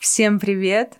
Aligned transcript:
Всем 0.00 0.40
привет! 0.40 0.98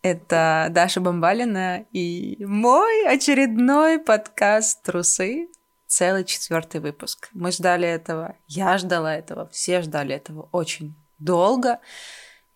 Это 0.00 0.68
Даша 0.70 1.02
Бомбалина 1.02 1.84
и 1.92 2.42
мой 2.42 3.06
очередной 3.06 3.98
подкаст 3.98 4.82
«Трусы». 4.82 5.50
Целый 5.86 6.24
четвертый 6.24 6.80
выпуск. 6.80 7.28
Мы 7.34 7.52
ждали 7.52 7.86
этого, 7.86 8.36
я 8.48 8.78
ждала 8.78 9.14
этого, 9.14 9.46
все 9.50 9.82
ждали 9.82 10.14
этого 10.14 10.48
очень 10.52 10.94
долго. 11.18 11.80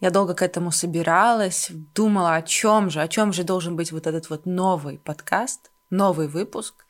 Я 0.01 0.09
долго 0.09 0.33
к 0.33 0.41
этому 0.41 0.71
собиралась, 0.71 1.69
думала, 1.95 2.37
о 2.37 2.41
чем 2.41 2.89
же, 2.89 3.03
о 3.03 3.09
чем 3.09 3.35
же 3.35 3.45
должен 3.45 3.77
быть 3.77 3.93
вот 3.93 4.07
этот 4.07 4.31
вот 4.31 4.47
новый 4.47 4.97
подкаст, 4.97 5.71
новый 5.91 6.29
выпуск. 6.29 6.87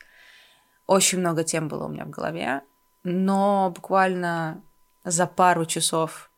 Очень 0.87 1.19
много 1.19 1.43
тем 1.43 1.67
было 1.67 1.87
у 1.87 1.89
меня 1.89 2.05
в 2.05 2.11
голове, 2.11 2.61
но 3.03 3.73
буквально 3.75 4.61
за 5.03 5.27
пару 5.27 5.65
часов 5.65 6.31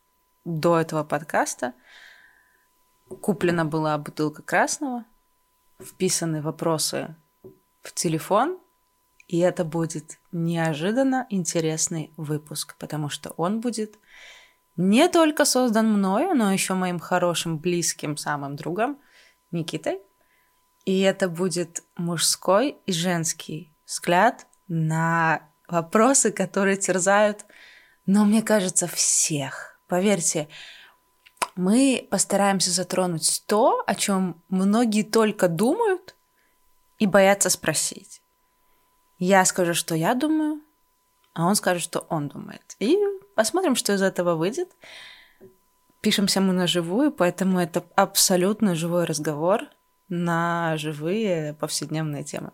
до 0.44 0.80
этого 0.80 1.04
подкаста 1.04 1.74
куплена 3.20 3.64
была 3.64 3.96
бутылка 3.98 4.42
красного, 4.42 5.04
вписаны 5.80 6.42
вопросы 6.42 7.14
в 7.82 7.92
телефон, 7.92 8.58
и 9.26 9.38
это 9.38 9.64
будет 9.64 10.18
неожиданно 10.32 11.26
интересный 11.28 12.12
выпуск, 12.16 12.76
потому 12.78 13.08
что 13.08 13.30
он 13.30 13.60
будет 13.60 13.98
не 14.76 15.08
только 15.08 15.44
создан 15.44 15.92
мною, 15.92 16.34
но 16.34 16.52
еще 16.52 16.74
моим 16.74 16.98
хорошим, 16.98 17.58
близким, 17.58 18.16
самым 18.16 18.56
другом 18.56 18.98
Никитой. 19.50 20.00
И 20.84 21.00
это 21.00 21.28
будет 21.28 21.82
мужской 21.96 22.78
и 22.86 22.92
женский 22.92 23.74
взгляд 23.84 24.46
на 24.68 25.42
вопросы, 25.66 26.30
которые 26.32 26.76
терзают, 26.76 27.44
но 28.06 28.24
мне 28.24 28.42
кажется, 28.42 28.86
всех. 28.86 29.78
Поверьте, 29.86 30.48
мы 31.58 32.06
постараемся 32.08 32.70
затронуть 32.70 33.42
то, 33.48 33.82
о 33.84 33.96
чем 33.96 34.40
многие 34.48 35.02
только 35.02 35.48
думают 35.48 36.14
и 37.00 37.06
боятся 37.06 37.50
спросить. 37.50 38.22
Я 39.18 39.44
скажу, 39.44 39.74
что 39.74 39.96
я 39.96 40.14
думаю, 40.14 40.62
а 41.34 41.46
он 41.46 41.56
скажет, 41.56 41.82
что 41.82 42.06
он 42.10 42.28
думает. 42.28 42.76
И 42.78 42.96
посмотрим, 43.34 43.74
что 43.74 43.92
из 43.92 44.02
этого 44.02 44.36
выйдет. 44.36 44.68
Пишемся 46.00 46.40
мы 46.40 46.52
на 46.52 46.68
живую, 46.68 47.10
поэтому 47.10 47.58
это 47.58 47.84
абсолютно 47.96 48.76
живой 48.76 49.04
разговор 49.04 49.62
на 50.08 50.76
живые 50.76 51.54
повседневные 51.54 52.22
темы. 52.22 52.52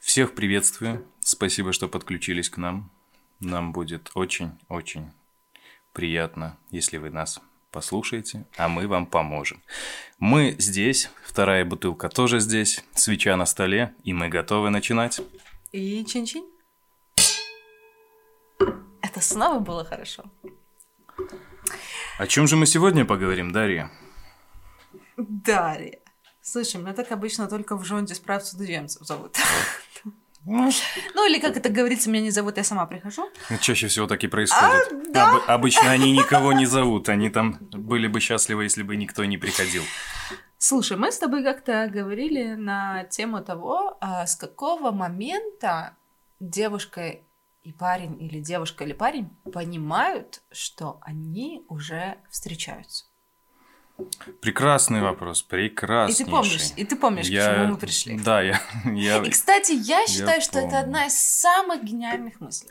Всех 0.00 0.36
приветствую. 0.36 1.08
Спасибо, 1.18 1.72
что 1.72 1.88
подключились 1.88 2.50
к 2.50 2.56
нам. 2.56 2.92
Нам 3.40 3.72
будет 3.72 4.12
очень-очень 4.14 5.10
приятно, 5.92 6.56
если 6.70 6.96
вы 6.98 7.10
нас 7.10 7.40
послушаете, 7.70 8.46
а 8.56 8.68
мы 8.68 8.86
вам 8.88 9.06
поможем. 9.06 9.62
Мы 10.18 10.56
здесь, 10.58 11.10
вторая 11.24 11.64
бутылка 11.64 12.08
тоже 12.08 12.40
здесь, 12.40 12.84
свеча 12.94 13.36
на 13.36 13.46
столе, 13.46 13.94
и 14.04 14.12
мы 14.12 14.28
готовы 14.28 14.70
начинать. 14.70 15.20
И 15.72 16.04
чин-чин. 16.04 16.44
Это 19.02 19.20
снова 19.20 19.58
было 19.58 19.84
хорошо. 19.84 20.24
О 22.18 22.26
чем 22.26 22.46
же 22.46 22.56
мы 22.56 22.66
сегодня 22.66 23.04
поговорим, 23.04 23.52
Дарья? 23.52 23.90
Дарья. 25.16 25.98
Слушай, 26.42 26.80
меня 26.80 26.92
так 26.92 27.12
обычно 27.12 27.48
только 27.48 27.76
в 27.76 27.84
Жонде 27.84 28.14
справ 28.14 28.44
судоемцев 28.44 29.06
зовут. 29.06 29.36
Ну, 30.44 31.28
или 31.28 31.38
как 31.38 31.56
это 31.56 31.68
говорится, 31.68 32.10
меня 32.10 32.22
не 32.22 32.30
зовут, 32.30 32.56
я 32.56 32.64
сама 32.64 32.86
прихожу. 32.86 33.28
Ну, 33.50 33.58
чаще 33.58 33.88
всего 33.88 34.06
так 34.06 34.24
и 34.24 34.28
происходит. 34.28 34.88
А, 34.90 35.12
да? 35.12 35.30
Об, 35.30 35.42
обычно 35.50 35.90
они 35.90 36.12
никого 36.12 36.52
не 36.52 36.66
зовут, 36.66 37.08
они 37.08 37.30
там 37.30 37.58
были 37.60 38.06
бы 38.06 38.20
счастливы, 38.20 38.64
если 38.64 38.82
бы 38.82 38.96
никто 38.96 39.24
не 39.24 39.38
приходил. 39.38 39.82
Слушай, 40.58 40.96
мы 40.96 41.12
с 41.12 41.18
тобой 41.18 41.42
как-то 41.42 41.88
говорили 41.92 42.54
на 42.54 43.04
тему 43.04 43.42
того, 43.42 43.96
а 44.00 44.26
с 44.26 44.36
какого 44.36 44.90
момента 44.90 45.96
девушка 46.38 47.20
и 47.62 47.72
парень, 47.72 48.20
или 48.22 48.40
девушка 48.40 48.84
или 48.84 48.92
парень 48.92 49.28
понимают, 49.52 50.42
что 50.50 50.98
они 51.02 51.64
уже 51.68 52.16
встречаются. 52.30 53.06
Прекрасный 54.40 55.00
вопрос, 55.00 55.42
прекраснейший. 55.42 56.22
И 56.22 56.24
ты 56.24 56.30
помнишь, 56.30 56.72
и 56.76 56.84
ты 56.84 56.96
помнишь, 56.96 57.26
я... 57.28 57.46
к 57.46 57.54
чему 57.54 57.66
мы 57.72 57.76
пришли. 57.76 58.18
Да, 58.18 58.42
я... 58.42 58.60
я... 58.84 59.18
И, 59.18 59.30
кстати, 59.30 59.72
я 59.72 60.06
считаю, 60.06 60.38
я 60.38 60.40
что 60.40 60.60
помню. 60.60 60.68
это 60.68 60.80
одна 60.80 61.06
из 61.06 61.18
самых 61.18 61.84
гениальных 61.84 62.40
мыслей. 62.40 62.70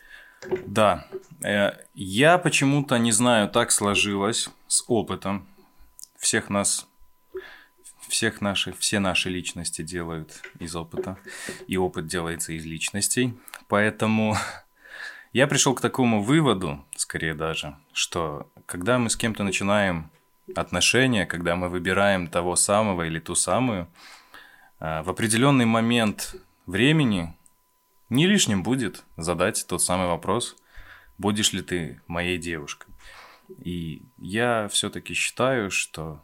Да. 0.68 1.06
Э, 1.44 1.72
я 1.94 2.38
почему-то, 2.38 2.98
не 2.98 3.12
знаю, 3.12 3.50
так 3.50 3.72
сложилось 3.72 4.50
с 4.68 4.84
опытом. 4.88 5.48
Всех 6.18 6.50
нас, 6.50 6.88
всех 8.08 8.42
наши, 8.42 8.74
все 8.74 9.00
наши 9.00 9.30
личности 9.30 9.82
делают 9.82 10.42
из 10.60 10.76
опыта. 10.76 11.18
И 11.68 11.78
опыт 11.78 12.08
делается 12.08 12.54
из 12.54 12.66
личностей. 12.66 13.38
Поэтому 13.68 14.36
я 15.34 15.48
пришел 15.48 15.74
к 15.74 15.82
такому 15.82 16.24
выводу, 16.24 16.86
скорее 16.96 17.34
даже, 17.34 17.78
что 17.94 18.50
когда 18.66 18.98
мы 18.98 19.10
с 19.10 19.16
кем-то 19.16 19.44
начинаем 19.44 20.10
отношения, 20.56 21.26
когда 21.26 21.56
мы 21.56 21.70
выбираем 21.70 22.28
того 22.28 22.56
самого 22.56 23.04
или 23.04 23.20
ту 23.20 23.36
самую, 23.36 23.88
а, 24.80 25.04
в 25.04 25.10
определенный 25.10 25.66
момент 25.66 26.36
времени 26.66 27.36
не 28.10 28.28
лишним 28.28 28.64
будет 28.64 29.04
задать 29.18 29.66
тот 29.68 29.82
самый 29.82 30.08
вопрос, 30.08 30.56
будешь 31.18 31.54
ли 31.54 31.62
ты 31.62 32.02
моей 32.08 32.38
девушкой. 32.38 32.88
И 33.58 34.04
я 34.18 34.68
все-таки 34.70 35.14
считаю, 35.14 35.72
что 35.72 36.22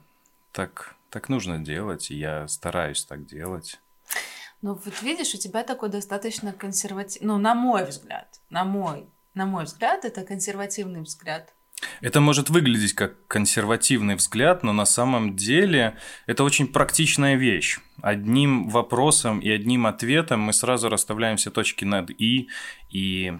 так, 0.51 0.95
так 1.09 1.29
нужно 1.29 1.59
делать, 1.59 2.11
и 2.11 2.15
я 2.15 2.47
стараюсь 2.47 3.03
так 3.03 3.25
делать. 3.25 3.79
Ну 4.61 4.73
вот 4.73 5.01
видишь, 5.01 5.33
у 5.33 5.37
тебя 5.37 5.63
такой 5.63 5.89
достаточно 5.89 6.53
консервативный, 6.53 7.27
ну 7.27 7.37
на 7.37 7.55
мой 7.55 7.85
взгляд, 7.85 8.39
на 8.49 8.63
мой, 8.63 9.07
на 9.33 9.45
мой 9.45 9.65
взгляд, 9.65 10.05
это 10.05 10.23
консервативный 10.23 11.01
взгляд 11.01 11.53
это 12.01 12.21
может 12.21 12.49
выглядеть 12.49 12.93
как 12.93 13.27
консервативный 13.27 14.15
взгляд, 14.15 14.63
но 14.63 14.73
на 14.73 14.85
самом 14.85 15.35
деле 15.35 15.95
это 16.25 16.43
очень 16.43 16.67
практичная 16.67 17.35
вещь. 17.35 17.79
Одним 18.01 18.69
вопросом 18.69 19.39
и 19.39 19.49
одним 19.49 19.87
ответом 19.87 20.41
мы 20.41 20.53
сразу 20.53 20.89
расставляем 20.89 21.37
все 21.37 21.51
точки 21.51 21.85
над 21.85 22.11
«и» 22.11 22.49
и 22.89 23.33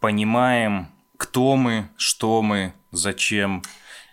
понимаем, 0.00 0.88
кто 1.16 1.56
мы, 1.56 1.88
что 1.96 2.42
мы, 2.42 2.74
зачем 2.90 3.62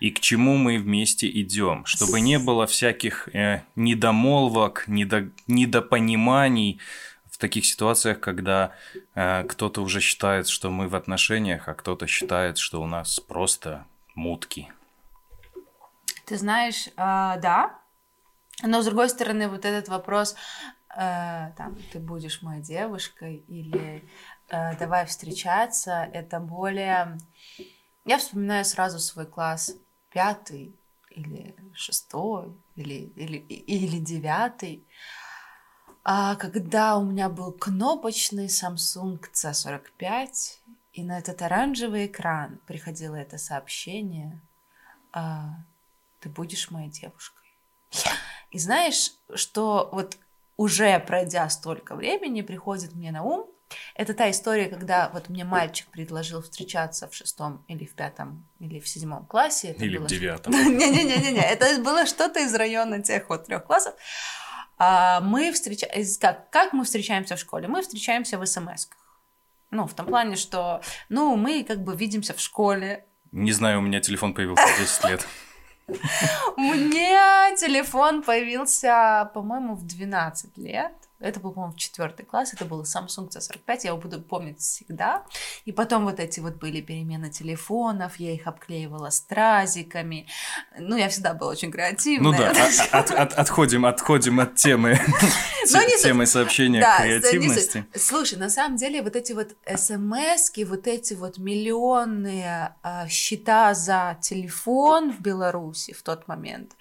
и 0.03 0.11
к 0.11 0.19
чему 0.19 0.57
мы 0.57 0.79
вместе 0.79 1.29
идем, 1.29 1.85
чтобы 1.85 2.19
не 2.19 2.38
было 2.38 2.67
всяких 2.67 3.29
э, 3.34 3.61
недомолвок, 3.78 4.84
недо, 4.88 5.29
недопониманий, 5.47 6.81
таких 7.44 7.66
ситуациях, 7.66 8.22
когда 8.22 8.72
э, 9.16 9.44
кто-то 9.44 9.81
уже 9.81 10.00
считает, 10.00 10.48
что 10.48 10.70
мы 10.70 10.88
в 10.88 10.96
отношениях, 10.96 11.68
а 11.68 11.74
кто-то 11.74 12.08
считает, 12.08 12.58
что 12.58 12.81
у 12.81 12.88
нас 12.88 13.20
просто 13.20 13.86
мутки. 14.16 14.72
Ты 16.26 16.38
знаешь, 16.38 16.88
э, 16.88 16.92
да, 16.96 17.80
но 18.62 18.82
с 18.82 18.86
другой 18.86 19.09
стороны, 19.09 19.50
вот 19.50 19.66
этот 19.66 19.90
вопрос, 19.90 20.36
э, 20.96 21.52
там, 21.58 21.78
ты 21.92 22.00
будешь 22.00 22.42
моей 22.42 22.62
девушкой 22.62 23.44
или 23.50 24.03
э, 24.50 24.78
давай 24.78 25.06
встречаться, 25.06 26.09
это 26.14 26.40
более... 26.40 27.18
Я 28.06 28.18
вспоминаю 28.18 28.64
сразу 28.64 29.00
свой 29.00 29.26
класс 29.26 29.76
пятый 30.12 30.74
или 31.09 31.56
шестой 31.74 32.53
или, 32.78 33.12
или, 33.16 33.38
или 33.78 33.98
девятый. 34.00 34.84
А 36.03 36.36
когда 36.36 36.97
у 36.97 37.03
меня 37.03 37.30
был 37.30 37.53
кнопочный 37.53 38.47
Samsung 38.47 39.19
C45, 39.34 40.28
и 40.94 41.03
на 41.03 41.18
этот 41.18 41.41
оранжевый 41.41 42.08
экран 42.08 42.59
приходило 42.68 43.16
это 43.16 43.38
сообщение, 43.38 44.41
а, 45.14 45.56
ты 46.19 46.30
будешь 46.30 46.69
моей 46.72 46.90
девушкой. 46.90 47.47
И 48.52 48.59
знаешь, 48.59 49.14
что 49.34 49.90
вот 49.91 50.17
уже 50.58 51.00
пройдя 51.00 51.50
столько 51.50 51.96
времени, 51.96 52.41
приходит 52.41 52.94
мне 52.94 53.11
на 53.11 53.23
ум, 53.23 53.50
это 53.96 54.14
та 54.14 54.29
история, 54.29 54.67
когда 54.67 55.09
вот 55.09 55.29
мне 55.29 55.44
мальчик 55.44 55.88
предложил 55.88 56.41
встречаться 56.41 57.08
в 57.08 57.16
шестом 57.16 57.64
или 57.67 57.85
в 57.85 57.96
пятом 57.96 58.47
или 58.59 58.79
в 58.79 58.88
седьмом 58.88 59.26
классе. 59.26 59.70
Это 59.70 59.85
или 59.85 59.97
было... 59.97 60.05
в 60.05 60.09
девятом. 60.09 60.53
Не-не-не, 60.78 61.41
это 61.41 61.82
было 61.82 62.05
что-то 62.05 62.40
из 62.40 62.53
района 62.53 63.02
тех 63.02 63.29
вот 63.29 63.46
трех 63.46 63.66
классов. 63.66 63.96
А, 64.78 65.22
мы 65.22 65.52
встречаемся, 65.52 66.20
как, 66.20 66.49
как 66.49 66.73
мы 66.73 66.84
встречаемся 66.84 67.35
в 67.35 67.40
школе? 67.40 67.67
Мы 67.67 67.81
встречаемся 67.81 68.37
в 68.37 68.46
смс 68.46 68.87
-ках. 68.87 68.97
Ну, 69.72 69.87
в 69.87 69.93
том 69.93 70.05
плане, 70.05 70.35
что, 70.35 70.81
ну, 71.09 71.35
мы 71.35 71.64
как 71.64 71.84
бы 71.84 71.96
видимся 71.96 72.34
в 72.34 72.40
школе. 72.40 73.05
Не 73.31 73.52
знаю, 73.52 73.79
у 73.79 73.81
меня 73.81 73.99
телефон 73.99 74.34
появился 74.34 74.67
в 74.67 74.79
10 74.79 75.05
лет. 75.05 75.28
Меня 76.58 77.55
телефон 77.58 78.23
появился, 78.23 79.29
по-моему, 79.34 79.75
в 79.75 79.85
12 79.85 80.58
лет. 80.58 80.93
Это 81.23 81.40
был, 81.40 81.52
по-моему, 81.52 81.75
четвертый 81.78 82.25
класс. 82.25 82.53
Это 82.53 82.66
был 82.66 82.84
Samsung 82.84 83.29
C45. 83.29 83.79
Я 83.84 83.90
его 83.91 83.97
буду 83.97 84.22
помнить 84.22 84.59
всегда. 84.59 85.23
И 85.64 85.72
потом 85.72 86.03
вот 86.03 86.20
эти 86.20 86.41
вот 86.41 86.55
были 86.55 86.81
перемены 86.81 87.29
телефонов. 87.29 88.17
Я 88.17 88.34
их 88.34 88.46
обклеивала 88.46 89.09
стразиками. 89.09 90.28
Ну, 90.78 90.97
я 90.97 91.08
всегда 91.08 91.34
была 91.34 91.52
очень 91.52 91.72
креативная. 91.72 92.31
Ну 92.31 92.37
да, 92.37 92.53
а, 92.91 92.99
от, 92.99 93.11
от, 93.11 93.34
отходим, 93.34 93.85
отходим 93.85 94.41
от 94.41 94.55
темы, 94.55 94.99
темы 96.03 96.25
сообщения 96.25 96.85
креативности. 96.99 97.85
Слушай, 97.96 98.37
на 98.37 98.49
самом 98.49 98.76
деле 98.76 99.02
вот 99.02 99.16
эти 99.16 99.31
вот 99.31 99.55
смс 99.78 100.52
вот 100.66 100.87
эти 100.87 101.14
вот 101.14 101.37
миллионные 101.37 102.76
а, 102.84 103.08
счета 103.08 103.73
за 103.73 104.17
телефон 104.22 105.14
в 105.14 105.22
Беларуси 105.22 105.93
в 105.93 106.03
тот 106.03 106.28
момент, 106.28 106.73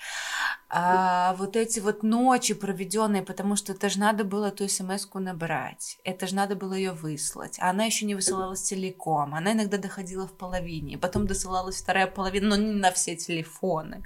а, 0.75 1.35
вот 1.35 1.55
эти 1.55 1.81
вот 1.81 2.03
ночи 2.03 2.55
проведенные, 2.55 3.23
потому 3.23 3.57
что 3.57 3.73
это 3.73 3.91
же 3.91 3.99
надо 3.99 4.25
было 4.25 4.47
эту 4.47 4.67
смс-ку 4.67 5.19
набрать, 5.19 5.99
это 6.03 6.27
же 6.27 6.35
надо 6.35 6.57
было 6.57 6.73
ее 6.73 6.93
выслать, 6.93 7.59
а 7.61 7.69
она 7.69 7.85
еще 7.85 8.07
не 8.07 8.15
высылалась 8.15 8.63
целиком, 8.63 9.35
она 9.35 9.53
иногда 9.53 9.77
доходила 9.77 10.27
в 10.27 10.33
половине, 10.33 10.97
потом 10.97 11.27
досылалась 11.27 11.77
вторая 11.77 12.07
половина, 12.07 12.49
но 12.49 12.57
не 12.57 12.73
на 12.73 12.91
все 12.91 13.17
телефоны. 13.17 14.03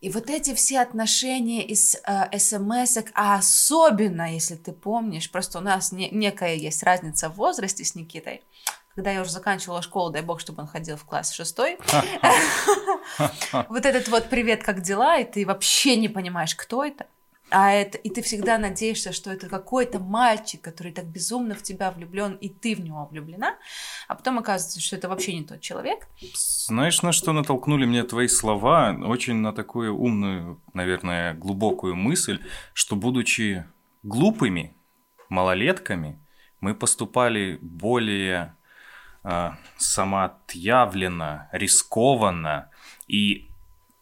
И 0.00 0.10
вот 0.10 0.30
эти 0.30 0.54
все 0.54 0.78
отношения 0.78 1.66
из 1.66 1.96
э, 2.06 2.38
смс 2.38 2.98
а 3.14 3.34
особенно, 3.34 4.32
если 4.32 4.54
ты 4.54 4.70
помнишь, 4.70 5.28
просто 5.28 5.58
у 5.58 5.60
нас 5.60 5.90
не, 5.90 6.08
некая 6.10 6.54
есть 6.54 6.84
разница 6.84 7.28
в 7.28 7.34
возрасте 7.34 7.84
с 7.84 7.96
Никитой, 7.96 8.42
когда 8.98 9.12
я 9.12 9.20
уже 9.20 9.30
заканчивала 9.30 9.80
школу, 9.80 10.10
дай 10.10 10.22
бог, 10.22 10.40
чтобы 10.40 10.62
он 10.62 10.66
ходил 10.68 10.96
в 10.96 11.04
класс 11.04 11.32
шестой. 11.32 11.78
Вот 13.68 13.86
этот 13.86 14.08
вот 14.08 14.28
«Привет, 14.28 14.64
как 14.64 14.82
дела?» 14.82 15.18
И 15.18 15.24
ты 15.24 15.46
вообще 15.46 15.96
не 15.96 16.08
понимаешь, 16.08 16.56
кто 16.56 16.84
это. 16.84 17.06
А 17.48 17.70
это, 17.70 17.96
и 17.96 18.10
ты 18.10 18.22
всегда 18.22 18.58
надеешься, 18.58 19.12
что 19.12 19.30
это 19.30 19.48
какой-то 19.48 20.00
мальчик, 20.00 20.60
который 20.60 20.92
так 20.92 21.06
безумно 21.06 21.54
в 21.54 21.62
тебя 21.62 21.92
влюблен, 21.92 22.34
и 22.34 22.48
ты 22.48 22.74
в 22.74 22.80
него 22.80 23.06
влюблена, 23.06 23.56
а 24.08 24.16
потом 24.16 24.40
оказывается, 24.40 24.80
что 24.80 24.96
это 24.96 25.08
вообще 25.08 25.32
не 25.32 25.44
тот 25.44 25.60
человек. 25.60 26.08
Знаешь, 26.66 27.00
на 27.02 27.12
что 27.12 27.32
натолкнули 27.32 27.86
мне 27.86 28.02
твои 28.02 28.26
слова? 28.26 28.94
Очень 29.06 29.36
на 29.36 29.52
такую 29.52 29.96
умную, 29.96 30.60
наверное, 30.74 31.34
глубокую 31.34 31.94
мысль, 31.94 32.42
что 32.74 32.96
будучи 32.96 33.64
глупыми, 34.02 34.74
малолетками, 35.28 36.18
мы 36.60 36.74
поступали 36.74 37.58
более 37.62 38.56
самоотъявленно, 39.76 41.48
рискованно 41.52 42.70
и 43.06 43.48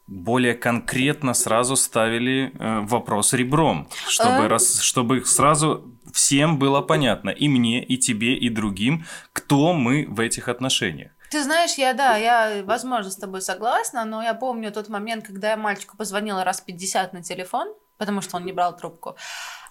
более 0.06 0.54
конкретно 0.54 1.34
сразу 1.34 1.76
ставили 1.76 2.52
э, 2.54 2.80
вопрос 2.80 3.32
ребром, 3.32 3.88
чтобы, 4.08 4.44
а? 4.44 4.48
раз, 4.48 4.80
чтобы 4.80 5.24
сразу 5.24 5.92
всем 6.12 6.58
было 6.58 6.80
понятно, 6.80 7.30
и 7.30 7.48
мне, 7.48 7.84
и 7.84 7.98
тебе, 7.98 8.36
и 8.36 8.48
другим, 8.48 9.04
кто 9.32 9.72
мы 9.72 10.06
в 10.08 10.20
этих 10.20 10.48
отношениях. 10.48 11.10
Ты 11.30 11.42
знаешь, 11.42 11.74
я, 11.74 11.92
да, 11.92 12.16
я, 12.16 12.62
возможно, 12.64 13.10
с 13.10 13.16
тобой 13.16 13.42
согласна, 13.42 14.04
но 14.04 14.22
я 14.22 14.34
помню 14.34 14.70
тот 14.70 14.88
момент, 14.88 15.26
когда 15.26 15.50
я 15.50 15.56
мальчику 15.56 15.96
позвонила 15.96 16.44
раз 16.44 16.60
50 16.60 17.12
на 17.12 17.22
телефон, 17.22 17.74
потому 17.98 18.20
что 18.20 18.36
он 18.36 18.44
не 18.44 18.52
брал 18.52 18.76
трубку. 18.76 19.16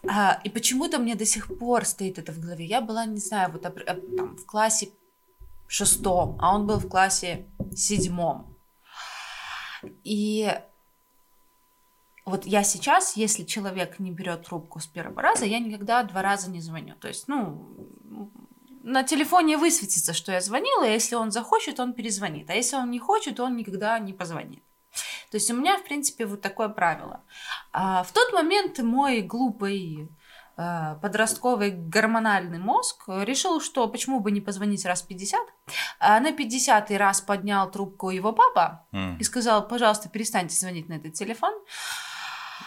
А, 0.07 0.39
и 0.43 0.49
почему-то 0.49 0.99
мне 0.99 1.15
до 1.15 1.25
сих 1.25 1.57
пор 1.57 1.85
стоит 1.85 2.19
это 2.19 2.33
в 2.33 2.39
голове. 2.39 2.65
Я 2.65 2.81
была, 2.81 3.05
не 3.05 3.19
знаю, 3.19 3.51
вот 3.51 3.61
там, 3.61 3.73
в 4.35 4.45
классе 4.45 4.89
шестом, 5.67 6.37
а 6.41 6.55
он 6.55 6.67
был 6.67 6.79
в 6.79 6.87
классе 6.87 7.47
седьмом. 7.75 8.57
И 10.03 10.51
вот 12.25 12.45
я 12.45 12.63
сейчас, 12.63 13.17
если 13.17 13.43
человек 13.43 13.99
не 13.99 14.11
берет 14.11 14.45
трубку 14.45 14.79
с 14.79 14.87
первого 14.87 15.21
раза, 15.21 15.45
я 15.45 15.59
никогда 15.59 16.03
два 16.03 16.21
раза 16.21 16.49
не 16.49 16.61
звоню. 16.61 16.95
То 16.95 17.07
есть, 17.07 17.27
ну, 17.27 17.67
на 18.83 19.03
телефоне 19.03 19.57
высветится, 19.57 20.13
что 20.13 20.31
я 20.31 20.41
звонила, 20.41 20.87
и 20.87 20.93
если 20.93 21.15
он 21.15 21.31
захочет, 21.31 21.79
он 21.79 21.93
перезвонит. 21.93 22.49
А 22.49 22.53
если 22.53 22.77
он 22.77 22.91
не 22.91 22.99
хочет, 22.99 23.39
он 23.39 23.55
никогда 23.55 23.97
не 23.99 24.13
позвонит. 24.13 24.63
То 25.29 25.37
есть 25.37 25.51
у 25.51 25.55
меня, 25.55 25.77
в 25.77 25.83
принципе, 25.83 26.25
вот 26.25 26.41
такое 26.41 26.69
правило. 26.69 27.21
А 27.73 28.03
в 28.03 28.11
тот 28.11 28.31
момент 28.33 28.79
мой 28.79 29.21
глупый 29.21 30.09
Э, 30.57 30.95
подростковый 31.01 31.71
гормональный 31.71 32.59
мозг 32.59 33.03
решил, 33.07 33.59
что 33.59 33.87
почему 33.89 34.21
бы 34.21 34.31
не 34.31 34.39
позвонить 34.39 34.85
раз 34.85 35.01
50. 35.01 35.39
А 35.99 36.19
на 36.19 36.31
50 36.31 36.91
раз 36.91 37.21
поднял 37.21 37.71
трубку 37.71 38.11
его 38.11 38.33
папа 38.33 38.85
mm. 38.93 39.17
и 39.19 39.23
сказал, 39.23 39.67
пожалуйста, 39.67 40.09
перестаньте 40.09 40.55
звонить 40.55 40.89
на 40.89 40.95
этот 40.95 41.13
телефон. 41.13 41.53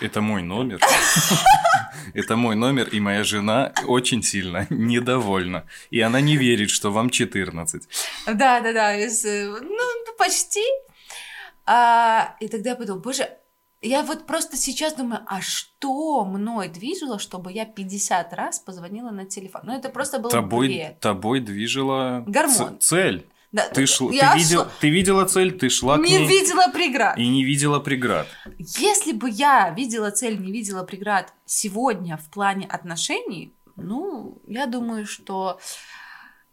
Это 0.01 0.21
мой 0.21 0.43
номер. 0.43 0.81
Это 2.15 2.37
мой 2.37 2.55
номер, 2.55 2.89
и 2.89 3.01
моя 3.01 3.25
жена 3.25 3.73
очень 3.87 4.23
сильно 4.23 4.67
недовольна. 4.71 5.65
И 5.91 6.01
она 6.01 6.21
не 6.21 6.37
верит, 6.37 6.71
что 6.71 6.91
вам 6.91 7.11
14. 7.11 7.89
Да, 8.27 8.61
да, 8.61 8.73
да. 8.73 8.97
Ну, 8.97 10.15
почти. 10.17 10.65
А, 11.67 12.37
и 12.41 12.49
тогда 12.49 12.71
я 12.71 12.77
подумала, 12.77 13.03
боже, 13.03 13.29
я 13.81 14.03
вот 14.03 14.27
просто 14.27 14.57
сейчас 14.57 14.95
думаю, 14.95 15.23
а 15.27 15.41
что 15.41 16.25
мной 16.25 16.69
движило, 16.69 17.19
чтобы 17.19 17.53
я 17.53 17.65
50 17.65 18.33
раз 18.33 18.59
позвонила 18.59 19.11
на 19.11 19.25
телефон? 19.25 19.63
Ну, 19.65 19.73
это 19.77 19.89
просто 19.89 20.19
было 20.19 20.31
тобой, 20.31 20.69
бред. 20.69 21.01
Тобой 21.01 21.41
движила 21.41 22.25
Гормон. 22.27 22.79
цель. 22.81 23.27
Да, 23.51 23.67
ты, 23.67 23.87
шла, 23.87 24.13
я 24.13 24.33
ты, 24.33 24.39
видел, 24.41 24.63
шла... 24.65 24.73
ты 24.81 24.91
видела 24.91 25.25
цель, 25.25 25.59
ты 25.59 25.71
шла 25.71 25.97
не 25.97 26.03
к 26.03 26.07
ней. 26.07 26.19
Не 26.19 26.29
видела 26.29 26.69
преград. 26.71 27.17
И 27.17 27.29
не 27.29 27.45
видела 27.45 27.81
преград. 27.81 28.27
Если 28.59 29.13
бы 29.13 29.31
я 29.31 29.71
видела 29.71 30.11
цель, 30.11 30.39
не 30.39 30.53
видела 30.53 30.83
преград 30.85 31.33
сегодня 31.47 32.19
в 32.19 32.29
плане 32.29 32.67
отношений, 32.67 33.55
ну, 33.77 34.43
я 34.47 34.67
думаю, 34.67 35.07
что 35.07 35.61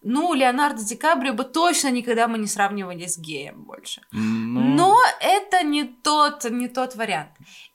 ну, 0.07 0.35
Леонардо 0.35 0.83
Ди 0.83 0.95
Каприо 0.95 1.33
бы 1.33 1.43
точно 1.43 1.89
никогда 1.89 2.27
мы 2.27 2.37
не 2.37 2.45
сравнивали 2.45 3.07
с 3.07 3.17
геем 3.17 3.63
больше. 3.63 4.01
Ну... 4.11 4.61
Но 4.61 4.95
это 5.19 5.63
не 5.63 5.83
тот, 5.83 6.45
не 6.51 6.67
тот 6.67 6.95
вариант. 6.95 7.31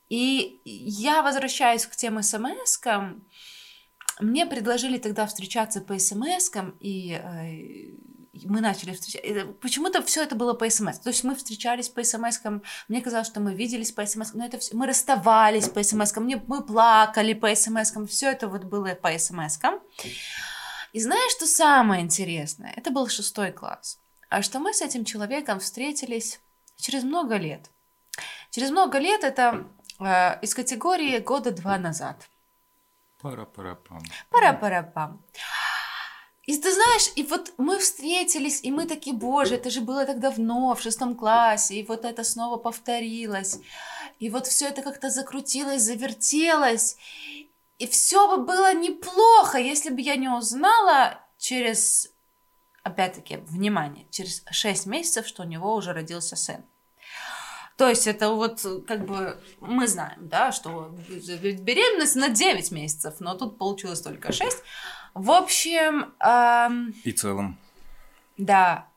И 0.08 0.60
я 0.64 1.22
возвращаюсь 1.22 1.86
к 1.86 1.96
тем 1.96 2.22
смс 2.22 2.80
-кам. 2.80 3.20
Мне 4.20 4.46
предложили 4.46 4.98
тогда 4.98 5.26
встречаться 5.26 5.80
по 5.80 5.98
смс 5.98 6.50
и 6.78 7.12
э, 7.12 7.96
мы 8.44 8.60
начали 8.60 8.92
встречаться. 8.92 9.46
Почему-то 9.60 10.00
все 10.02 10.22
это 10.22 10.36
было 10.36 10.54
по 10.54 10.70
смс. 10.70 11.00
То 11.00 11.10
есть 11.10 11.24
мы 11.24 11.34
встречались 11.34 11.88
по 11.88 12.04
смс 12.04 12.40
мне 12.88 13.00
казалось, 13.00 13.26
что 13.26 13.40
мы 13.40 13.54
виделись 13.54 13.90
по 13.90 14.06
смс 14.06 14.34
но 14.34 14.44
это 14.46 14.58
все... 14.58 14.76
мы 14.76 14.86
расставались 14.86 15.68
по 15.68 15.82
смс 15.82 16.12
мы 16.46 16.62
плакали 16.62 17.34
по 17.34 17.52
смс 17.56 17.92
все 18.08 18.30
это 18.30 18.46
вот 18.46 18.64
было 18.64 18.94
по 18.94 19.18
смс 19.18 19.58
-кам. 19.58 19.80
И 20.92 21.00
знаешь, 21.00 21.32
что 21.32 21.46
самое 21.46 22.02
интересное? 22.02 22.72
Это 22.76 22.90
был 22.90 23.08
шестой 23.08 23.52
класс. 23.52 23.98
А 24.28 24.42
что 24.42 24.58
мы 24.58 24.72
с 24.72 24.82
этим 24.82 25.04
человеком 25.04 25.58
встретились 25.60 26.40
через 26.76 27.04
много 27.04 27.36
лет. 27.36 27.70
Через 28.50 28.70
много 28.70 28.98
лет 28.98 29.24
это 29.24 29.66
э, 30.00 30.40
из 30.40 30.54
категории 30.54 31.18
года 31.18 31.50
два 31.50 31.78
назад. 31.78 32.28
Пара-пара-пам. 33.20 34.02
Пара-пара-пам. 34.30 35.22
И 36.44 36.56
ты 36.56 36.72
знаешь, 36.72 37.12
и 37.16 37.22
вот 37.22 37.52
мы 37.58 37.78
встретились, 37.78 38.60
и 38.64 38.72
мы 38.72 38.86
такие, 38.86 39.14
боже, 39.14 39.54
это 39.56 39.70
же 39.70 39.82
было 39.82 40.04
так 40.04 40.18
давно, 40.18 40.74
в 40.74 40.80
шестом 40.80 41.14
классе, 41.14 41.76
и 41.76 41.86
вот 41.86 42.04
это 42.04 42.24
снова 42.24 42.56
повторилось. 42.56 43.58
И 44.18 44.30
вот 44.30 44.46
все 44.46 44.68
это 44.68 44.82
как-то 44.82 45.10
закрутилось, 45.10 45.82
завертелось. 45.82 46.96
И 47.80 47.86
все 47.86 48.28
бы 48.28 48.44
было 48.44 48.74
неплохо, 48.74 49.56
если 49.56 49.88
бы 49.88 50.02
я 50.02 50.16
не 50.16 50.28
узнала 50.28 51.18
через, 51.38 52.12
опять-таки, 52.82 53.38
внимание, 53.38 54.06
через 54.10 54.44
6 54.50 54.84
месяцев, 54.84 55.26
что 55.26 55.44
у 55.44 55.46
него 55.46 55.74
уже 55.74 55.94
родился 55.94 56.36
сын. 56.36 56.62
То 57.78 57.88
есть 57.88 58.06
это 58.06 58.32
вот 58.32 58.60
как 58.86 59.06
бы 59.06 59.42
мы 59.60 59.88
знаем, 59.88 60.28
да, 60.28 60.52
что 60.52 60.94
беременность 61.08 62.16
на 62.16 62.28
9 62.28 62.70
месяцев, 62.70 63.14
но 63.18 63.34
тут 63.34 63.56
получилось 63.56 64.02
только 64.02 64.30
6. 64.30 64.58
В 65.14 65.30
общем... 65.30 66.12
Эм, 66.20 66.94
И 67.04 67.12
целом. 67.12 67.58
Да. 68.36 68.88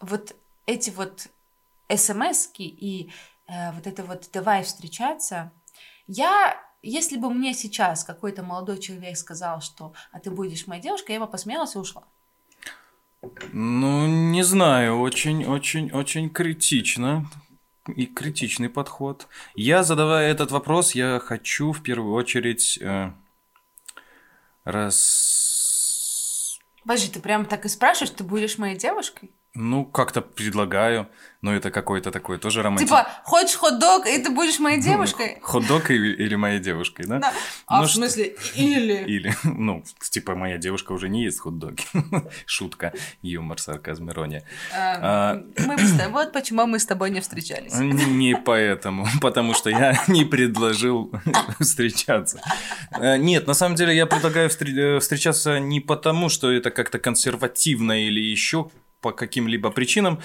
Вот 0.00 0.34
эти 0.64 0.88
вот 0.88 1.28
смс 1.94 2.48
и 2.56 3.12
э, 3.46 3.72
вот 3.72 3.86
это 3.86 4.04
вот 4.04 4.30
«давай 4.32 4.62
встречаться», 4.64 5.52
я 6.06 6.65
если 6.88 7.16
бы 7.16 7.30
мне 7.30 7.54
сейчас 7.54 8.04
какой-то 8.04 8.42
молодой 8.42 8.78
человек 8.78 9.16
сказал, 9.16 9.60
что 9.60 9.92
«а 10.12 10.20
ты 10.20 10.30
будешь 10.30 10.66
моей 10.66 10.82
девушкой», 10.82 11.12
я 11.12 11.20
бы 11.20 11.26
посмеялась 11.26 11.74
и 11.74 11.78
ушла. 11.78 12.04
Ну, 13.52 14.06
не 14.06 14.42
знаю, 14.42 15.00
очень-очень-очень 15.00 16.30
критично 16.30 17.28
и 17.88 18.06
критичный 18.06 18.68
подход. 18.68 19.28
Я, 19.54 19.82
задавая 19.82 20.30
этот 20.30 20.50
вопрос, 20.50 20.94
я 20.94 21.20
хочу 21.20 21.72
в 21.72 21.82
первую 21.82 22.14
очередь 22.14 22.78
э, 22.80 23.12
раз... 24.64 26.58
Подожди, 26.82 27.10
ты 27.10 27.20
прям 27.20 27.46
так 27.46 27.64
и 27.64 27.68
спрашиваешь, 27.68 28.14
ты 28.16 28.24
будешь 28.24 28.58
моей 28.58 28.76
девушкой? 28.76 29.30
Ну, 29.58 29.84
как-то 29.86 30.20
предлагаю, 30.20 31.08
но 31.40 31.54
это 31.54 31.70
какой-то 31.70 32.10
такой 32.10 32.36
тоже 32.38 32.62
романтик. 32.62 32.88
Типа, 32.88 33.08
хочешь 33.24 33.56
хот-дог, 33.56 34.06
и 34.06 34.18
ты 34.18 34.30
будешь 34.30 34.58
моей 34.58 34.80
девушкой? 34.80 35.38
Хот-дог 35.42 35.90
или, 35.90 36.12
или 36.12 36.34
моей 36.34 36.60
девушкой, 36.60 37.06
да? 37.06 37.18
Да. 37.18 37.32
А 37.66 37.78
Ну, 37.80 37.86
в 37.86 37.88
что- 37.88 37.96
смысле, 37.98 38.36
или... 38.54 39.04
Или, 39.16 39.34
ну, 39.44 39.82
типа, 40.10 40.34
моя 40.34 40.58
девушка 40.58 40.92
уже 40.92 41.08
не 41.08 41.24
ест 41.24 41.40
хот-доги. 41.40 41.82
Шутка, 42.46 42.92
юмор, 43.22 43.58
сарказм, 43.58 44.10
ирония. 44.10 44.42
А, 44.74 45.40
Мы 45.66 45.78
с 45.78 46.08
Вот 46.10 46.32
почему 46.32 46.66
мы 46.66 46.78
с 46.78 46.84
тобой 46.86 47.10
не 47.10 47.20
встречались. 47.20 47.72
Не 47.78 48.36
поэтому, 48.36 49.06
потому 49.22 49.54
что 49.54 49.70
я 49.70 49.98
не 50.08 50.24
предложил 50.26 51.12
встречаться. 51.60 52.40
Э, 52.92 53.16
Нет, 53.16 53.46
на 53.46 53.54
самом 53.54 53.74
деле 53.76 53.96
я 53.96 54.06
предлагаю 54.06 54.50
э, 54.50 54.98
встречаться 55.00 55.58
не 55.60 55.80
потому, 55.80 56.28
что 56.28 56.50
это 56.50 56.70
как-то 56.70 56.98
консервативно 56.98 58.04
или 58.06 58.20
еще 58.20 58.70
по 59.06 59.12
каким-либо 59.12 59.70
причинам, 59.70 60.18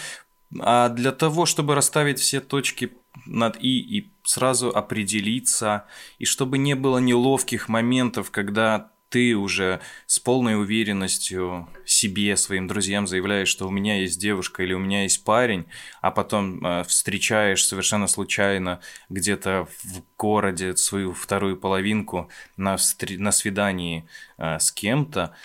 а 0.60 0.90
для 0.90 1.12
того, 1.12 1.46
чтобы 1.46 1.76
расставить 1.76 2.20
все 2.20 2.40
точки 2.42 2.92
над 3.28 3.58
«и» 3.62 3.80
и 3.80 4.10
сразу 4.24 4.70
определиться, 4.70 5.86
и 6.18 6.26
чтобы 6.26 6.58
не 6.58 6.74
было 6.76 6.98
неловких 6.98 7.70
моментов, 7.70 8.32
когда 8.32 8.90
ты 9.10 9.36
уже 9.36 9.82
с 10.08 10.18
полной 10.18 10.60
уверенностью 10.60 11.70
себе, 11.86 12.36
своим 12.38 12.68
друзьям 12.68 13.06
заявляешь, 13.06 13.50
что 13.50 13.68
у 13.68 13.70
меня 13.70 14.00
есть 14.00 14.20
девушка 14.20 14.64
или 14.64 14.74
у 14.74 14.80
меня 14.80 15.04
есть 15.04 15.24
парень, 15.24 15.66
а 16.02 16.10
потом 16.10 16.66
э, 16.66 16.84
встречаешь 16.86 17.64
совершенно 17.64 18.08
случайно 18.08 18.80
где-то 19.10 19.68
в 19.84 20.02
городе 20.18 20.76
свою 20.76 21.14
вторую 21.14 21.58
половинку 21.58 22.30
на, 22.58 22.76
встр- 22.76 23.20
на 23.20 23.32
свидании 23.32 24.08
э, 24.38 24.58
с 24.58 24.72
кем-то, 24.72 25.36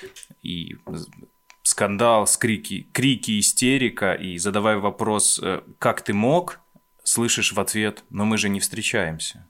и 0.43 0.77
скандал, 1.67 2.29
скрики, 2.29 2.87
крики, 2.93 3.41
истерика, 3.41 4.13
и 4.13 4.39
задавая 4.39 4.79
вопрос, 4.79 5.41
э, 5.43 5.63
как 5.81 6.01
ты 6.01 6.15
мог, 6.15 6.61
слышишь 7.03 7.53
в 7.53 7.59
ответ, 7.59 8.05
но 8.09 8.25
мы 8.25 8.39
же 8.39 8.49
не 8.49 8.61
встречаемся. 8.61 9.49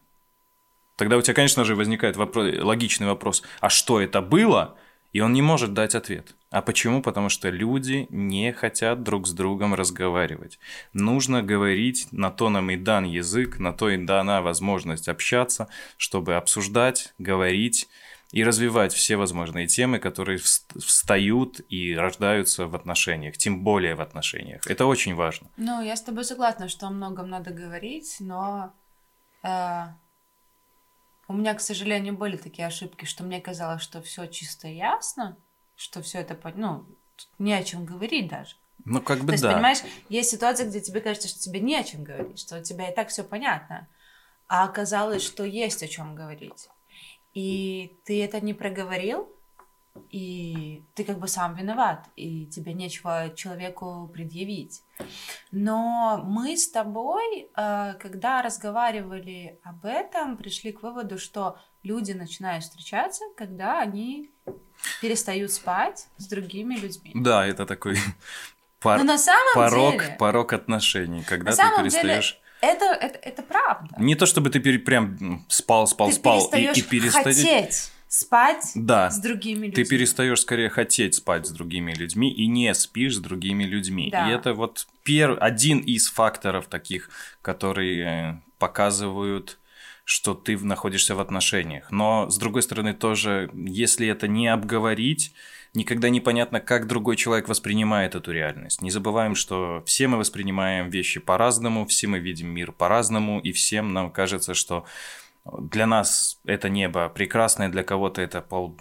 Тогда 0.96 1.18
у 1.18 1.20
тебя, 1.20 1.34
конечно 1.34 1.64
же, 1.64 1.74
возникает 1.74 2.16
вопро- 2.16 2.62
логичный 2.62 3.06
вопрос, 3.06 3.42
а 3.60 3.68
что 3.68 4.00
это 4.00 4.22
было? 4.22 4.78
И 5.12 5.20
он 5.20 5.34
не 5.34 5.42
может 5.42 5.74
дать 5.74 5.94
ответ. 5.94 6.34
А 6.50 6.62
почему? 6.62 7.02
Потому 7.02 7.28
что 7.28 7.50
люди 7.50 8.06
не 8.08 8.50
хотят 8.54 9.02
друг 9.02 9.26
с 9.26 9.32
другом 9.32 9.74
разговаривать. 9.74 10.58
Нужно 10.94 11.42
говорить, 11.42 12.08
на 12.12 12.30
то 12.30 12.48
нам 12.48 12.70
и 12.70 12.76
дан 12.76 13.04
язык, 13.04 13.58
на 13.58 13.74
то 13.74 13.90
и 13.90 13.98
дана 13.98 14.40
возможность 14.40 15.08
общаться, 15.08 15.68
чтобы 15.98 16.36
обсуждать, 16.36 17.12
говорить 17.18 17.88
и 18.36 18.44
развивать 18.44 18.92
все 18.92 19.16
возможные 19.16 19.66
темы, 19.66 19.98
которые 19.98 20.36
вст- 20.36 20.78
встают 20.78 21.60
и 21.70 21.94
рождаются 21.94 22.66
в 22.66 22.76
отношениях, 22.76 23.38
тем 23.38 23.64
более 23.64 23.94
в 23.94 24.02
отношениях. 24.02 24.66
Это 24.66 24.84
очень 24.84 25.14
важно. 25.14 25.48
Ну, 25.56 25.80
я 25.80 25.96
с 25.96 26.02
тобой 26.02 26.24
согласна, 26.24 26.68
что 26.68 26.86
о 26.86 26.90
многом 26.90 27.30
надо 27.30 27.50
говорить, 27.50 28.16
но 28.20 28.74
э, 29.42 29.84
у 31.28 31.32
меня, 31.32 31.54
к 31.54 31.62
сожалению, 31.62 32.14
были 32.14 32.36
такие 32.36 32.68
ошибки, 32.68 33.06
что 33.06 33.24
мне 33.24 33.40
казалось, 33.40 33.80
что 33.80 34.02
все 34.02 34.26
чисто 34.26 34.68
ясно, 34.68 35.38
что 35.74 36.02
все 36.02 36.18
это, 36.18 36.38
ну, 36.56 36.84
не 37.38 37.54
о 37.54 37.64
чем 37.64 37.86
говорить 37.86 38.28
даже. 38.28 38.56
Ну, 38.84 39.00
как 39.00 39.20
бы 39.20 39.28
То 39.28 39.32
есть, 39.32 39.44
да. 39.44 39.54
понимаешь, 39.54 39.78
есть 40.10 40.30
ситуация, 40.30 40.68
где 40.68 40.82
тебе 40.82 41.00
кажется, 41.00 41.28
что 41.28 41.38
тебе 41.40 41.60
не 41.60 41.74
о 41.74 41.84
чем 41.84 42.04
говорить, 42.04 42.38
что 42.38 42.58
у 42.58 42.62
тебя 42.62 42.90
и 42.90 42.94
так 42.94 43.08
все 43.08 43.24
понятно, 43.24 43.88
а 44.46 44.64
оказалось, 44.64 45.22
что 45.22 45.42
есть 45.42 45.82
о 45.82 45.88
чем 45.88 46.14
говорить. 46.14 46.68
И 47.36 47.92
ты 48.04 48.24
это 48.24 48.40
не 48.40 48.54
проговорил, 48.54 49.28
и 50.10 50.82
ты 50.94 51.04
как 51.04 51.18
бы 51.18 51.28
сам 51.28 51.54
виноват, 51.54 52.06
и 52.16 52.46
тебе 52.46 52.72
нечего 52.72 53.30
человеку 53.36 54.10
предъявить. 54.10 54.82
Но 55.50 56.22
мы 56.24 56.56
с 56.56 56.70
тобой, 56.70 57.50
э, 57.54 57.94
когда 58.00 58.40
разговаривали 58.40 59.58
об 59.62 59.84
этом, 59.84 60.38
пришли 60.38 60.72
к 60.72 60.82
выводу, 60.82 61.18
что 61.18 61.58
люди 61.82 62.12
начинают 62.12 62.64
встречаться, 62.64 63.24
когда 63.36 63.82
они 63.82 64.30
перестают 65.02 65.52
спать 65.52 66.08
с 66.16 66.26
другими 66.28 66.74
людьми. 66.76 67.12
Да, 67.14 67.46
это 67.46 67.66
такой 67.66 67.98
пар- 68.80 68.98
Но 68.98 69.04
на 69.04 69.18
самом 69.18 69.54
порог, 69.54 69.92
деле, 70.00 70.16
порог 70.18 70.54
отношений, 70.54 71.22
когда 71.22 71.50
на 71.50 71.56
ты 71.56 71.56
самом 71.56 71.88
деле, 71.88 71.90
перестаешь... 71.90 72.40
это, 72.66 72.84
это, 72.86 73.18
это 73.18 73.42
правда. 73.42 73.94
Не 73.98 74.14
то 74.14 74.26
чтобы 74.26 74.50
ты 74.50 74.60
пере- 74.60 74.78
прям 74.78 75.44
спал, 75.48 75.86
спал, 75.86 76.08
ты 76.08 76.14
спал 76.14 76.46
и, 76.46 76.50
перестаешь 76.50 76.78
и 76.78 76.82
перестаешь... 76.82 77.36
хотеть 77.36 77.90
спать 78.08 78.72
Да, 78.74 79.10
с 79.10 79.18
другими 79.18 79.66
людьми. 79.66 79.72
ты 79.72 79.84
перестаешь 79.84 80.40
скорее 80.40 80.68
хотеть 80.68 81.14
спать 81.14 81.46
с 81.46 81.50
другими 81.50 81.92
людьми 81.92 82.32
и 82.32 82.46
не 82.46 82.72
спишь 82.74 83.16
с 83.16 83.18
другими 83.18 83.64
людьми. 83.64 84.08
Да. 84.10 84.28
И 84.28 84.32
это 84.32 84.54
вот 84.54 84.86
пер... 85.02 85.36
один 85.40 85.78
из 85.78 86.08
факторов 86.08 86.66
таких, 86.68 87.10
которые 87.42 88.04
э, 88.04 88.40
показывают, 88.58 89.58
что 90.04 90.34
ты 90.34 90.56
находишься 90.56 91.14
в 91.14 91.20
отношениях. 91.20 91.90
Но, 91.90 92.30
с 92.30 92.38
другой 92.38 92.62
стороны, 92.62 92.94
тоже, 92.94 93.50
если 93.52 94.06
это 94.06 94.28
не 94.28 94.46
обговорить, 94.46 95.32
никогда 95.76 96.08
непонятно, 96.08 96.60
как 96.60 96.86
другой 96.86 97.16
человек 97.16 97.48
воспринимает 97.48 98.14
эту 98.14 98.32
реальность. 98.32 98.82
Не 98.82 98.90
забываем, 98.90 99.34
что 99.34 99.82
все 99.86 100.08
мы 100.08 100.18
воспринимаем 100.18 100.90
вещи 100.90 101.20
по-разному, 101.20 101.86
все 101.86 102.06
мы 102.06 102.18
видим 102.18 102.48
мир 102.48 102.72
по-разному, 102.72 103.38
и 103.40 103.52
всем 103.52 103.92
нам 103.92 104.10
кажется, 104.10 104.54
что 104.54 104.84
для 105.58 105.86
нас 105.86 106.40
это 106.44 106.68
небо 106.68 107.08
прекрасное, 107.08 107.68
для 107.68 107.84
кого-то 107.84 108.20
это 108.20 108.40
пол... 108.40 108.76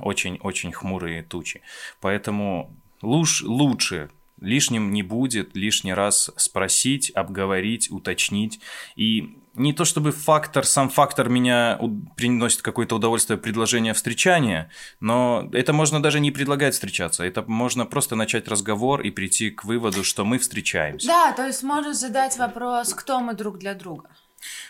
очень-очень 0.00 0.72
хмурые 0.72 1.22
тучи. 1.22 1.60
Поэтому 2.00 2.74
луж... 3.02 3.42
лучше 3.42 4.10
лишним 4.40 4.92
не 4.92 5.02
будет 5.02 5.54
лишний 5.54 5.94
раз 5.94 6.30
спросить, 6.36 7.10
обговорить, 7.14 7.90
уточнить. 7.90 8.60
И 8.96 9.38
не 9.54 9.72
то 9.72 9.84
чтобы 9.84 10.12
фактор, 10.12 10.64
сам 10.64 10.88
фактор 10.88 11.28
меня 11.28 11.78
приносит 12.16 12.62
какое-то 12.62 12.96
удовольствие 12.96 13.38
предложения 13.38 13.92
встречания, 13.92 14.70
но 15.00 15.48
это 15.52 15.72
можно 15.72 16.02
даже 16.02 16.20
не 16.20 16.30
предлагать 16.30 16.74
встречаться. 16.74 17.24
Это 17.24 17.42
можно 17.46 17.84
просто 17.86 18.16
начать 18.16 18.48
разговор 18.48 19.02
и 19.02 19.10
прийти 19.10 19.50
к 19.50 19.64
выводу, 19.64 20.04
что 20.04 20.24
мы 20.24 20.38
встречаемся. 20.38 21.06
Да, 21.06 21.32
то 21.32 21.46
есть 21.46 21.62
можно 21.62 21.92
задать 21.92 22.38
вопрос, 22.38 22.94
кто 22.94 23.20
мы 23.20 23.34
друг 23.34 23.58
для 23.58 23.74
друга. 23.74 24.08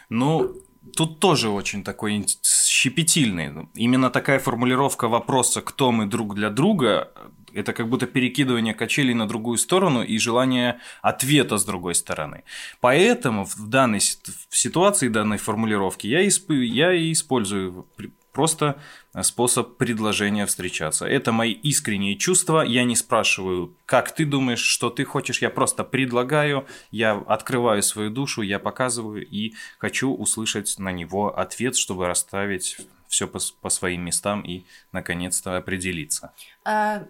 Ну, 0.09 0.55
тут 0.97 1.21
тоже 1.21 1.49
очень 1.49 1.85
такой 1.85 2.27
щепетильный. 2.43 3.69
Именно 3.75 4.11
такая 4.11 4.39
формулировка 4.39 5.09
вопроса 5.09 5.63
«кто 5.63 5.93
мы 5.93 6.07
друг 6.07 6.35
для 6.35 6.51
друга» 6.51 7.13
это 7.55 7.73
как 7.73 7.89
будто 7.89 8.07
перекидывание 8.07 8.75
качелей 8.75 9.15
на 9.15 9.27
другую 9.27 9.59
сторону 9.59 10.03
и 10.03 10.19
желание 10.19 10.79
ответа 11.03 11.59
с 11.59 11.65
другой 11.65 11.95
стороны. 11.95 12.45
Поэтому 12.81 13.45
в 13.45 13.69
данной 13.69 14.01
ситуации 14.01 15.09
данной 15.09 15.39
формулировки 15.39 16.07
я, 16.07 16.27
исп- 16.27 16.55
я 16.55 16.93
и 16.93 17.13
использую 17.13 17.87
просто 18.33 18.81
способ 19.23 19.77
предложения 19.77 20.47
встречаться. 20.47 21.07
Это 21.07 21.33
мои 21.33 21.53
искренние 21.53 22.17
чувства. 22.17 22.63
Я 22.63 22.85
не 22.85 22.97
спрашиваю, 22.97 23.77
как 23.85 24.15
ты 24.15 24.25
думаешь, 24.25 24.63
что 24.63 24.91
ты 24.91 25.05
хочешь. 25.05 25.43
Я 25.43 25.51
просто 25.51 25.85
предлагаю, 25.85 26.67
я 26.91 27.13
открываю 27.13 27.83
свою 27.83 28.11
душу, 28.11 28.43
я 28.43 28.59
показываю 28.59 29.27
и 29.27 29.55
хочу 29.79 30.13
услышать 30.15 30.79
на 30.79 30.91
него 30.91 31.39
ответ, 31.39 31.77
чтобы 31.77 32.07
расставить 32.07 32.79
все 33.09 33.29
по, 33.29 33.39
по 33.61 33.69
своим 33.69 34.03
местам 34.07 34.41
и 34.41 34.65
наконец-то 34.91 35.59
определиться. 35.59 36.33
А, 36.65 37.05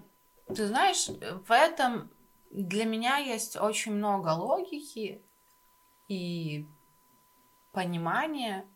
ты 0.54 0.66
знаешь, 0.66 1.08
в 1.46 1.50
этом 1.50 2.10
для 2.50 2.84
меня 2.84 3.16
есть 3.16 3.56
очень 3.56 3.92
много 3.92 4.30
логики 4.30 5.22
и 6.08 6.66
понимания, 7.72 8.66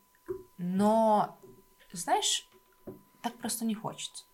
но, 0.59 1.39
знаешь, 1.93 2.49
так 3.23 3.37
просто 3.39 3.65
не 3.65 3.75
хочется. 3.75 4.25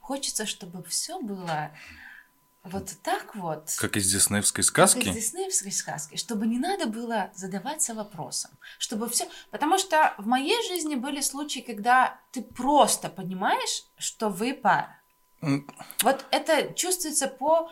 Хочется, 0.00 0.46
чтобы 0.46 0.82
все 0.84 1.20
было 1.20 1.72
вот 2.62 2.90
так 3.02 3.34
вот. 3.34 3.74
Как 3.78 3.96
из 3.96 4.10
диснеевской 4.10 4.62
Как 4.62 4.88
сказки? 4.88 5.08
из 5.08 5.14
диснеевской 5.14 5.72
сказки, 5.72 6.16
чтобы 6.16 6.46
не 6.46 6.58
надо 6.58 6.86
было 6.86 7.30
задаваться 7.34 7.94
вопросом, 7.94 8.50
чтобы 8.78 9.08
все, 9.08 9.28
потому 9.50 9.78
что 9.78 10.14
в 10.18 10.26
моей 10.26 10.60
жизни 10.68 10.94
были 10.94 11.20
случаи, 11.20 11.60
когда 11.60 12.20
ты 12.30 12.42
просто 12.42 13.08
понимаешь, 13.08 13.84
что 13.96 14.28
вы 14.28 14.54
пара. 14.54 14.97
Вот 16.02 16.24
это 16.30 16.72
чувствуется 16.74 17.28
по 17.28 17.70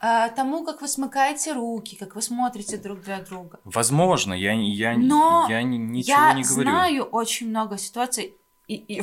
э, 0.00 0.28
тому, 0.36 0.64
как 0.64 0.80
вы 0.82 0.88
смыкаете 0.88 1.52
руки, 1.52 1.96
как 1.96 2.14
вы 2.14 2.22
смотрите 2.22 2.76
друг 2.76 3.00
для 3.00 3.20
друга. 3.20 3.58
Возможно, 3.64 4.32
я, 4.34 4.54
не- 4.54 4.72
я, 4.74 4.94
Но 4.96 5.46
я 5.48 5.62
ни- 5.62 5.76
ничего 5.76 6.16
Я 6.16 6.32
не 6.32 6.42
говорю. 6.44 6.62
знаю 6.62 7.04
очень 7.04 7.48
много 7.48 7.76
ситуаций, 7.78 8.36
и, 8.68 8.74
и 8.74 9.02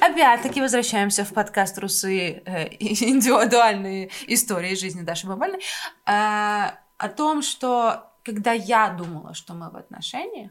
опять-таки 0.00 0.60
возвращаемся 0.60 1.24
в 1.24 1.32
подкаст 1.32 1.78
«Русы. 1.78 2.42
э, 2.44 2.68
индивидуальные 2.80 4.10
истории 4.26 4.74
жизни 4.74 5.02
Даши 5.02 5.26
Бабальной», 5.26 5.60
э, 6.06 6.72
о 6.98 7.08
том, 7.16 7.42
что 7.42 8.04
когда 8.24 8.52
я 8.52 8.90
думала, 8.90 9.32
что 9.34 9.54
мы 9.54 9.70
в 9.70 9.76
отношениях, 9.76 10.50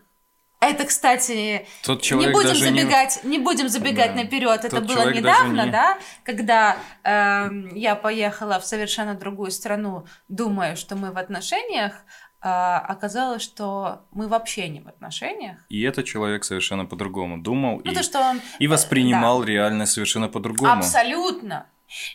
Это, 0.60 0.86
кстати, 0.86 1.68
Тот 1.84 2.02
не 2.12 2.30
будем 2.30 2.48
даже 2.50 2.72
не- 2.72 2.82
забегать, 2.82 3.20
не, 3.24 3.38
будем 3.38 3.70
забегать 3.70 4.16
Да. 4.16 4.24
наперед. 4.24 4.66
Это 4.66 4.78
Тот 4.78 4.86
было 4.86 5.14
недавно, 5.14 5.66
не- 5.66 5.72
да, 5.72 5.98
когда 6.24 6.78
эм, 7.04 7.74
я 7.76 7.96
поехала 7.96 8.60
в 8.60 8.66
совершенно 8.66 9.14
другую 9.14 9.52
страну, 9.52 10.06
думая, 10.28 10.76
что 10.76 10.96
мы 10.96 11.12
в 11.12 11.18
отношениях, 11.20 11.94
а 12.42 12.80
оказалось, 12.80 13.42
что 13.44 14.06
мы 14.12 14.28
вообще 14.28 14.68
не 14.70 14.82
в 14.82 14.88
отношениях. 14.88 15.58
И 15.70 15.82
этот 15.84 16.06
человек 16.06 16.44
совершенно 16.44 16.86
по-другому 16.86 17.38
думал 17.38 17.82
Ну 17.84 17.92
и, 17.92 17.96
то, 17.96 18.02
что 18.04 18.20
он 18.20 18.42
и 18.60 18.68
воспринимал 18.68 19.44
реальность 19.44 19.94
совершенно 19.94 20.28
по-другому. 20.28 20.72
Абсолютно. 20.74 21.68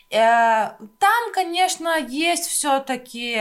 Э, 0.09 0.71
Там, 0.99 1.33
конечно, 1.33 1.97
есть 1.97 2.45
все-таки 2.47 3.37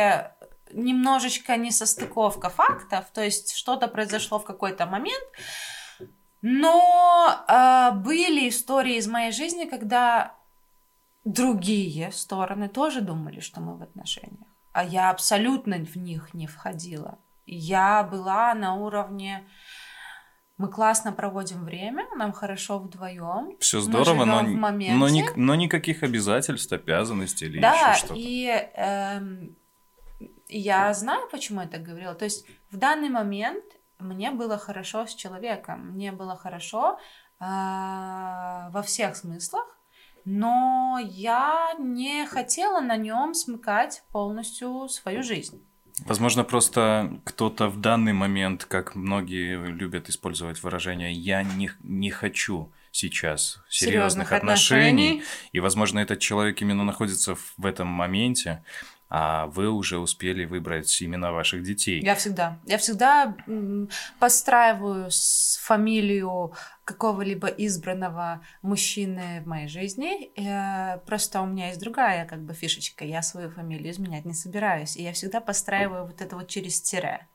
немножечко 0.72 1.56
несостыковка 1.56 2.48
фактов, 2.50 3.06
то 3.12 3.22
есть 3.22 3.54
что-то 3.54 3.88
произошло 3.88 4.38
в 4.38 4.44
какой-то 4.44 4.86
момент, 4.86 5.24
но 6.40 7.44
э, 7.48 7.92
были 7.96 8.48
истории 8.48 8.96
из 8.96 9.06
моей 9.06 9.32
жизни, 9.32 9.64
когда 9.64 10.34
другие 11.24 12.10
стороны 12.12 12.68
тоже 12.68 13.00
думали, 13.00 13.40
что 13.40 13.60
мы 13.60 13.76
в 13.76 13.82
отношениях, 13.82 14.48
а 14.72 14.84
я 14.84 15.10
абсолютно 15.10 15.76
в 15.84 15.96
них 15.96 16.34
не 16.34 16.46
входила. 16.46 17.18
Я 17.46 18.02
была 18.02 18.54
на 18.54 18.74
уровне 18.74 19.44
мы 20.58 20.68
классно 20.68 21.12
проводим 21.12 21.64
время, 21.64 22.06
нам 22.16 22.32
хорошо 22.32 22.78
вдвоем. 22.78 23.56
Все 23.58 23.80
здорово, 23.80 24.24
но, 24.24 24.42
но, 24.42 25.08
ни- 25.08 25.24
но 25.36 25.54
никаких 25.56 26.02
обязательств, 26.04 26.72
обязанностей 26.72 27.46
или 27.46 27.60
Да, 27.60 27.72
еще 27.94 27.98
что-то. 27.98 28.14
и 28.16 28.46
эм, 28.74 29.56
я 30.58 30.92
знаю, 30.94 31.28
почему 31.30 31.60
я 31.60 31.66
так 31.66 31.82
говорила. 31.82 32.14
То 32.14 32.24
есть 32.24 32.46
в 32.70 32.76
данный 32.76 33.08
момент 33.08 33.64
мне 33.98 34.30
было 34.30 34.58
хорошо 34.58 35.06
с 35.06 35.14
человеком, 35.14 35.92
мне 35.92 36.12
было 36.12 36.36
хорошо 36.36 36.98
э, 37.40 37.44
во 37.44 38.82
всех 38.84 39.16
смыслах, 39.16 39.66
но 40.24 40.98
я 41.02 41.74
не 41.78 42.26
хотела 42.26 42.80
на 42.80 42.96
нем 42.96 43.34
смыкать 43.34 44.02
полностью 44.12 44.88
свою 44.88 45.22
жизнь. 45.22 45.66
Возможно, 46.06 46.42
просто 46.42 47.20
кто-то 47.24 47.68
в 47.68 47.80
данный 47.80 48.12
момент, 48.12 48.64
как 48.64 48.94
многие 48.94 49.56
любят 49.66 50.08
использовать 50.08 50.62
выражение 50.62 51.12
«я 51.12 51.42
не, 51.42 51.70
не 51.80 52.10
хочу 52.10 52.72
сейчас 52.90 53.62
серьезных 53.68 54.28
Серьезных 54.28 54.32
отношений», 54.32 55.10
отношений. 55.10 55.22
и, 55.52 55.60
возможно, 55.60 55.98
этот 55.98 56.18
человек 56.18 56.60
именно 56.62 56.84
находится 56.84 57.34
в, 57.34 57.54
в 57.56 57.66
этом 57.66 57.88
моменте, 57.88 58.64
а 59.14 59.48
вы 59.48 59.68
уже 59.68 59.98
успели 59.98 60.46
выбрать 60.46 61.02
имена 61.02 61.32
ваших 61.32 61.62
детей. 61.62 62.00
Я 62.02 62.14
всегда, 62.14 62.58
я 62.64 62.78
всегда 62.78 63.36
подстраиваю 64.18 65.10
фамилию 65.60 66.54
какого-либо 66.84 67.48
избранного 67.48 68.40
мужчины 68.62 69.42
в 69.44 69.46
моей 69.46 69.68
жизни. 69.68 70.32
Э, 70.40 70.98
Просто 71.04 71.42
у 71.42 71.46
меня 71.46 71.68
есть 71.68 71.80
другая 71.80 72.24
как 72.24 72.42
бы 72.42 72.54
фишечка. 72.54 73.04
Я 73.04 73.20
свою 73.20 73.50
фамилию 73.50 73.92
изменять 73.92 74.24
не 74.24 74.32
собираюсь. 74.32 74.96
И 74.96 75.02
я 75.02 75.12
всегда 75.12 75.42
подстраиваю 75.42 76.06
вот 76.06 76.22
это 76.22 76.34
вот 76.34 76.48
через 76.48 76.80
тире. 76.80 77.28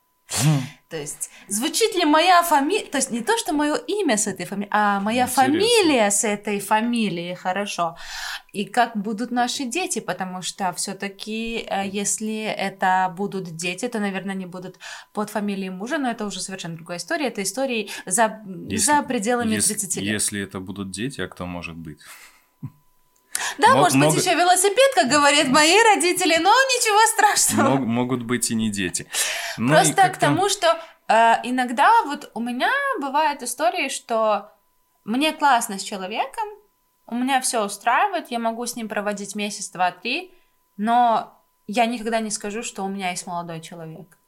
То 0.88 0.96
есть, 0.96 1.30
звучит 1.48 1.94
ли 1.94 2.04
моя 2.06 2.42
фамилия, 2.42 2.86
то 2.86 2.96
есть 2.96 3.10
не 3.10 3.20
то, 3.20 3.36
что 3.36 3.52
мое 3.52 3.74
имя 3.74 4.16
с 4.16 4.26
этой 4.26 4.46
фамилией, 4.46 4.70
а 4.72 5.00
моя 5.00 5.24
Интересно. 5.24 5.42
фамилия 5.42 6.10
с 6.10 6.24
этой 6.24 6.60
фамилией, 6.60 7.34
хорошо. 7.34 7.96
И 8.52 8.64
как 8.64 8.96
будут 8.96 9.30
наши 9.30 9.64
дети, 9.64 10.00
потому 10.00 10.40
что 10.40 10.72
все-таки, 10.72 11.68
если 11.84 12.42
это 12.42 13.12
будут 13.14 13.54
дети, 13.54 13.86
то, 13.88 14.00
наверное, 14.00 14.34
они 14.34 14.46
будут 14.46 14.78
под 15.12 15.28
фамилией 15.28 15.70
мужа, 15.70 15.98
но 15.98 16.10
это 16.10 16.24
уже 16.24 16.40
совершенно 16.40 16.76
другая 16.76 16.98
история. 16.98 17.26
Это 17.26 17.42
истории 17.42 17.90
за, 18.06 18.40
за 18.70 19.02
пределами 19.02 19.56
если, 19.56 19.74
30 19.74 19.96
лет. 19.96 20.04
Если 20.04 20.40
это 20.40 20.58
будут 20.60 20.90
дети, 20.90 21.20
а 21.20 21.28
кто 21.28 21.46
может 21.46 21.76
быть? 21.76 21.98
Да, 23.58 23.68
Мо- 23.68 23.76
может 23.80 23.94
много- 23.94 24.14
быть, 24.14 24.24
еще 24.24 24.34
велосипед, 24.34 24.94
как 24.94 25.08
говорят 25.08 25.48
мои 25.48 25.76
родители, 25.94 26.36
но 26.36 26.50
ничего 26.50 26.98
страшного. 27.14 27.76
Мог- 27.76 27.86
могут 27.86 28.22
быть 28.22 28.50
и 28.50 28.54
не 28.54 28.70
дети. 28.70 29.08
Ну 29.56 29.72
и 29.72 29.76
Просто 29.76 30.08
к 30.10 30.16
тому, 30.18 30.48
что 30.48 30.78
э, 31.08 31.34
иногда 31.44 31.90
вот 32.04 32.30
у 32.34 32.40
меня 32.40 32.70
бывают 33.00 33.42
истории, 33.42 33.88
что 33.88 34.52
мне 35.04 35.32
классно 35.32 35.78
с 35.78 35.82
человеком, 35.82 36.48
у 37.06 37.14
меня 37.14 37.40
все 37.40 37.64
устраивает, 37.64 38.30
я 38.30 38.38
могу 38.38 38.66
с 38.66 38.76
ним 38.76 38.88
проводить 38.88 39.34
месяц, 39.34 39.70
два, 39.70 39.90
три, 39.90 40.34
но 40.76 41.34
я 41.66 41.86
никогда 41.86 42.20
не 42.20 42.30
скажу, 42.30 42.62
что 42.62 42.84
у 42.84 42.88
меня 42.88 43.10
есть 43.10 43.26
молодой 43.26 43.60
человек. 43.60 44.18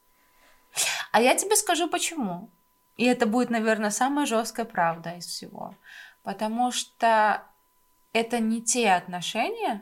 А 1.11 1.21
я 1.21 1.35
тебе 1.35 1.55
скажу 1.55 1.87
почему. 1.89 2.49
И 2.97 3.05
это 3.05 3.25
будет, 3.25 3.49
наверное, 3.49 3.89
самая 3.89 4.25
жесткая 4.25 4.65
правда 4.65 5.15
из 5.17 5.25
всего. 5.25 5.75
Потому 6.23 6.71
что 6.71 7.43
это 8.13 8.39
не 8.39 8.61
те 8.61 8.91
отношения, 8.91 9.81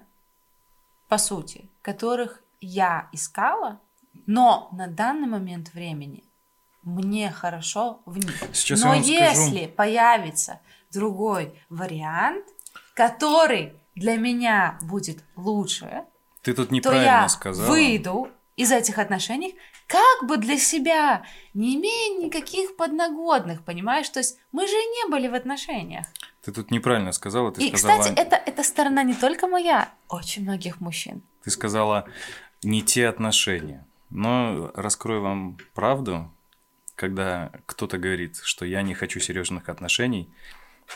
по 1.08 1.18
сути, 1.18 1.70
которых 1.82 2.42
я 2.62 3.10
искала, 3.12 3.80
но 4.26 4.70
на 4.72 4.88
данный 4.88 5.28
момент 5.28 5.74
времени 5.74 6.24
мне 6.84 7.32
хорошо 7.32 8.02
в 8.06 8.18
них. 8.18 8.36
Сейчас 8.54 8.82
но 8.82 8.90
вам 8.90 9.04
скажу. 9.04 9.20
если 9.20 9.68
появится 9.68 10.60
другой 10.92 11.60
вариант, 11.70 12.46
который 12.94 13.74
для 13.96 14.18
меня 14.18 14.78
будет 14.82 15.24
лучше, 15.36 16.06
Ты 16.42 16.54
тут 16.54 16.70
то 16.70 16.74
неправильно 16.74 17.04
я 17.04 17.30
сказала. 17.30 17.68
выйду 17.68 18.30
из 18.56 18.72
этих 18.72 18.98
отношений 18.98 19.58
как 19.88 20.28
бы 20.28 20.38
для 20.38 20.58
себя, 20.58 21.24
не 21.56 21.76
имея 21.76 22.24
никаких 22.24 22.76
подноготных, 22.76 23.64
понимаешь? 23.66 24.08
То 24.10 24.20
есть 24.20 24.38
мы 24.52 24.68
же 24.68 24.76
не 24.76 25.10
были 25.10 25.28
в 25.28 25.34
отношениях. 25.34 26.06
Ты 26.50 26.56
тут 26.56 26.72
неправильно 26.72 27.12
сказала. 27.12 27.52
Ты 27.52 27.68
И, 27.68 27.78
сказала, 27.78 28.00
кстати, 28.02 28.20
это, 28.20 28.36
эта 28.36 28.64
сторона 28.64 29.04
не 29.04 29.14
только 29.14 29.48
моя, 29.48 29.94
очень 30.08 30.42
многих 30.42 30.82
мужчин. 30.82 31.22
ты 31.44 31.52
сказала 31.52 32.06
не 32.64 32.82
те 32.82 33.08
отношения. 33.08 33.86
Но 34.10 34.72
раскрою 34.74 35.22
вам 35.22 35.58
правду, 35.76 36.32
когда 36.96 37.52
кто-то 37.68 38.00
говорит, 38.00 38.38
что 38.44 38.66
я 38.66 38.82
не 38.82 38.96
хочу 38.96 39.20
серьезных 39.20 39.70
отношений, 39.70 40.28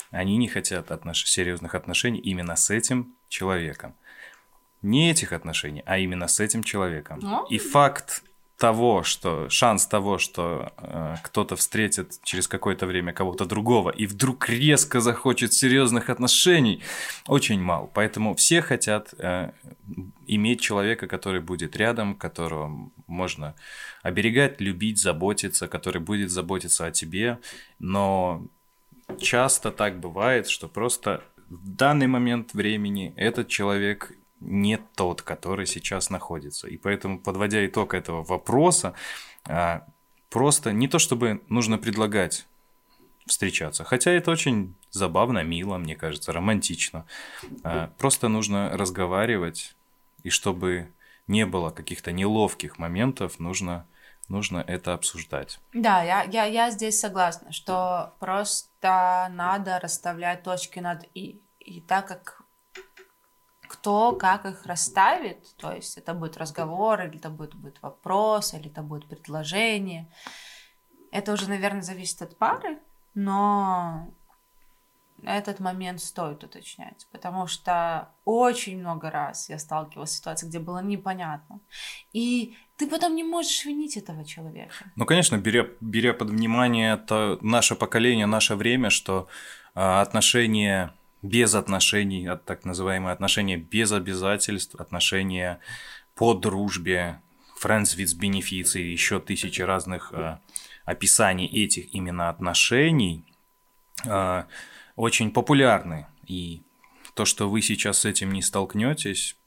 они 0.10 0.38
не 0.38 0.48
хотят 0.48 0.90
отнош... 0.90 1.24
серьезных 1.30 1.76
отношений 1.76 2.20
именно 2.20 2.56
с 2.56 2.72
этим 2.72 3.14
человеком. 3.30 3.94
Не 4.82 5.12
этих 5.12 5.34
отношений, 5.34 5.84
а 5.86 6.00
именно 6.00 6.28
с 6.28 6.40
этим 6.40 6.64
человеком. 6.64 7.20
Ну. 7.22 7.46
И 7.46 7.60
факт 7.60 8.24
того, 8.64 9.04
что 9.04 9.50
шанс 9.50 9.86
того, 9.88 10.18
что 10.18 10.72
э, 10.78 11.16
кто-то 11.22 11.58
встретит 11.58 12.24
через 12.24 12.48
какое-то 12.48 12.86
время 12.86 13.12
кого-то 13.12 13.46
другого 13.46 13.90
и 13.90 14.06
вдруг 14.06 14.48
резко 14.48 15.02
захочет 15.02 15.52
серьезных 15.52 16.10
отношений, 16.10 16.82
очень 17.28 17.62
мал. 17.62 17.92
Поэтому 17.94 18.36
все 18.36 18.62
хотят 18.62 19.14
э, 19.18 19.52
иметь 20.28 20.62
человека, 20.62 21.08
который 21.08 21.42
будет 21.42 21.76
рядом, 21.76 22.16
которого 22.16 22.90
можно 23.06 23.54
оберегать, 24.02 24.62
любить, 24.62 24.98
заботиться, 24.98 25.68
который 25.68 26.02
будет 26.02 26.32
заботиться 26.32 26.86
о 26.86 26.92
тебе. 26.92 27.40
Но 27.80 28.48
часто 29.20 29.72
так 29.72 30.00
бывает, 30.00 30.48
что 30.48 30.70
просто 30.70 31.22
в 31.50 31.68
данный 31.68 32.08
момент 32.08 32.54
времени 32.54 33.14
этот 33.18 33.50
человек 33.50 34.14
не 34.44 34.78
тот, 34.96 35.22
который 35.22 35.66
сейчас 35.66 36.10
находится. 36.10 36.68
И 36.68 36.78
поэтому, 36.78 37.20
подводя 37.20 37.66
итог 37.66 37.94
этого 37.94 38.24
вопроса, 38.24 38.94
а, 39.46 39.86
просто 40.30 40.72
не 40.72 40.88
то 40.88 41.00
чтобы 41.00 41.42
нужно 41.50 41.78
предлагать 41.78 42.46
встречаться, 43.26 43.84
хотя 43.84 44.12
это 44.12 44.32
очень 44.32 44.76
забавно, 44.90 45.44
мило, 45.44 45.78
мне 45.78 45.96
кажется, 45.96 46.34
романтично. 46.34 47.06
А, 47.64 47.88
Просто 47.98 48.28
нужно 48.28 48.70
разговаривать, 48.78 49.76
и 50.24 50.30
чтобы 50.30 50.92
не 51.28 51.46
было 51.46 51.70
каких-то 51.70 52.12
неловких 52.12 52.78
моментов, 52.78 53.40
нужно, 53.40 53.88
нужно 54.28 54.64
это 54.68 54.94
обсуждать. 54.94 55.60
Да, 55.74 56.04
я, 56.04 56.24
я, 56.24 56.46
я 56.46 56.70
здесь 56.72 57.00
согласна, 57.00 57.52
что 57.52 58.14
просто 58.20 59.30
надо 59.32 59.80
расставлять 59.80 60.44
точки 60.44 60.80
над 60.80 61.06
«и». 61.14 61.40
И 61.60 61.80
так 61.80 62.10
как 62.10 62.43
кто 63.74 64.12
как 64.14 64.46
их 64.46 64.68
расставит, 64.68 65.56
то 65.58 65.72
есть 65.72 65.98
это 65.98 66.14
будет 66.14 66.38
разговор, 66.38 67.02
или 67.02 67.18
это 67.18 67.30
будет, 67.30 67.56
будет 67.56 67.82
вопрос, 67.82 68.54
или 68.54 68.70
это 68.70 68.84
будет 68.84 69.08
предложение, 69.08 70.08
это 71.12 71.34
уже, 71.34 71.50
наверное, 71.50 71.82
зависит 71.82 72.22
от 72.22 72.38
пары, 72.38 72.78
но 73.16 74.08
этот 75.24 75.60
момент 75.60 76.02
стоит 76.02 76.44
уточнять, 76.44 77.08
потому 77.12 77.48
что 77.48 78.10
очень 78.26 78.80
много 78.80 79.10
раз 79.10 79.50
я 79.50 79.58
сталкивалась 79.58 80.12
с 80.12 80.18
ситуацией, 80.18 80.50
где 80.50 80.60
было 80.60 80.84
непонятно. 80.84 81.60
И 82.14 82.56
ты 82.78 82.88
потом 82.88 83.16
не 83.16 83.24
можешь 83.24 83.66
винить 83.66 83.98
этого 83.98 84.24
человека. 84.24 84.76
Ну, 84.96 85.06
конечно, 85.06 85.38
беря, 85.38 85.66
беря 85.82 86.14
под 86.14 86.30
внимание 86.30 86.94
это 86.94 87.40
наше 87.42 87.76
поколение, 87.76 88.28
наше 88.28 88.56
время, 88.56 88.92
что 88.92 89.28
а, 89.74 90.02
отношения 90.02 90.94
без 91.24 91.56
отношений, 91.56 92.28
от- 92.28 92.46
так 92.46 92.66
называемые 92.66 93.14
отношения 93.14 93.58
без 93.58 93.92
обязательств, 93.92 94.76
отношения 94.76 95.60
по 96.16 96.34
дружбе, 96.34 97.20
friends 97.60 97.98
with 97.98 98.20
benefits 98.20 98.80
и 98.80 98.92
еще 98.92 99.20
тысячи 99.20 99.62
разных 99.62 100.12
а, 100.14 100.42
описаний 100.86 101.48
этих 101.48 101.94
именно 101.96 102.30
отношений 102.30 103.26
э, 104.06 104.44
очень 104.98 105.32
популярны. 105.32 106.08
И 106.28 106.62
то, 107.14 107.24
что 107.24 107.50
вы 107.50 107.62
сейчас 107.62 108.00
с 108.00 108.06
этим 108.06 108.34
не 108.34 108.42
столкнетесь, 108.42 109.38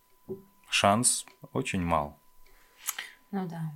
шанс 0.70 1.26
очень 1.52 1.82
мал. 1.82 2.18
Ну 3.30 3.46
да. 3.46 3.72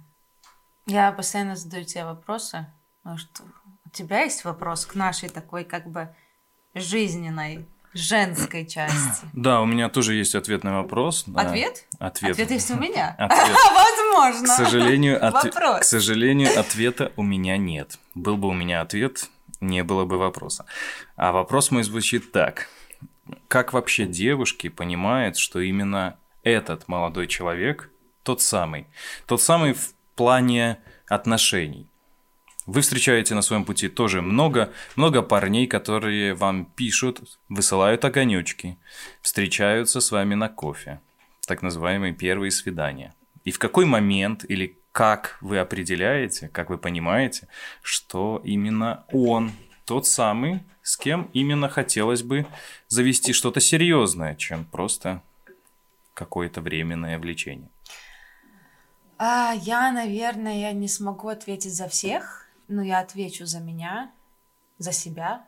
Я 0.87 1.13
постоянно 1.13 1.55
задаю 1.55 1.85
тебе 1.85 2.05
вопросы. 2.07 2.67
Может, 3.05 3.43
у 3.85 3.91
тебя 3.91 4.23
есть 4.23 4.45
вопрос 4.45 4.87
к 4.87 4.95
нашей 4.95 5.29
такой 5.29 5.65
как 5.65 5.91
бы 5.91 6.15
жизненной 6.75 7.67
женской 7.93 8.67
части. 8.67 9.27
Да, 9.33 9.61
у 9.61 9.67
меня 9.67 9.89
тоже 9.89 10.15
есть 10.15 10.35
ответ 10.35 10.65
на 10.65 10.83
вопрос. 10.83 11.25
Ответ? 11.35 11.87
Ответ. 11.99 12.33
Ответ 12.33 12.51
есть 12.51 12.71
у 12.71 12.77
меня? 12.77 13.15
Ответ. 13.19 13.57
Возможно. 14.13 14.49
К 14.49 14.57
сожалению, 14.57 15.25
от... 15.25 15.35
Вопрос. 15.35 15.81
к 15.81 15.85
сожалению, 15.85 16.59
ответа 16.59 17.13
у 17.17 17.23
меня 17.23 17.57
нет. 17.57 17.99
Был 18.15 18.37
бы 18.37 18.49
у 18.49 18.53
меня 18.53 18.81
ответ, 18.81 19.29
не 19.61 19.83
было 19.83 20.05
бы 20.05 20.19
вопроса. 20.19 20.67
А 21.17 21.33
вопрос 21.33 21.71
мой 21.71 21.83
звучит 21.83 22.33
так. 22.33 22.69
Как 23.49 23.73
вообще 23.73 24.07
девушки 24.07 24.69
понимают, 24.69 25.37
что 25.37 25.61
именно 25.61 26.17
этот 26.43 26.89
молодой 26.89 27.27
человек 27.27 27.91
тот 28.23 28.41
самый? 28.41 28.87
Тот 29.27 29.41
самый 29.41 29.73
в 29.75 29.95
плане 30.15 30.79
отношений. 31.09 31.90
Вы 32.71 32.83
встречаете 32.83 33.35
на 33.35 33.43
своем 33.43 33.65
пути 33.65 33.89
тоже 33.89 34.23
много, 34.23 34.73
много 34.95 35.23
парней, 35.23 35.67
которые 35.67 36.35
вам 36.35 36.65
пишут, 36.65 37.21
высылают 37.49 38.05
огонечки, 38.05 38.79
встречаются 39.23 40.01
с 40.01 40.13
вами 40.13 40.37
на 40.37 40.49
кофе, 40.49 41.01
так 41.49 41.63
называемые 41.63 42.13
первые 42.13 42.53
свидания. 42.53 43.13
И 43.43 43.51
в 43.51 43.59
какой 43.59 43.87
момент 43.87 44.45
или 44.49 44.79
как 44.93 45.37
вы 45.41 45.59
определяете, 45.59 46.47
как 46.47 46.71
вы 46.71 46.79
понимаете, 46.79 47.49
что 47.83 48.41
именно 48.45 49.05
он 49.11 49.51
тот 49.85 50.07
самый, 50.07 50.61
с 50.81 50.97
кем 50.97 51.29
именно 51.33 51.69
хотелось 51.69 52.23
бы 52.23 52.47
завести 52.87 53.33
что-то 53.33 53.59
серьезное, 53.59 54.37
чем 54.37 54.65
просто 54.65 55.23
какое-то 56.15 56.61
временное 56.61 57.19
влечение? 57.19 57.69
А, 59.19 59.55
я, 59.55 59.91
наверное, 59.91 60.73
не 60.73 60.87
смогу 60.87 61.31
ответить 61.31 61.75
за 61.75 61.89
всех, 61.89 62.47
но 62.71 62.83
я 62.83 63.01
отвечу 63.01 63.47
за 63.47 63.59
меня, 63.59 64.13
за 64.79 64.93
себя. 64.93 65.45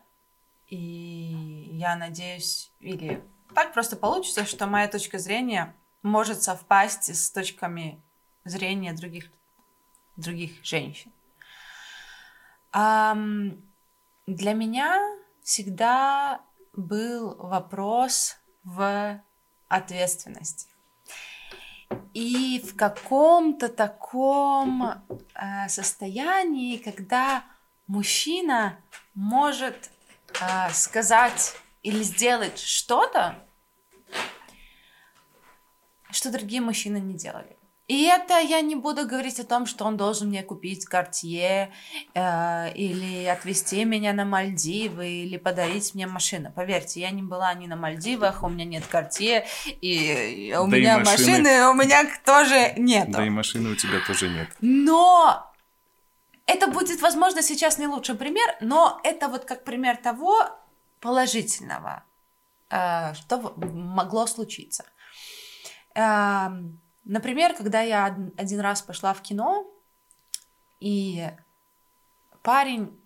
И 0.66 1.68
я 1.72 1.94
надеюсь, 1.96 2.72
или 2.80 3.22
так 3.54 3.72
просто 3.72 3.96
получится, 3.96 4.44
что 4.44 4.66
моя 4.66 4.88
точка 4.88 5.18
зрения 5.18 5.74
может 6.02 6.42
совпасть 6.42 7.14
с 7.14 7.30
точками 7.30 8.02
зрения 8.44 8.92
других, 8.92 9.30
других 10.16 10.64
женщин. 10.64 11.12
Um, 12.74 13.62
для 14.26 14.54
меня 14.54 14.98
всегда 15.42 16.40
был 16.72 17.37
вопрос 17.37 18.37
в 18.64 19.22
ответственности. 19.68 20.71
И 22.14 22.61
в 22.61 22.77
каком-то 22.77 23.68
таком 23.68 24.83
э, 24.83 25.68
состоянии, 25.68 26.77
когда 26.77 27.44
мужчина 27.87 28.79
может 29.14 29.90
э, 30.40 30.70
сказать 30.72 31.57
или 31.83 32.03
сделать 32.03 32.59
что-то, 32.59 33.37
что 36.11 36.31
другие 36.31 36.61
мужчины 36.61 36.98
не 36.98 37.14
делали. 37.14 37.57
И 37.92 38.05
это 38.05 38.38
я 38.40 38.62
не 38.62 38.74
буду 38.74 39.07
говорить 39.07 39.38
о 39.38 39.44
том, 39.44 39.66
что 39.66 39.85
он 39.85 39.98
должен 39.98 40.28
мне 40.28 40.42
купить 40.42 40.87
картье 40.87 41.74
э, 42.14 42.72
или 42.72 43.26
отвезти 43.26 43.85
меня 43.85 44.14
на 44.14 44.24
Мальдивы 44.24 45.11
или 45.11 45.37
подарить 45.37 45.94
мне 45.94 46.07
машину. 46.07 46.50
Поверьте, 46.57 47.00
я 47.00 47.11
не 47.11 47.20
была 47.22 47.52
ни 47.52 47.66
на 47.66 47.76
Мальдивах, 47.76 48.44
у 48.44 48.48
меня 48.48 48.64
нет 48.64 48.87
картье, 48.87 49.46
и 49.83 50.55
у 50.59 50.68
Да 50.68 50.76
и 50.78 50.81
меня 50.81 51.00
машины- 51.00 51.33
машины 51.42 51.66
у 51.68 51.74
меня 51.74 52.07
тоже 52.24 52.72
нет. 52.78 53.11
Да 53.11 53.26
и 53.26 53.28
машины 53.28 53.68
у 53.68 53.76
тебя 53.76 53.98
тоже 54.07 54.31
нет. 54.31 54.48
Но 54.62 55.52
это 56.46 56.68
будет, 56.68 57.02
возможно, 57.02 57.42
сейчас 57.42 57.76
не 57.76 57.87
лучший 57.87 58.14
пример, 58.14 58.57
но 58.62 59.02
это 59.05 59.28
вот 59.28 59.44
как 59.44 59.64
пример 59.64 59.98
того 59.98 60.48
положительного, 61.00 62.05
э, 62.70 63.12
что 63.12 63.55
могло 63.59 64.26
случиться. 64.26 64.85
Например, 67.05 67.55
когда 67.55 67.81
я 67.81 68.07
од- 68.09 68.38
один 68.41 68.61
раз 68.61 68.83
пошла 68.83 69.12
в 69.15 69.23
кино, 69.23 69.67
и 70.81 71.29
парень 72.43 72.99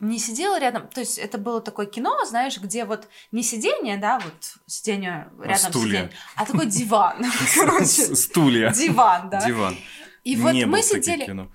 не 0.00 0.18
сидел 0.18 0.56
рядом, 0.56 0.88
то 0.88 1.00
есть 1.00 1.18
это 1.18 1.38
было 1.38 1.60
такое 1.60 1.86
кино, 1.86 2.24
знаешь, 2.24 2.58
где 2.58 2.84
вот 2.84 3.08
не 3.30 3.42
сиденье, 3.42 3.96
да, 3.98 4.18
вот 4.18 4.56
сиденье 4.66 5.30
рядом 5.38 5.70
стулья. 5.70 5.84
сиденье, 6.00 6.10
а 6.36 6.44
такой 6.46 6.66
диван, 6.66 7.24
короче, 7.54 8.14
Стулья. 8.16 8.70
диван, 8.72 9.30
да. 9.30 9.44
Диван. 9.46 9.76
И 10.24 10.36
вот 10.36 10.54
мы 10.66 10.82
сидели, 10.82 11.48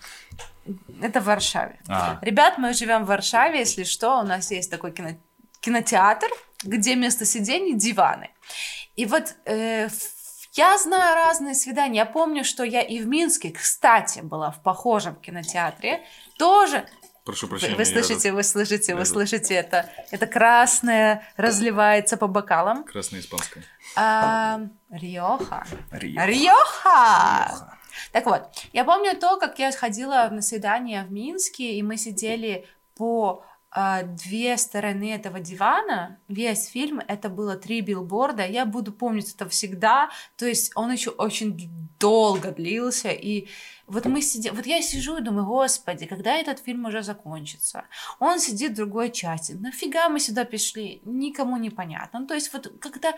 это 1.02 1.22
в 1.22 1.26
Варшаве. 1.26 1.80
А. 1.88 2.20
Ребят, 2.22 2.58
мы 2.58 2.74
живем 2.74 3.04
в 3.04 3.08
Варшаве, 3.08 3.60
если 3.60 3.84
что, 3.84 4.20
у 4.20 4.24
нас 4.24 4.52
есть 4.52 4.70
такой 4.72 4.92
кино- 4.92 5.18
кинотеатр, 5.62 6.28
где 6.64 6.96
вместо 6.96 7.26
сидений 7.26 7.74
диваны. 7.74 8.30
И 8.96 9.06
вот 9.06 9.36
э, 9.46 9.88
в- 9.90 10.17
я 10.58 10.78
знаю 10.78 11.16
разные 11.16 11.54
свидания. 11.54 12.00
Я 12.00 12.06
помню, 12.06 12.44
что 12.44 12.64
я 12.64 12.82
и 12.82 13.00
в 13.00 13.08
Минске, 13.08 13.52
кстати, 13.52 14.20
была 14.20 14.52
в 14.52 14.62
похожем 14.62 15.16
кинотеатре. 15.16 16.04
Тоже 16.38 16.88
Прошу 17.26 17.48
прощения. 17.48 17.76
вы 17.76 17.86
слышите, 17.86 18.32
вы 18.32 18.44
слышите, 18.44 18.96
вы 18.96 19.06
слышите 19.06 19.54
это. 19.54 19.90
Это 20.12 20.28
красное 20.28 21.28
разливается 21.36 22.18
по 22.18 22.28
бокалам. 22.28 22.84
Красное 22.86 23.20
испанское. 23.20 23.64
А, 23.96 24.62
Риоха. 24.90 25.66
Рио. 25.92 26.24
Риоха! 26.24 27.78
Так 28.12 28.26
вот, 28.26 28.44
я 28.74 28.86
помню 28.86 29.18
то, 29.18 29.38
как 29.38 29.60
я 29.60 29.72
сходила 29.72 30.30
на 30.32 30.42
свидание 30.42 31.04
в 31.04 31.12
Минске, 31.12 31.74
и 31.74 31.84
мы 31.84 31.98
сидели 31.98 32.66
по 32.96 33.44
две 33.74 34.58
стороны 34.58 35.14
этого 35.14 35.40
дивана. 35.40 36.20
Весь 36.28 36.68
фильм 36.68 37.02
это 37.08 37.30
было 37.30 37.56
три 37.56 37.82
билборда. 37.82 38.46
Я 38.46 38.66
буду 38.66 38.92
помнить 38.92 39.34
это 39.34 39.48
всегда. 39.50 40.10
То 40.38 40.46
есть 40.46 40.72
он 40.76 40.92
еще 40.92 41.12
очень 41.12 41.70
долго 42.00 42.52
длился. 42.52 43.10
И 43.10 43.48
вот 43.86 44.06
мы 44.06 44.22
сидим, 44.22 44.56
вот 44.56 44.66
я 44.66 44.82
сижу 44.82 45.18
и 45.18 45.22
думаю, 45.22 45.46
господи, 45.46 46.06
когда 46.06 46.36
этот 46.36 46.60
фильм 46.60 46.86
уже 46.86 47.04
закончится? 47.04 47.86
Он 48.20 48.40
сидит 48.40 48.72
в 48.72 48.76
другой 48.76 49.12
части. 49.12 49.54
Нафига 49.54 50.10
мы 50.10 50.20
сюда 50.20 50.46
пришли? 50.46 51.02
Никому 51.06 51.58
не 51.58 51.70
понятно. 51.70 52.20
Ну, 52.20 52.28
то 52.28 52.34
есть 52.34 52.54
вот 52.54 52.72
когда 52.80 53.14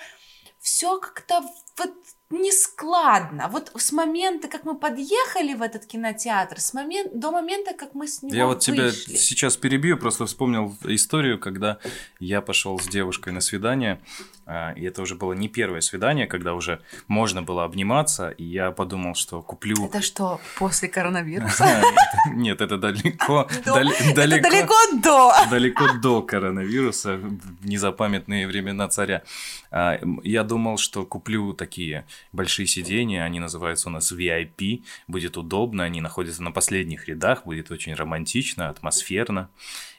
все 0.60 1.00
как-то 1.00 1.42
вот 1.78 1.94
нескладно. 2.32 3.48
Вот 3.52 3.72
с 3.76 3.92
момента, 3.92 4.48
как 4.48 4.64
мы 4.64 4.76
подъехали 4.78 5.54
в 5.56 5.62
этот 5.62 5.86
кинотеатр, 5.86 6.60
с 6.60 6.74
момент, 6.74 7.20
до 7.20 7.32
момента, 7.32 7.74
как 7.74 7.96
мы 7.96 8.08
с 8.08 8.22
него 8.22 8.36
Я 8.36 8.46
вот 8.46 8.60
тебя 8.60 8.84
вышли. 8.84 9.16
сейчас 9.16 9.58
перебью, 9.58 9.98
просто 9.98 10.26
вспомнил 10.26 10.76
историю, 10.86 11.40
когда 11.40 11.78
я 12.20 12.42
пошел 12.42 12.80
с 12.80 12.88
девушкой 12.88 13.34
на 13.34 13.42
свидание, 13.42 14.00
а, 14.46 14.74
и 14.74 14.84
это 14.84 15.02
уже 15.02 15.16
было 15.16 15.34
не 15.34 15.48
первое 15.48 15.82
свидание, 15.82 16.28
когда 16.28 16.54
уже 16.54 16.82
можно 17.08 17.42
было 17.42 17.64
обниматься, 17.66 18.30
и 18.30 18.44
я 18.44 18.72
подумал, 18.72 19.16
что 19.16 19.42
куплю... 19.42 19.86
Это 19.86 20.02
что, 20.02 20.40
после 20.58 20.88
коронавируса? 20.88 21.82
Нет, 22.34 22.62
это 22.62 22.78
далеко, 22.78 23.48
До- 23.66 23.74
дали- 23.76 23.96
Это 23.96 24.16
далеко, 24.16 24.50
далеко 24.50 24.76
до. 25.04 25.34
далеко 25.50 25.88
до 26.02 26.22
коронавируса, 26.22 27.18
в 27.18 27.66
незапамятные 27.68 28.48
времена 28.48 28.88
царя. 28.88 29.24
А, 29.72 30.00
Я 30.24 30.44
думал, 30.44 30.78
что 30.78 31.06
куплю 31.06 31.54
такие 31.54 32.06
большие 32.32 32.68
сиденья, 32.68 33.24
они 33.24 33.40
называются 33.40 33.90
у 33.90 33.92
нас 33.92 34.12
VIP, 34.12 34.84
будет 35.08 35.38
удобно, 35.38 35.84
они 35.84 36.02
находятся 36.02 36.44
на 36.44 36.52
последних 36.52 37.08
рядах, 37.08 37.46
будет 37.46 37.72
очень 37.72 37.94
романтично, 37.94 38.70
атмосферно. 38.70 39.50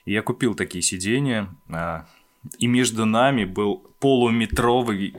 И 0.04 0.12
я 0.12 0.22
купил 0.22 0.54
такие 0.54 0.82
сиденья, 0.82 1.48
а, 1.68 2.06
и 2.58 2.66
между 2.66 3.04
нами 3.04 3.44
был 3.44 3.78
полуметровый 4.00 5.14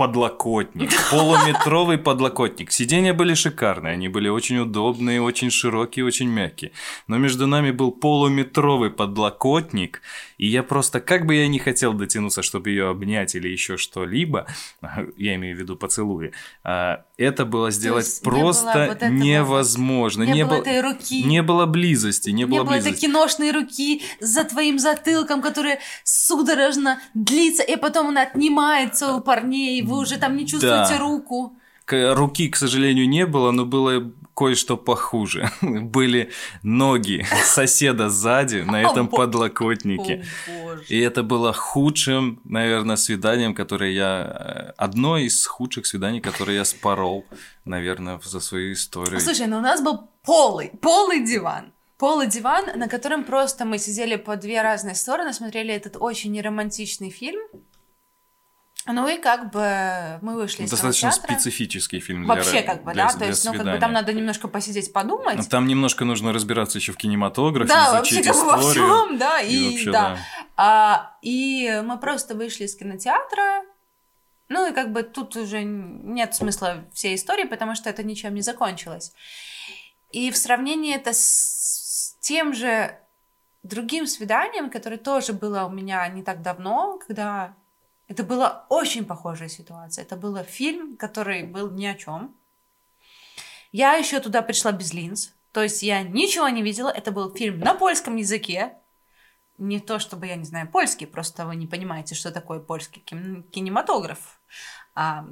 подлокотник, 0.00 0.90
полуметровый 1.10 1.98
подлокотник. 1.98 2.72
Сиденья 2.72 3.12
были 3.12 3.34
шикарные, 3.34 3.92
они 3.92 4.08
были 4.08 4.30
очень 4.30 4.56
удобные, 4.56 5.20
очень 5.20 5.50
широкие, 5.50 6.06
очень 6.06 6.28
мягкие. 6.28 6.72
Но 7.06 7.18
между 7.18 7.46
нами 7.46 7.70
был 7.70 7.92
полуметровый 7.92 8.90
подлокотник, 8.90 10.00
и 10.38 10.46
я 10.46 10.62
просто, 10.62 11.00
как 11.00 11.26
бы 11.26 11.34
я 11.34 11.48
не 11.48 11.58
хотел 11.58 11.92
дотянуться, 11.92 12.42
чтобы 12.42 12.70
ее 12.70 12.88
обнять 12.88 13.34
или 13.34 13.48
еще 13.48 13.76
что-либо, 13.76 14.46
я 15.18 15.34
имею 15.34 15.54
в 15.54 15.60
виду 15.60 15.76
поцелуи, 15.76 16.32
а, 16.64 17.04
это 17.18 17.44
было 17.44 17.70
сделать 17.70 18.06
есть 18.06 18.24
не 18.24 18.30
было 18.30 18.40
просто 18.40 18.86
вот 18.88 19.10
невозможно. 19.10 20.22
Не, 20.22 20.46
было 20.46 20.54
было- 20.56 20.60
этой 20.62 20.80
руки. 20.80 21.22
не 21.24 21.42
было 21.42 21.66
близости, 21.66 22.30
не, 22.30 22.36
Не 22.36 22.44
было 22.46 22.64
было 22.64 22.76
этой 22.76 22.84
близости. 22.84 23.04
киношной 23.04 23.52
руки 23.52 24.02
за 24.20 24.44
твоим 24.44 24.78
затылком, 24.78 25.42
которая 25.42 25.78
судорожно 26.04 27.02
длится, 27.12 27.62
и 27.62 27.76
потом 27.76 28.08
она 28.08 28.22
отнимается 28.22 29.12
у 29.14 29.20
парней, 29.20 29.82
вы 29.90 29.98
уже 29.98 30.18
там 30.18 30.36
не 30.36 30.46
чувствуете 30.46 30.94
Да. 30.94 30.98
руку. 30.98 31.56
К- 31.84 32.14
Руки, 32.14 32.48
к 32.48 32.56
сожалению, 32.56 33.08
не 33.08 33.26
было, 33.26 33.50
но 33.50 33.64
было 33.64 34.12
кое-что 34.36 34.76
похуже. 34.76 35.50
Были 35.60 36.30
ноги 36.62 37.26
соседа 37.44 38.08
сзади 38.08 38.58
на 38.62 38.80
этом 38.80 39.08
подлокотнике. 39.08 40.24
И 40.88 40.98
это 40.98 41.22
было 41.22 41.52
худшим, 41.52 42.40
наверное, 42.44 42.96
свиданием, 42.96 43.54
которое 43.54 43.90
я... 43.92 44.70
Э, 44.70 44.72
одно 44.76 45.18
из 45.18 45.44
худших 45.46 45.84
свиданий, 45.84 46.20
которые 46.20 46.56
я 46.58 46.64
спорол, 46.64 47.24
наверное, 47.64 48.20
за 48.24 48.40
свою 48.40 48.72
историю. 48.72 49.20
Слушай, 49.20 49.46
ну 49.48 49.58
у 49.58 49.62
нас 49.62 49.82
был 49.82 50.08
полый, 50.24 50.70
полый 50.80 51.24
диван. 51.24 51.72
Полый 51.98 52.28
диван, 52.28 52.64
на 52.78 52.88
котором 52.88 53.24
просто 53.24 53.64
мы 53.66 53.78
сидели 53.78 54.16
по 54.16 54.36
две 54.36 54.62
разные 54.62 54.94
стороны, 54.94 55.32
смотрели 55.34 55.74
этот 55.74 55.96
очень 56.00 56.32
неромантичный 56.32 57.10
фильм. 57.10 57.40
Ну 58.86 59.06
и 59.08 59.18
как 59.18 59.52
бы 59.52 60.18
мы 60.22 60.36
вышли 60.36 60.64
из 60.64 60.70
Достаточно 60.70 61.12
специфический 61.12 62.00
фильм 62.00 62.24
для 62.24 62.34
Вообще 62.34 62.62
как 62.62 62.82
бы, 62.82 62.92
для, 62.92 63.06
да, 63.06 63.18
то 63.18 63.26
есть, 63.26 63.44
ну 63.44 63.52
как 63.52 63.64
бы 63.64 63.78
там 63.78 63.92
надо 63.92 64.12
немножко 64.12 64.48
посидеть, 64.48 64.92
подумать. 64.92 65.36
Но 65.36 65.42
там 65.44 65.66
немножко 65.66 66.04
нужно 66.04 66.32
разбираться 66.32 66.78
еще 66.78 66.92
в 66.92 66.96
кинематографе, 66.96 67.68
да, 67.68 67.92
вообще 67.92 68.22
как 68.22 68.34
бы 68.34 68.44
во 68.44 68.58
всем, 68.58 69.18
да, 69.18 69.40
и, 69.40 69.54
и 69.54 69.70
вообще, 69.70 69.92
да. 69.92 70.02
да. 70.02 70.18
А, 70.56 71.16
и 71.22 71.82
мы 71.84 71.98
просто 71.98 72.34
вышли 72.34 72.64
из 72.64 72.74
кинотеатра, 72.74 73.64
ну 74.48 74.68
и 74.68 74.72
как 74.72 74.92
бы 74.92 75.02
тут 75.02 75.36
уже 75.36 75.62
нет 75.62 76.34
смысла 76.34 76.84
всей 76.92 77.16
истории, 77.16 77.44
потому 77.44 77.74
что 77.74 77.90
это 77.90 78.02
ничем 78.02 78.34
не 78.34 78.42
закончилось. 78.42 79.12
И 80.10 80.30
в 80.30 80.36
сравнении 80.36 80.94
это 80.94 81.12
с 81.12 82.16
тем 82.20 82.54
же 82.54 82.98
другим 83.62 84.06
свиданием, 84.06 84.70
которое 84.70 84.96
тоже 84.96 85.34
было 85.34 85.64
у 85.64 85.70
меня 85.70 86.06
не 86.08 86.22
так 86.22 86.42
давно, 86.42 86.98
когда 87.06 87.54
это 88.10 88.24
была 88.24 88.66
очень 88.68 89.04
похожая 89.04 89.48
ситуация. 89.48 90.02
Это 90.02 90.16
был 90.16 90.36
фильм, 90.42 90.96
который 90.96 91.44
был 91.44 91.70
ни 91.70 91.86
о 91.86 91.94
чем. 91.94 92.34
Я 93.70 93.94
еще 93.94 94.18
туда 94.18 94.42
пришла 94.42 94.72
без 94.72 94.92
линз. 94.92 95.32
То 95.52 95.62
есть 95.62 95.84
я 95.84 96.02
ничего 96.02 96.48
не 96.48 96.60
видела. 96.60 96.88
Это 96.88 97.12
был 97.12 97.32
фильм 97.32 97.60
на 97.60 97.72
польском 97.74 98.16
языке. 98.16 98.74
Не 99.58 99.78
то, 99.78 100.00
чтобы 100.00 100.26
я 100.26 100.34
не 100.34 100.44
знаю 100.44 100.68
польский, 100.68 101.06
просто 101.06 101.46
вы 101.46 101.54
не 101.54 101.68
понимаете, 101.68 102.16
что 102.16 102.32
такое 102.32 102.58
польский 102.58 103.00
кинематограф. 103.00 104.40
А, 104.96 105.24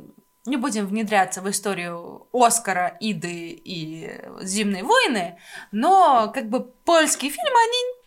не 0.46 0.56
будем 0.56 0.86
внедряться 0.86 1.42
в 1.42 1.50
историю 1.50 2.28
Оскара, 2.32 2.96
Иды 3.00 3.60
и 3.64 4.20
Зимней 4.40 4.82
войны, 4.82 5.40
но 5.72 6.30
как 6.32 6.48
бы 6.48 6.60
польские 6.60 7.32
фильмы, 7.32 7.58
они 7.58 7.97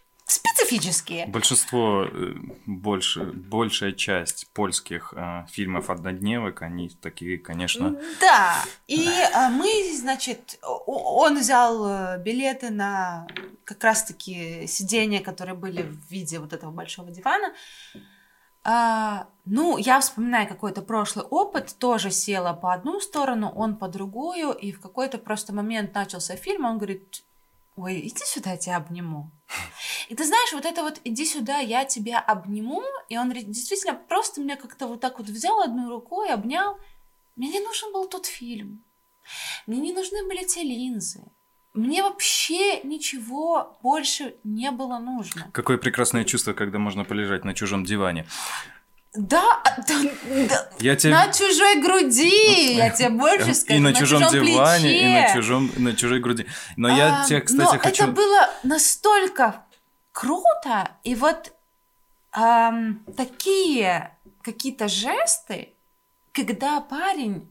специфические. 0.41 1.27
Большинство, 1.27 2.05
э, 2.05 2.33
больше, 2.65 3.23
большая 3.23 3.91
часть 3.91 4.47
польских 4.53 5.13
э, 5.15 5.45
фильмов 5.49 5.89
однодневок, 5.89 6.61
они 6.61 6.89
такие, 6.89 7.37
конечно... 7.37 7.97
Да, 8.19 8.55
и 8.87 9.07
э, 9.07 9.49
мы, 9.49 9.69
значит, 9.95 10.59
он 10.61 11.39
взял 11.39 11.87
э, 11.87 12.23
билеты 12.23 12.69
на 12.69 13.27
как 13.63 13.83
раз-таки 13.83 14.67
сиденья, 14.67 15.21
которые 15.21 15.55
были 15.55 15.83
в 15.83 16.11
виде 16.11 16.39
вот 16.39 16.53
этого 16.53 16.71
большого 16.71 17.11
дивана. 17.11 17.53
А, 18.63 19.27
ну, 19.45 19.77
я 19.77 19.99
вспоминаю 19.99 20.47
какой-то 20.47 20.81
прошлый 20.81 21.25
опыт, 21.25 21.75
тоже 21.79 22.11
села 22.11 22.53
по 22.53 22.73
одну 22.73 22.99
сторону, 22.99 23.51
он 23.55 23.75
по 23.75 23.87
другую, 23.87 24.51
и 24.51 24.71
в 24.71 24.79
какой-то 24.79 25.17
просто 25.17 25.53
момент 25.53 25.95
начался 25.95 26.35
фильм, 26.35 26.65
он 26.65 26.77
говорит, 26.77 27.23
ой, 27.75 27.99
иди 27.99 28.23
сюда, 28.25 28.51
я 28.51 28.57
тебя 28.57 28.77
обниму. 28.77 29.31
И 30.09 30.15
ты 30.15 30.25
знаешь, 30.25 30.53
вот 30.53 30.65
это 30.65 30.81
вот 30.83 30.99
иди 31.03 31.25
сюда, 31.25 31.59
я 31.59 31.85
тебя 31.85 32.19
обниму, 32.19 32.83
и 33.09 33.17
он 33.17 33.31
действительно 33.31 33.95
просто 33.95 34.41
меня 34.41 34.55
как-то 34.55 34.87
вот 34.87 34.99
так 34.99 35.19
вот 35.19 35.27
взял 35.27 35.61
одной 35.61 35.89
рукой, 35.89 36.29
обнял. 36.29 36.77
Мне 37.35 37.49
не 37.49 37.59
нужен 37.59 37.91
был 37.93 38.07
тот 38.07 38.25
фильм. 38.25 38.83
Мне 39.67 39.79
не 39.79 39.93
нужны 39.93 40.23
были 40.27 40.45
те 40.45 40.63
линзы. 40.63 41.23
Мне 41.73 42.03
вообще 42.03 42.81
ничего 42.83 43.77
больше 43.81 44.35
не 44.43 44.71
было 44.71 44.99
нужно. 44.99 45.49
Какое 45.53 45.77
прекрасное 45.77 46.25
чувство, 46.25 46.51
когда 46.53 46.79
можно 46.79 47.05
полежать 47.05 47.45
на 47.45 47.53
чужом 47.53 47.85
диване. 47.85 48.27
Да, 49.13 49.61
да, 49.89 50.01
да. 50.47 50.69
Я 50.79 50.95
тебе... 50.95 51.11
на 51.11 51.33
чужой 51.33 51.81
груди, 51.81 52.75
я 52.75 52.91
тебе 52.91 53.09
больше 53.09 53.53
скажу. 53.53 53.77
И 53.77 53.83
на, 53.83 53.89
на 53.89 53.95
чужом, 53.95 54.23
чужом 54.23 54.45
диване, 54.45 54.83
плече. 54.83 54.99
и 54.99 55.13
на, 55.13 55.33
чужом, 55.33 55.71
на 55.75 55.95
чужой 55.95 56.19
груди. 56.21 56.47
Но 56.77 56.87
а, 56.87 56.97
я 56.97 57.25
тебе, 57.27 57.41
кстати, 57.41 57.73
но 57.73 57.79
хочу... 57.79 58.03
это 58.03 58.11
было 58.13 58.49
настолько 58.63 59.65
круто, 60.13 60.91
и 61.03 61.15
вот 61.15 61.53
эм, 62.37 63.03
такие 63.17 64.17
какие-то 64.43 64.87
жесты, 64.87 65.73
когда 66.31 66.79
парень 66.79 67.49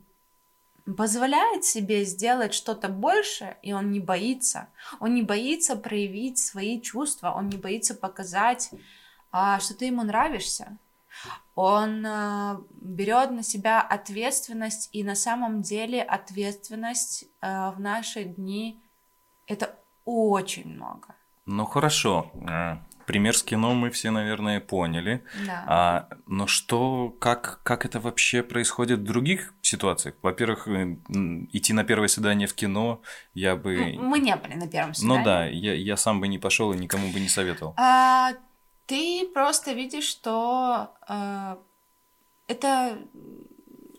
позволяет 0.96 1.66
себе 1.66 2.06
сделать 2.06 2.54
что-то 2.54 2.88
больше, 2.88 3.58
и 3.60 3.74
он 3.74 3.90
не 3.90 4.00
боится. 4.00 4.68
Он 4.98 5.14
не 5.14 5.22
боится 5.22 5.76
проявить 5.76 6.38
свои 6.38 6.80
чувства, 6.80 7.32
он 7.32 7.50
не 7.50 7.58
боится 7.58 7.94
показать, 7.94 8.70
а, 9.30 9.60
что 9.60 9.74
ты 9.74 9.84
ему 9.84 10.02
нравишься 10.04 10.78
он 11.60 12.06
э, 12.06 12.56
берет 12.80 13.30
на 13.32 13.42
себя 13.42 13.82
ответственность, 13.82 14.88
и 14.92 15.04
на 15.04 15.14
самом 15.14 15.60
деле 15.60 16.02
ответственность 16.02 17.24
э, 17.42 17.70
в 17.76 17.80
наши 17.80 18.24
дни 18.24 18.82
это 19.46 19.76
очень 20.06 20.68
много. 20.68 21.14
Ну 21.44 21.66
хорошо, 21.66 22.30
э, 22.48 22.76
пример 23.04 23.36
с 23.36 23.42
кино 23.42 23.74
мы 23.74 23.90
все, 23.90 24.10
наверное, 24.10 24.60
поняли. 24.60 25.22
Да. 25.46 25.64
А, 25.66 26.08
но 26.26 26.46
что, 26.46 27.14
как, 27.20 27.60
как 27.62 27.84
это 27.84 28.00
вообще 28.00 28.42
происходит 28.42 29.00
в 29.00 29.04
других 29.04 29.52
ситуациях? 29.60 30.14
Во-первых, 30.22 30.66
идти 30.66 31.74
на 31.74 31.84
первое 31.84 32.08
свидание 32.08 32.48
в 32.48 32.54
кино 32.54 33.02
я 33.34 33.54
бы... 33.54 33.98
Мы 33.98 34.18
не 34.18 34.34
были 34.34 34.54
на 34.54 34.66
первом 34.66 34.94
свидании. 34.94 35.18
Ну 35.18 35.24
да, 35.24 35.44
я, 35.44 35.74
я 35.74 35.98
сам 35.98 36.20
бы 36.20 36.28
не 36.28 36.38
пошел 36.38 36.72
и 36.72 36.78
никому 36.78 37.12
бы 37.12 37.20
не 37.20 37.28
советовал. 37.28 37.74
А, 37.76 38.32
ты 38.90 39.28
просто 39.32 39.72
видишь, 39.72 40.08
что 40.08 40.90
э, 41.08 41.56
это 42.48 42.98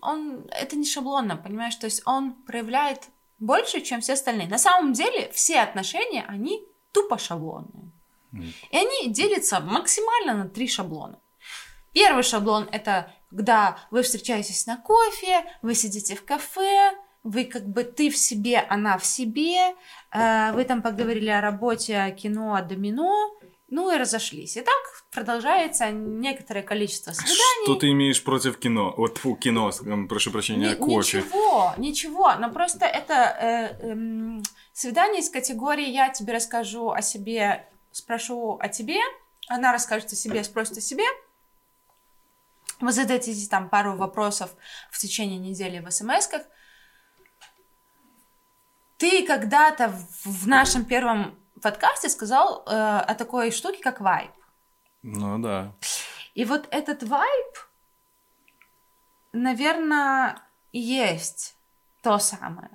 он 0.01 0.45
это 0.51 0.75
не 0.75 0.85
шаблонно, 0.85 1.37
понимаешь, 1.37 1.75
то 1.75 1.85
есть 1.85 2.01
он 2.05 2.33
проявляет 2.33 3.07
больше, 3.39 3.79
чем 3.81 4.01
все 4.01 4.13
остальные. 4.13 4.49
На 4.49 4.57
самом 4.57 4.91
деле 4.91 5.31
все 5.31 5.61
отношения 5.61 6.25
они 6.27 6.61
тупо 6.91 7.17
шаблонные, 7.17 7.91
mm. 8.33 8.53
и 8.71 8.77
они 8.77 9.13
делятся 9.13 9.61
максимально 9.61 10.43
на 10.43 10.49
три 10.49 10.67
шаблона. 10.67 11.17
Первый 11.93 12.23
шаблон 12.23 12.67
это 12.73 13.13
когда 13.29 13.77
вы 13.91 14.01
встречаетесь 14.01 14.67
на 14.67 14.75
кофе, 14.75 15.45
вы 15.61 15.73
сидите 15.73 16.15
в 16.15 16.25
кафе, 16.25 16.97
вы 17.23 17.45
как 17.45 17.65
бы 17.65 17.85
ты 17.85 18.09
в 18.09 18.17
себе, 18.17 18.57
она 18.57 18.97
в 18.97 19.05
себе, 19.05 19.73
э, 20.11 20.51
вы 20.51 20.65
там 20.65 20.81
поговорили 20.81 21.29
о 21.29 21.39
работе, 21.39 21.97
о 21.97 22.11
кино, 22.11 22.55
о 22.55 22.61
домино, 22.61 23.31
ну 23.71 23.89
и 23.89 23.97
разошлись. 23.97 24.57
И 24.57 24.61
так 24.61 24.75
продолжается 25.11 25.89
некоторое 25.91 26.61
количество 26.61 27.13
свиданий. 27.13 27.63
Что 27.63 27.75
ты 27.75 27.91
имеешь 27.91 28.21
против 28.21 28.59
кино? 28.59 28.93
Вот 28.97 29.17
фу, 29.17 29.35
кино, 29.35 29.71
прошу 30.07 30.31
прощения, 30.31 30.71
Ни, 30.71 30.75
кофе. 30.75 31.21
Ничего, 31.21 31.73
ничего. 31.77 32.35
Но 32.35 32.51
просто 32.51 32.85
это 32.85 33.13
э, 33.13 33.77
э, 33.79 34.41
свидание 34.73 35.21
из 35.21 35.29
категории 35.29 35.89
«я 35.89 36.09
тебе 36.09 36.33
расскажу 36.33 36.91
о 36.91 37.01
себе, 37.01 37.65
спрошу 37.91 38.57
о 38.59 38.67
тебе», 38.67 38.99
она 39.47 39.71
расскажет 39.71 40.11
о 40.11 40.15
себе, 40.15 40.43
спросит 40.43 40.77
о 40.77 40.81
себе. 40.81 41.05
Вы 42.81 42.91
зададите 42.91 43.47
там 43.49 43.69
пару 43.69 43.95
вопросов 43.95 44.51
в 44.91 44.99
течение 44.99 45.39
недели 45.39 45.79
в 45.79 45.87
смс-ках. 45.89 46.41
Ты 48.97 49.25
когда-то 49.25 49.97
в 50.25 50.45
нашем 50.45 50.83
первом 50.83 51.40
подкасте 51.61 52.09
сказал 52.09 52.63
э, 52.65 52.71
о 52.71 53.15
такой 53.15 53.51
штуке, 53.51 53.81
как 53.81 54.01
вайб. 54.01 54.31
Ну 55.03 55.39
да. 55.39 55.73
И 56.33 56.45
вот 56.45 56.67
этот 56.71 57.03
вайб, 57.03 57.57
наверное, 59.33 60.41
есть 60.71 61.55
то 62.01 62.19
самое. 62.19 62.69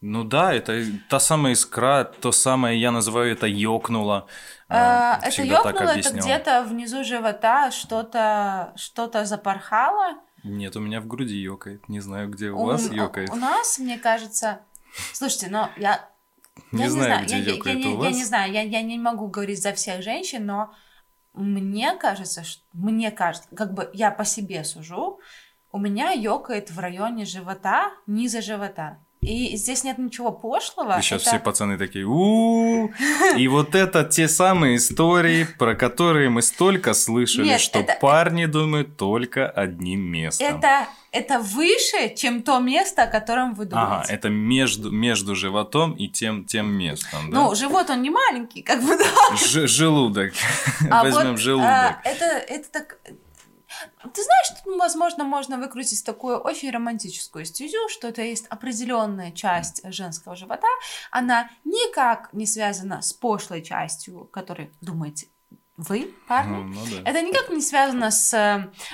Ну 0.00 0.24
да, 0.24 0.54
это 0.54 0.82
та 1.10 1.20
самая 1.20 1.52
искра, 1.52 2.04
то 2.04 2.32
самое, 2.32 2.80
я 2.80 2.90
называю 2.90 3.32
это 3.32 3.46
ёкнуло. 3.46 4.26
А, 4.68 5.20
это 5.22 5.42
ёкнуло, 5.42 5.90
это 5.90 6.10
где-то 6.14 6.62
внизу 6.64 7.04
живота 7.04 7.70
что-то 7.70 8.72
что 8.76 9.24
запорхало. 9.24 10.14
Нет, 10.42 10.74
у 10.76 10.80
меня 10.80 11.02
в 11.02 11.06
груди 11.06 11.36
ёкает. 11.36 11.86
Не 11.88 12.00
знаю, 12.00 12.30
где 12.30 12.50
у, 12.50 12.60
у 12.60 12.66
вас 12.66 12.90
ёкает. 12.90 13.28
У 13.30 13.36
нас, 13.36 13.78
мне 13.78 13.98
кажется... 13.98 14.60
Слушайте, 15.12 15.48
но 15.50 15.70
я 15.76 16.08
не 16.72 16.82
я 16.84 16.90
знаю, 16.90 17.22
не 17.22 17.28
знаю, 17.28 17.42
где 17.42 17.56
я, 17.56 17.72
я, 17.72 17.78
я, 17.78 18.04
я 18.04 18.10
не 18.10 18.24
знаю, 18.24 18.52
я, 18.52 18.62
я 18.62 18.82
не 18.82 18.98
могу 18.98 19.28
говорить 19.28 19.62
за 19.62 19.72
всех 19.72 20.02
женщин, 20.02 20.46
но 20.46 20.72
мне 21.34 21.94
кажется, 21.96 22.44
что, 22.44 22.62
мне 22.72 23.10
кажется, 23.10 23.48
как 23.54 23.72
бы 23.74 23.90
я 23.92 24.10
по 24.10 24.24
себе 24.24 24.64
сужу, 24.64 25.20
у 25.72 25.78
меня 25.78 26.10
ёкает 26.10 26.70
в 26.70 26.78
районе 26.78 27.24
живота, 27.24 27.92
низа 28.06 28.42
живота. 28.42 28.98
И 29.20 29.54
здесь 29.56 29.84
нет 29.84 29.98
ничего 29.98 30.32
пошлого. 30.32 30.98
И 30.98 31.02
сейчас 31.02 31.20
это- 31.22 31.30
все 31.32 31.38
пацаны 31.38 31.76
такие 31.76 32.06
у 32.06 32.90
И 33.36 33.48
вот 33.48 33.74
это 33.74 34.02
те 34.04 34.28
самые 34.28 34.76
истории, 34.76 35.44
про 35.58 35.74
которые 35.74 36.30
мы 36.30 36.40
столько 36.40 36.94
слышали, 36.94 37.44
Нет, 37.48 37.60
что 37.60 37.80
это- 37.80 37.98
парни 38.00 38.46
думают 38.46 38.96
только 38.96 39.46
одним 39.50 40.00
местом. 40.00 40.46
Это, 40.56 40.86
это 41.12 41.38
выше, 41.38 42.14
чем 42.16 42.42
то 42.42 42.60
место, 42.60 43.02
о 43.02 43.06
котором 43.08 43.52
вы 43.54 43.66
думаете. 43.66 43.92
Ага, 44.04 44.04
это 44.08 44.30
между, 44.30 44.90
между 44.90 45.34
животом 45.34 45.92
и 45.92 46.08
тем, 46.08 46.46
тем 46.46 46.72
местом, 46.72 47.30
да? 47.30 47.40
Ну, 47.42 47.54
живот, 47.54 47.90
он 47.90 48.00
не 48.00 48.08
маленький, 48.10 48.62
как 48.62 48.82
бы, 48.82 48.96
да. 48.96 49.36
Ж- 49.36 49.68
желудок. 49.68 50.32
А 50.90 51.02
Возьмем 51.04 51.32
вот, 51.32 51.40
желудок. 51.40 51.68
а, 51.68 52.00
это, 52.04 52.24
это 52.24 52.70
так... 52.70 52.96
Ты 54.02 54.22
знаешь, 54.22 54.48
тут, 54.64 54.76
возможно, 54.78 55.24
можно 55.24 55.58
выкрутить 55.58 56.04
такую 56.04 56.38
очень 56.38 56.70
романтическую 56.70 57.44
стезю, 57.44 57.88
что 57.88 58.08
это 58.08 58.22
есть 58.22 58.46
определенная 58.48 59.32
часть 59.32 59.82
женского 59.84 60.36
живота, 60.36 60.68
она 61.10 61.50
никак 61.64 62.32
не 62.32 62.46
связана 62.46 63.02
с 63.02 63.12
пошлой 63.12 63.62
частью, 63.62 64.24
которой 64.26 64.70
думаете 64.80 65.28
вы, 65.88 66.12
парни. 66.28 66.56
Ну, 66.56 66.64
ну 66.64 66.80
да. 66.90 67.10
Это 67.10 67.22
никак 67.22 67.48
не 67.48 67.62
связано 67.62 68.10
с 68.10 68.34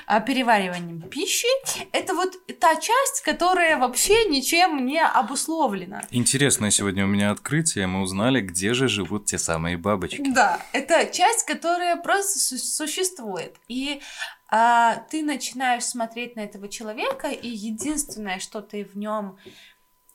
а, 0.07 0.21
перевариванием 0.21 1.03
пищи. 1.03 1.49
Это 1.93 2.15
вот 2.15 2.35
та 2.61 2.77
часть, 2.77 3.23
которая 3.25 3.77
вообще 3.77 4.27
ничем 4.27 4.87
не 4.87 5.03
обусловлена. 5.03 6.03
Интересное 6.11 6.71
сегодня 6.71 7.05
у 7.05 7.09
меня 7.09 7.33
открытие. 7.33 7.87
Мы 7.89 8.03
узнали, 8.03 8.41
где 8.41 8.73
же 8.73 8.89
живут 8.89 9.27
те 9.27 9.39
самые 9.39 9.77
бабочки. 9.77 10.23
Да, 10.27 10.61
это 10.73 11.07
часть, 11.07 11.45
которая 11.45 11.97
просто 11.97 12.39
су- 12.39 12.59
существует. 12.59 13.57
И 13.67 14.01
а, 14.49 14.97
ты 15.11 15.23
начинаешь 15.23 15.85
смотреть 15.85 16.37
на 16.37 16.41
этого 16.41 16.69
человека, 16.69 17.29
и 17.29 17.49
единственное, 17.49 18.39
что 18.39 18.63
ты 18.63 18.85
в 18.85 18.97
нем 18.97 19.39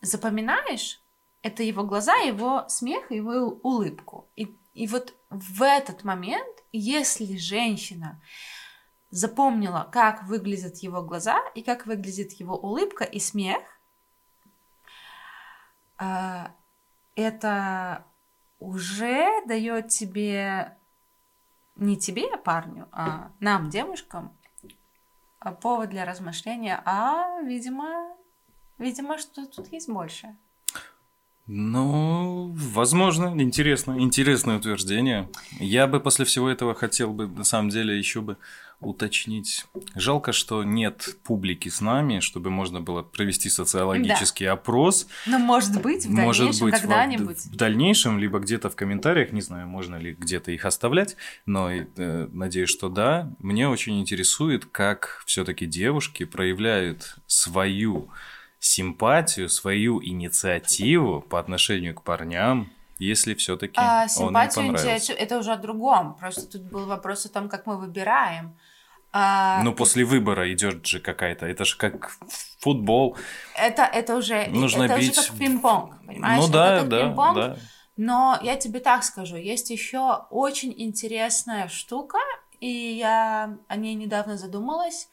запоминаешь, 0.01 1.01
это 1.41 1.63
его 1.63 1.83
глаза, 1.83 2.15
его 2.15 2.65
смех, 2.69 3.11
его 3.11 3.59
улыбку. 3.63 4.29
И, 4.35 4.55
и 4.73 4.87
вот 4.87 5.15
в 5.29 5.63
этот 5.63 6.03
момент, 6.03 6.63
если 6.71 7.37
женщина 7.37 8.21
запомнила, 9.09 9.89
как 9.91 10.23
выглядят 10.23 10.77
его 10.77 11.01
глаза 11.01 11.39
и 11.55 11.63
как 11.63 11.85
выглядит 11.85 12.31
его 12.33 12.55
улыбка 12.55 13.03
и 13.03 13.19
смех, 13.19 13.61
а, 15.97 16.55
это 17.15 18.05
уже 18.59 19.27
дает 19.45 19.89
тебе 19.89 20.77
не 21.81 21.97
тебе, 21.97 22.37
парню, 22.37 22.87
а 22.91 23.31
нам, 23.39 23.69
девушкам, 23.69 24.31
а, 25.39 25.51
повод 25.51 25.89
для 25.89 26.05
размышления, 26.05 26.81
а, 26.85 27.41
видимо, 27.41 28.15
видимо, 28.77 29.17
что 29.17 29.45
тут 29.47 29.71
есть 29.73 29.89
больше. 29.89 30.37
Ну, 31.47 32.53
возможно, 32.55 33.33
интересно, 33.41 33.99
интересное 33.99 34.57
утверждение. 34.57 35.27
Я 35.59 35.87
бы 35.87 35.99
после 35.99 36.23
всего 36.23 36.47
этого 36.47 36.75
хотел 36.75 37.11
бы, 37.11 37.27
на 37.27 37.43
самом 37.43 37.69
деле, 37.69 37.97
еще 37.97 38.21
бы 38.21 38.37
уточнить. 38.81 39.65
Жалко, 39.95 40.31
что 40.33 40.63
нет 40.63 41.15
публики 41.23 41.69
с 41.69 41.81
нами, 41.81 42.19
чтобы 42.19 42.49
можно 42.49 42.81
было 42.81 43.01
провести 43.03 43.49
социологический 43.49 44.47
опрос. 44.47 45.07
Но 45.25 45.39
может 45.39 45.81
быть, 45.81 46.05
в 46.05 46.09
Может 46.09 46.47
дальнейшем, 46.47 46.65
быть, 46.65 46.81
когда-нибудь. 46.81 47.37
в 47.45 47.55
дальнейшем, 47.55 48.19
либо 48.19 48.39
где-то 48.39 48.69
в 48.69 48.75
комментариях, 48.75 49.31
не 49.31 49.41
знаю, 49.41 49.67
можно 49.67 49.95
ли 49.95 50.13
где-то 50.13 50.51
их 50.51 50.65
оставлять, 50.65 51.15
но 51.45 51.71
э, 51.71 52.27
надеюсь, 52.31 52.69
что 52.69 52.89
да. 52.89 53.31
Мне 53.39 53.69
очень 53.69 53.99
интересует, 53.99 54.65
как 54.65 55.23
все-таки 55.25 55.65
девушки 55.65 56.25
проявляют 56.25 57.15
свою 57.27 58.09
симпатию, 58.59 59.49
свою 59.49 60.03
инициативу 60.03 61.21
по 61.21 61.39
отношению 61.39 61.95
к 61.95 62.03
парням, 62.03 62.71
если 62.99 63.33
все-таки 63.33 63.73
А, 63.77 64.01
он 64.01 64.03
им 64.03 64.09
симпатию, 64.09 64.55
понравился. 64.67 64.87
инициативу, 64.93 65.17
это 65.19 65.39
уже 65.39 65.51
о 65.53 65.57
другом. 65.57 66.13
Просто 66.19 66.45
тут 66.51 66.61
был 66.71 66.85
вопрос 66.85 67.25
о 67.25 67.29
том, 67.29 67.49
как 67.49 67.65
мы 67.65 67.77
выбираем. 67.79 68.55
А, 69.13 69.61
Ну, 69.63 69.73
после 69.73 70.05
выбора 70.05 70.51
идет 70.53 70.85
же 70.85 70.99
какая-то, 70.99 71.45
это 71.45 71.65
же 71.65 71.75
как 71.77 72.11
футбол. 72.59 73.17
это, 73.55 73.83
это 73.83 74.15
уже, 74.15 74.47
Нужно 74.47 74.83
это 74.83 74.97
бить 74.97 75.17
уже 75.17 75.27
как 75.27 75.37
пинг-понг, 75.37 76.05
понимаешь? 76.07 76.39
Ну 76.39 76.43
Это 76.45 76.53
да, 76.53 76.79
как 76.79 76.89
да, 76.89 77.01
пинг-понг, 77.01 77.35
да. 77.35 77.57
Но 77.97 78.39
я 78.41 78.55
тебе 78.55 78.79
так 78.79 79.03
скажу, 79.03 79.35
есть 79.35 79.69
еще 79.69 80.25
очень 80.29 80.73
интересная 80.77 81.67
штука, 81.67 82.19
и 82.59 82.67
я 82.67 83.57
о 83.67 83.75
ней 83.75 83.95
недавно 83.95 84.37
задумалась, 84.37 85.09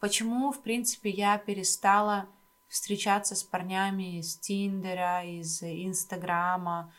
почему, 0.00 0.52
в 0.52 0.62
принципе, 0.62 1.08
я 1.08 1.38
перестала 1.38 2.26
встречаться 2.68 3.34
с 3.34 3.42
парнями 3.42 4.18
из 4.18 4.36
Тиндера, 4.36 5.24
из 5.24 5.62
Инстаграма, 5.62 6.92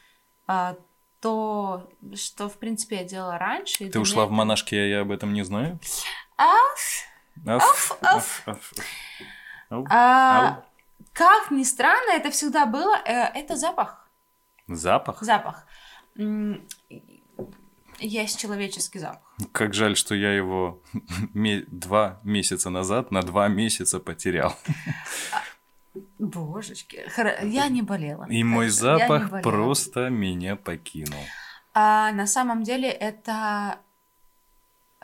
а, 0.47 0.75
то, 1.21 1.87
что, 2.15 2.49
в 2.49 2.57
принципе, 2.57 2.97
я 2.97 3.03
делала 3.03 3.37
раньше. 3.37 3.89
Ты 3.89 3.99
ушла 3.99 4.23
меня 4.23 4.27
в 4.27 4.31
монашки, 4.31 4.75
а 4.75 4.85
я 4.85 5.01
об 5.01 5.11
этом 5.11 5.33
не 5.33 5.43
знаю. 5.43 5.79
Аф, 6.41 7.05
Аф, 7.45 7.97
аф. 8.01 8.01
аф, 8.01 8.43
аф. 8.47 8.73
Ау. 9.69 9.85
а, 9.89 10.47
Ау. 10.47 10.63
как 11.13 11.51
ни 11.51 11.63
странно, 11.63 12.13
это 12.13 12.31
всегда 12.31 12.65
было, 12.65 12.95
э, 13.05 13.39
это 13.39 13.55
запах. 13.55 14.09
Запах? 14.67 15.21
Запах. 15.21 15.67
Есть 17.99 18.39
человеческий 18.39 18.97
запах. 18.97 19.21
Как 19.51 19.75
жаль, 19.75 19.95
что 19.95 20.15
я 20.15 20.33
его 20.33 20.81
два 21.67 22.19
месяца 22.23 22.71
назад 22.71 23.11
на 23.11 23.21
два 23.21 23.47
месяца 23.47 23.99
потерял. 23.99 24.55
Божечки, 26.17 27.05
я 27.43 27.67
не 27.67 27.83
болела. 27.83 28.25
И 28.29 28.43
мой 28.43 28.69
запах 28.69 29.43
просто 29.43 30.09
меня 30.09 30.55
покинул. 30.55 31.23
А 31.73 32.11
на 32.13 32.25
самом 32.25 32.63
деле 32.63 32.89
это 32.89 33.79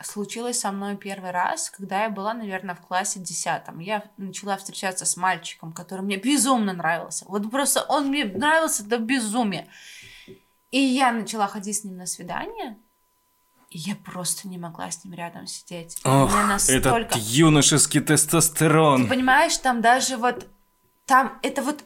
случилось 0.02 0.60
со 0.60 0.70
мной 0.70 0.96
первый 0.96 1.30
раз, 1.30 1.70
когда 1.70 2.04
я 2.04 2.10
была, 2.10 2.34
наверное, 2.34 2.74
в 2.74 2.80
классе 2.80 3.20
десятом. 3.20 3.78
Я 3.80 4.04
начала 4.16 4.56
встречаться 4.56 5.04
с 5.04 5.16
мальчиком, 5.16 5.72
который 5.72 6.02
мне 6.02 6.16
безумно 6.16 6.72
нравился. 6.72 7.24
Вот 7.28 7.50
просто 7.50 7.82
он 7.82 8.08
мне 8.08 8.24
нравился 8.24 8.84
до 8.84 8.98
безумия. 8.98 9.66
И 10.70 10.78
я 10.78 11.12
начала 11.12 11.48
ходить 11.48 11.78
с 11.78 11.84
ним 11.84 11.96
на 11.96 12.06
свидание, 12.06 12.76
и 13.70 13.78
я 13.78 13.96
просто 13.96 14.48
не 14.48 14.58
могла 14.58 14.90
с 14.90 15.04
ним 15.04 15.14
рядом 15.14 15.46
сидеть. 15.46 15.98
Ох, 16.04 16.32
мне 16.32 16.44
настолько... 16.44 16.88
этот 16.88 17.16
юношеский 17.16 18.00
Ты 18.00 18.08
тестостерон. 18.08 19.08
понимаешь, 19.08 19.56
там 19.58 19.80
даже 19.80 20.16
вот 20.16 20.46
там 21.06 21.38
это 21.42 21.62
вот 21.62 21.82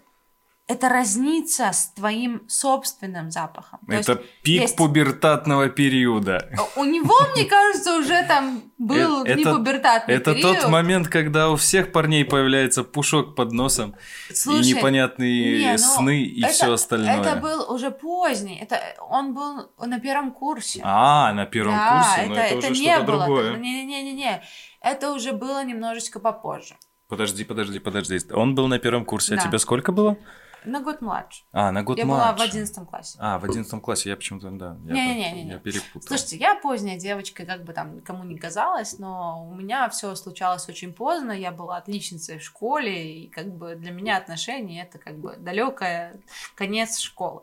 это 0.68 0.88
разнится 0.88 1.72
с 1.72 1.88
твоим 1.92 2.48
собственным 2.48 3.30
запахом. 3.30 3.80
То 3.86 3.92
Это 3.94 4.12
есть 4.12 4.24
пик 4.42 4.60
есть- 4.62 4.76
пубертатного 4.76 5.68
периода. 5.68 6.48
У 6.76 6.84
него, 6.84 7.14
мне 7.34 7.44
кажется, 7.44 7.96
уже 7.98 8.24
там 8.26 8.62
был 8.78 9.24
Э, 9.24 9.34
не 9.34 9.42
это- 9.42 9.54
пубертатный 9.56 10.14
Это 10.14 10.34
период. 10.34 10.60
тот 10.60 10.70
момент, 10.70 11.08
когда 11.08 11.50
у 11.50 11.56
всех 11.56 11.92
парней 11.92 12.24
появляется 12.24 12.84
пушок 12.84 13.34
под 13.34 13.52
носом 13.52 13.96
Слушай, 14.32 14.70
и 14.70 14.74
непонятные 14.74 15.58
не, 15.58 15.72
ну, 15.72 15.78
сны 15.78 16.22
и 16.22 16.42
это- 16.42 16.52
все 16.52 16.72
остальное. 16.72 17.20
Это 17.20 17.36
был 17.36 17.70
уже 17.72 17.90
поздний. 17.90 18.58
Это 18.58 18.80
он 19.08 19.34
был 19.34 19.68
на 19.78 20.00
первом 20.00 20.30
курсе. 20.32 20.80
А, 20.84 21.32
на 21.32 21.44
первом 21.44 21.74
да, 21.74 21.98
курсе, 21.98 22.20
это, 22.22 22.28
но 22.28 22.34
это, 22.36 22.54
это 22.58 22.70
уже 22.72 22.80
не 22.82 22.98
было. 23.00 23.06
другое. 23.18 23.56
Не-не-не-не. 23.58 24.42
Это 24.80 25.12
уже 25.12 25.32
было 25.32 25.62
немножечко 25.64 26.18
попозже. 26.20 26.76
Подожди, 27.08 27.44
подожди, 27.44 27.78
подожди. 27.78 28.18
Он 28.32 28.54
был 28.54 28.68
на 28.68 28.78
первом 28.78 29.04
курсе, 29.04 29.36
Да. 29.36 29.42
а 29.42 29.46
тебе 29.46 29.58
сколько 29.58 29.92
было? 29.92 30.16
На 30.64 30.80
год 30.80 31.02
младше. 31.02 31.44
А, 31.52 31.72
на 31.72 31.82
год 31.82 31.98
я 31.98 32.04
была 32.04 32.32
в 32.32 32.36
младше. 32.36 32.44
одиннадцатом 32.44 32.86
классе. 32.86 33.18
А, 33.20 33.38
в 33.38 33.44
одиннадцатом 33.44 33.80
классе, 33.80 34.10
я 34.10 34.16
почему-то, 34.16 34.50
да, 34.50 34.76
я, 34.84 34.92
Не-не-не-не-не. 34.92 35.52
я 35.52 35.58
перепутал. 35.58 36.06
Слушайте, 36.06 36.36
я 36.36 36.54
поздняя 36.54 36.98
девочка, 36.98 37.44
как 37.44 37.64
бы 37.64 37.72
там 37.72 38.00
кому 38.02 38.24
не 38.24 38.38
казалось, 38.38 38.98
но 38.98 39.46
у 39.48 39.54
меня 39.54 39.88
все 39.88 40.14
случалось 40.14 40.68
очень 40.68 40.92
поздно. 40.92 41.32
Я 41.32 41.50
была 41.50 41.78
отличницей 41.78 42.38
в 42.38 42.42
школе, 42.42 43.24
и 43.24 43.28
как 43.28 43.52
бы 43.54 43.74
для 43.74 43.90
меня 43.90 44.16
отношения 44.16 44.82
это 44.82 44.98
как 44.98 45.18
бы 45.18 45.36
далекая 45.36 46.20
конец 46.54 46.98
школы. 46.98 47.42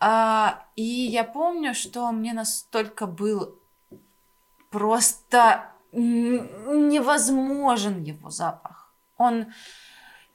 А, 0.00 0.64
и 0.74 0.82
я 0.82 1.24
помню, 1.24 1.74
что 1.74 2.10
мне 2.10 2.32
настолько 2.32 3.06
был 3.06 3.54
просто 4.70 5.66
невозможен 5.92 8.02
его 8.02 8.30
запах. 8.30 8.92
Он 9.18 9.52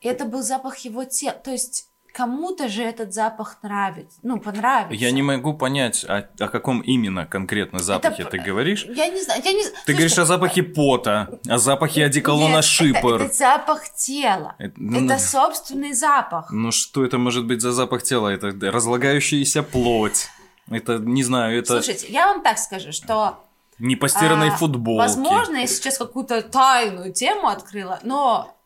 это 0.01 0.25
был 0.25 0.43
запах 0.43 0.77
его 0.79 1.03
тела, 1.05 1.33
то 1.33 1.51
есть 1.51 1.86
кому-то 2.17 2.67
же 2.67 2.81
этот 2.81 3.13
запах 3.13 3.59
нравится, 3.61 4.17
ну 4.23 4.39
понравится. 4.39 4.95
Я 5.05 5.11
не 5.11 5.21
могу 5.21 5.53
понять, 5.53 6.03
о, 6.03 6.27
о 6.39 6.47
каком 6.47 6.81
именно 6.81 7.27
конкретно 7.27 7.77
запахе 7.77 8.23
Это- 8.23 8.31
ты 8.31 8.39
говоришь. 8.39 8.85
Я 8.85 9.07
не 9.07 9.21
знаю, 9.21 9.41
я 9.45 9.53
не 9.53 9.61
знаю. 9.61 9.83
Ты 9.85 9.93
говоришь 9.93 10.17
о 10.17 10.25
запахе 10.25 10.63
пота, 10.63 11.39
о 11.47 11.57
запахе 11.59 12.05
одеколона 12.05 12.55
Нет, 12.55 12.65
шипор. 12.65 13.15
Это, 13.15 13.25
это 13.25 13.33
запах 13.35 13.93
тела. 13.93 14.55
Это- 14.57 14.73
ну, 14.77 15.05
это 15.05 15.19
собственный 15.19 15.93
запах. 15.93 16.51
Ну 16.51 16.71
что 16.71 17.05
это 17.05 17.19
может 17.19 17.45
быть 17.45 17.61
за 17.61 17.71
запах 17.71 18.01
тела? 18.01 18.29
Это 18.29 18.49
разлагающаяся 18.71 19.61
плоть. 19.61 20.27
Это, 20.71 20.97
не 20.97 21.23
знаю, 21.23 21.59
это 21.59 21.81
Слушайте, 21.81 22.07
я 22.11 22.25
вам 22.33 22.41
так 22.41 22.57
скажу, 22.57 22.91
что 22.91 23.43
непостиранной 23.79 24.49
а, 24.49 24.55
футболки. 24.55 24.97
возможно, 25.07 25.57
я 25.57 25.67
сейчас 25.67 25.99
какую-то 25.99 26.41
тайную 26.41 27.13
тему 27.13 27.47
открыла, 27.47 27.99
но 28.03 28.56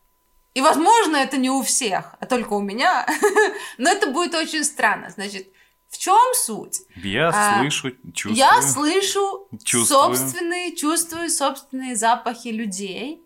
И, 0.53 0.61
возможно, 0.61 1.17
это 1.17 1.37
не 1.37 1.49
у 1.49 1.61
всех, 1.61 2.15
а 2.19 2.25
только 2.25 2.53
у 2.53 2.61
меня. 2.61 3.07
Но 3.77 3.89
это 3.89 4.07
будет 4.07 4.35
очень 4.35 4.63
странно. 4.63 5.09
Значит, 5.09 5.47
в 5.89 5.97
чем 5.97 6.33
суть? 6.35 6.81
Я 6.95 7.29
а, 7.29 7.59
слышу, 7.59 7.91
чувствую. 8.13 8.35
Я 8.35 8.61
слышу 8.61 9.47
чувствую. 9.63 9.85
собственные, 9.85 10.75
чувствую 10.75 11.29
собственные 11.29 11.95
запахи 11.95 12.49
людей. 12.49 13.25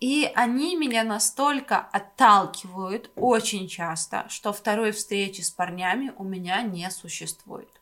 И 0.00 0.30
они 0.34 0.76
меня 0.76 1.04
настолько 1.04 1.78
отталкивают 1.78 3.10
очень 3.16 3.68
часто, 3.68 4.26
что 4.28 4.52
второй 4.52 4.92
встречи 4.92 5.40
с 5.40 5.50
парнями 5.50 6.12
у 6.16 6.24
меня 6.24 6.60
не 6.62 6.90
существует. 6.90 7.75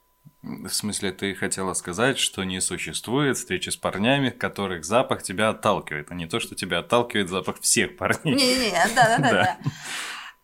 В 0.44 0.68
смысле, 0.68 1.10
ты 1.12 1.34
хотела 1.34 1.72
сказать, 1.72 2.18
что 2.18 2.44
не 2.44 2.60
существует 2.60 3.38
встречи 3.38 3.70
с 3.70 3.76
парнями, 3.76 4.28
которых 4.28 4.84
запах 4.84 5.22
тебя 5.22 5.48
отталкивает, 5.48 6.10
а 6.10 6.14
не 6.14 6.26
то, 6.26 6.38
что 6.38 6.54
тебя 6.54 6.80
отталкивает 6.80 7.30
запах 7.30 7.60
всех 7.60 7.96
парней. 7.96 8.34
Не-не-не, 8.34 8.94
да-да-да. 8.94 9.58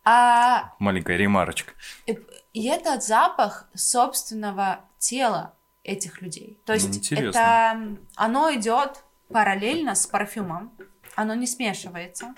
А... 0.03 0.73
Маленькая 0.79 1.17
ремарочка. 1.17 1.73
И, 2.07 2.65
этот 2.65 3.03
запах 3.03 3.69
собственного 3.75 4.85
тела 4.97 5.55
этих 5.83 6.23
людей. 6.23 6.59
То 6.65 6.73
есть 6.73 6.97
Интересно. 6.97 7.29
это 7.29 7.97
оно 8.15 8.51
идет 8.55 9.03
параллельно 9.29 9.93
с 9.93 10.07
парфюмом, 10.07 10.75
оно 11.15 11.35
не 11.35 11.45
смешивается. 11.45 12.33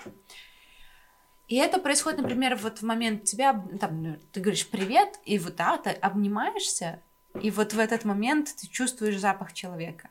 И 1.48 1.56
это 1.56 1.78
происходит, 1.78 2.20
например, 2.20 2.56
вот 2.56 2.80
в 2.80 2.82
момент 2.82 3.24
тебя, 3.24 3.64
там, 3.80 4.18
ты 4.32 4.40
говоришь 4.40 4.68
привет, 4.68 5.18
и 5.24 5.38
вот 5.38 5.56
да, 5.56 5.78
ты 5.78 5.90
обнимаешься, 5.90 7.02
и 7.40 7.50
вот 7.50 7.72
в 7.72 7.78
этот 7.78 8.04
момент 8.04 8.54
ты 8.56 8.66
чувствуешь 8.68 9.18
запах 9.18 9.52
человека. 9.52 10.08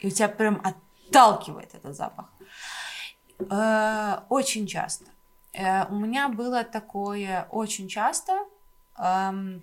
И 0.00 0.08
у 0.08 0.10
тебя 0.10 0.28
прям 0.28 0.60
отталкивает 0.62 1.74
этот 1.74 1.96
запах. 1.96 2.26
Э, 3.50 4.20
очень 4.28 4.66
часто. 4.66 5.06
Э, 5.52 5.86
у 5.86 5.96
меня 5.96 6.28
было 6.28 6.64
такое 6.64 7.48
очень 7.50 7.88
часто. 7.88 8.44
Эм, 8.98 9.62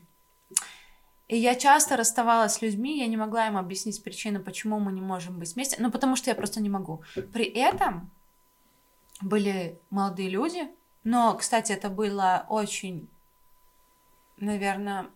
и 1.28 1.38
я 1.38 1.55
часто 1.55 1.97
расставалась 1.97 2.53
с 2.53 2.61
людьми, 2.61 2.99
я 2.99 3.07
не 3.07 3.18
могла 3.18 3.47
им 3.47 3.57
объяснить 3.57 4.03
причину, 4.03 4.39
почему 4.39 4.80
мы 4.80 4.91
не 4.91 5.01
можем 5.01 5.39
быть 5.39 5.53
вместе. 5.53 5.78
Ну, 5.80 5.91
потому 5.91 6.16
что 6.16 6.30
я 6.30 6.36
просто 6.36 6.61
не 6.61 6.70
могу. 6.70 7.03
При 7.32 7.45
этом 7.45 8.11
были 9.22 9.80
молодые 9.89 10.30
люди, 10.30 10.68
но, 11.03 11.36
кстати, 11.36 11.72
это 11.72 11.89
было 11.89 12.45
очень, 12.49 13.09
наверное, 14.38 15.09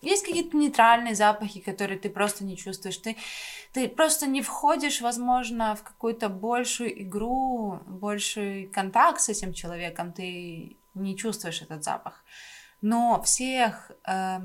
есть 0.00 0.24
какие-то 0.24 0.56
нейтральные 0.56 1.14
запахи, 1.14 1.60
которые 1.60 1.98
ты 1.98 2.08
просто 2.08 2.44
не 2.44 2.56
чувствуешь. 2.56 2.98
Ты, 2.98 3.16
ты 3.72 3.88
просто 3.88 4.26
не 4.26 4.42
входишь, 4.42 5.00
возможно, 5.00 5.74
в 5.74 5.82
какую-то 5.82 6.28
большую 6.28 7.02
игру, 7.02 7.80
больший 7.86 8.66
контакт 8.66 9.20
с 9.20 9.28
этим 9.28 9.52
человеком, 9.52 10.12
ты 10.12 10.76
не 10.94 11.16
чувствуешь 11.16 11.62
этот 11.62 11.82
запах. 11.82 12.24
Но 12.80 13.20
всех, 13.22 13.90
э, 14.06 14.38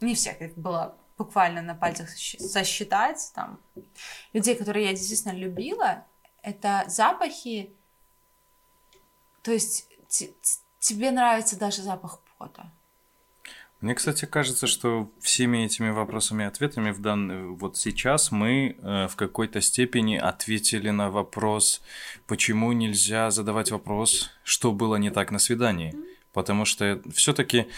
не 0.00 0.14
всех, 0.14 0.38
как 0.38 0.54
было 0.54 0.96
буквально 1.18 1.60
на 1.60 1.74
пальцах 1.74 2.08
сосчитать, 2.10 3.32
там, 3.34 3.58
людей, 4.32 4.54
которые 4.54 4.86
я 4.86 4.92
действительно 4.92 5.32
любила, 5.32 6.04
это 6.42 6.84
запахи, 6.86 7.74
то 9.42 9.52
есть 9.52 9.88
тебе 10.78 11.10
нравится 11.10 11.58
даже 11.58 11.82
запах 11.82 12.20
пота 12.38 12.70
мне, 13.80 13.94
кстати, 13.94 14.26
кажется, 14.26 14.66
что 14.66 15.10
всеми 15.20 15.64
этими 15.64 15.88
вопросами 15.88 16.42
и 16.42 16.46
ответами 16.46 16.90
в 16.90 17.00
данный 17.00 17.46
вот 17.48 17.78
сейчас 17.78 18.30
мы 18.30 18.76
э, 18.78 19.08
в 19.08 19.16
какой-то 19.16 19.62
степени 19.62 20.16
ответили 20.16 20.90
на 20.90 21.10
вопрос, 21.10 21.80
почему 22.26 22.72
нельзя 22.72 23.30
задавать 23.30 23.70
вопрос, 23.70 24.30
что 24.44 24.72
было 24.72 24.96
не 24.96 25.10
так 25.10 25.30
на 25.30 25.38
свидании. 25.38 25.94
Потому 26.34 26.66
что 26.66 27.02
все-таки 27.12 27.68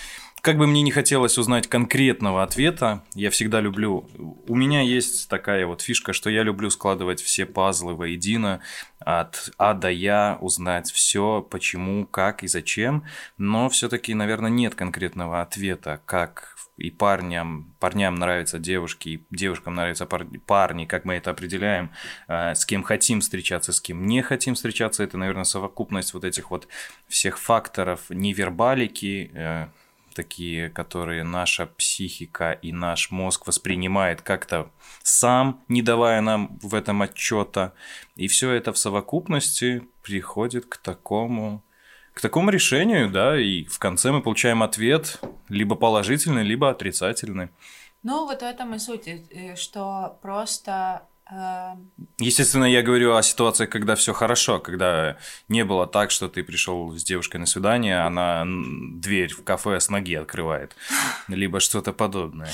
как 0.43 0.59
бы 0.59 0.67
мне 0.67 0.83
не 0.83 0.91
хотелось 0.91 1.39
узнать 1.39 1.69
конкретного 1.69 2.43
ответа, 2.43 3.05
я 3.15 3.31
всегда 3.31 3.61
люблю... 3.61 4.09
У 4.49 4.57
меня 4.57 4.83
есть 4.83 5.29
такая 5.29 5.67
вот 5.67 5.83
фишка, 5.83 6.13
что 6.13 6.31
я 6.31 6.43
люблю 6.43 6.69
складывать 6.69 7.23
все 7.23 7.47
пазлы 7.47 7.95
воедино, 7.95 8.61
от 8.99 9.51
А 9.57 9.73
до 9.73 9.89
Я, 9.89 10.39
узнать 10.41 10.91
все, 10.91 11.47
почему, 11.49 12.07
как 12.07 12.43
и 12.43 12.49
зачем, 12.49 13.05
но 13.39 13.69
все-таки, 13.69 14.15
наверное, 14.15 14.51
нет 14.51 14.75
конкретного 14.75 15.43
ответа, 15.43 16.01
как 16.07 16.57
и 16.77 16.91
парням, 16.91 17.73
парням 17.79 18.17
нравятся 18.17 18.59
девушки, 18.59 19.09
и 19.11 19.25
девушкам 19.31 19.77
нравятся 19.77 20.07
пар, 20.07 20.27
парни, 20.47 20.87
как 20.87 21.05
мы 21.05 21.15
это 21.15 21.31
определяем, 21.31 21.91
э, 22.27 22.57
с 22.57 22.67
кем 22.67 22.83
хотим 22.83 23.21
встречаться, 23.21 23.73
с 23.73 23.81
кем 23.81 24.07
не 24.07 24.23
хотим 24.23 24.57
встречаться, 24.57 25.05
это, 25.05 25.19
наверное, 25.19 25.45
совокупность 25.45 26.15
вот 26.15 26.25
этих 26.25 26.51
вот 26.51 26.67
всех 27.07 27.39
факторов 27.39 28.11
невербалики, 28.11 29.31
э, 29.33 29.67
такие, 30.15 30.71
которые 30.71 31.25
наша 31.25 31.67
психика 31.67 32.53
и 32.53 32.73
наш 32.73 33.11
мозг 33.11 33.47
воспринимает 33.47 34.23
как-то 34.23 34.71
сам, 35.03 35.61
не 35.69 35.83
давая 35.83 36.21
нам 36.21 36.59
в 36.63 36.75
этом 36.75 37.03
отчета. 37.03 37.73
И 38.17 38.29
все 38.29 38.53
это 38.53 38.73
в 38.73 38.79
совокупности 38.79 39.83
приходит 40.03 40.67
к 40.67 40.77
такому 40.77 41.63
к 42.15 42.21
такому 42.21 42.51
решению, 42.51 43.11
да, 43.11 43.41
и 43.41 43.65
в 43.65 43.79
конце 43.79 44.13
мы 44.13 44.21
получаем 44.21 44.63
ответ 44.63 45.19
либо 45.49 45.77
положительный, 45.77 46.43
либо 46.43 46.69
отрицательный. 46.69 47.49
Ну, 48.03 48.27
вот 48.27 48.41
в 48.41 48.45
этом 48.45 48.75
и 48.75 48.79
суть, 48.79 49.07
э, 49.07 49.57
что 49.57 50.19
просто 50.21 51.07
Естественно, 52.19 52.65
я 52.65 52.83
говорю 52.83 53.15
о 53.15 53.23
ситуации, 53.23 53.67
когда 53.67 53.95
все 53.95 54.13
хорошо, 54.13 54.59
когда 54.59 55.17
не 55.49 55.65
было 55.65 55.87
так, 55.87 56.11
что 56.11 56.29
ты 56.29 56.43
пришел 56.43 56.93
с 56.93 57.05
девушкой 57.05 57.39
на 57.39 57.47
свидание, 57.47 58.01
она 58.01 58.45
дверь 58.45 59.33
в 59.33 59.43
кафе 59.43 59.81
с 59.81 59.89
ноги 59.89 60.15
открывает, 60.15 60.77
либо 61.29 61.61
что-то 61.61 61.93
подобное. 61.93 62.51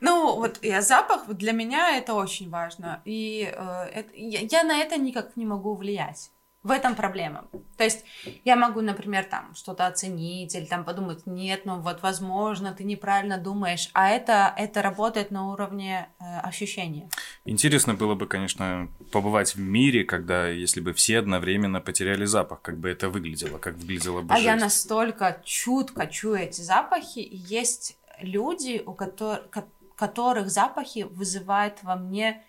Ну, 0.00 0.36
вот 0.36 0.62
я 0.62 0.80
запах, 0.80 1.26
для 1.28 1.52
меня 1.52 1.96
это 1.96 2.14
очень 2.14 2.48
важно. 2.48 3.02
И 3.04 3.52
э, 3.52 3.82
это, 3.92 4.10
я, 4.14 4.40
я 4.40 4.62
на 4.64 4.78
это 4.78 4.96
никак 4.96 5.36
не 5.36 5.44
могу 5.44 5.74
влиять. 5.74 6.30
В 6.62 6.70
этом 6.72 6.94
проблема. 6.94 7.46
То 7.78 7.84
есть 7.84 8.04
я 8.44 8.54
могу, 8.54 8.82
например, 8.82 9.24
там 9.24 9.54
что-то 9.54 9.86
оценить 9.86 10.54
или 10.54 10.66
там 10.66 10.84
подумать, 10.84 11.26
нет, 11.26 11.62
ну 11.64 11.80
вот 11.80 12.02
возможно, 12.02 12.74
ты 12.74 12.84
неправильно 12.84 13.38
думаешь, 13.38 13.88
а 13.94 14.10
это, 14.10 14.52
это 14.58 14.82
работает 14.82 15.30
на 15.30 15.50
уровне 15.52 16.10
э, 16.18 16.40
ощущения. 16.40 17.08
Интересно 17.46 17.94
было 17.94 18.14
бы, 18.14 18.26
конечно, 18.26 18.88
побывать 19.10 19.54
в 19.54 19.58
мире, 19.58 20.04
когда, 20.04 20.48
если 20.48 20.80
бы 20.82 20.92
все 20.92 21.20
одновременно 21.20 21.80
потеряли 21.80 22.26
запах, 22.26 22.60
как 22.60 22.78
бы 22.78 22.90
это 22.90 23.08
выглядело, 23.08 23.56
как 23.56 23.76
выглядело 23.76 24.20
бы 24.20 24.34
А 24.34 24.36
жизнь. 24.36 24.46
я 24.46 24.56
настолько 24.56 25.40
чутко 25.42 26.06
чую 26.06 26.40
эти 26.40 26.60
запахи, 26.60 27.20
и 27.20 27.36
есть 27.36 27.96
люди, 28.20 28.82
у 28.84 28.92
которых, 28.92 29.48
которых 29.96 30.50
запахи 30.50 31.06
вызывают 31.10 31.82
во 31.82 31.96
мне 31.96 32.44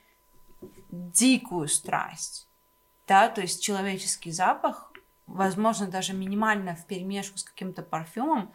дикую 0.92 1.70
страсть 1.70 2.51
да, 3.08 3.30
то 3.30 3.42
есть 3.42 3.64
человеческий 3.64 4.32
запах, 4.32 4.92
возможно, 5.28 5.88
даже 5.88 6.14
минимально 6.14 6.76
в 6.76 6.86
перемешку 6.86 7.38
с 7.38 7.44
каким-то 7.44 7.82
парфюмом, 7.82 8.54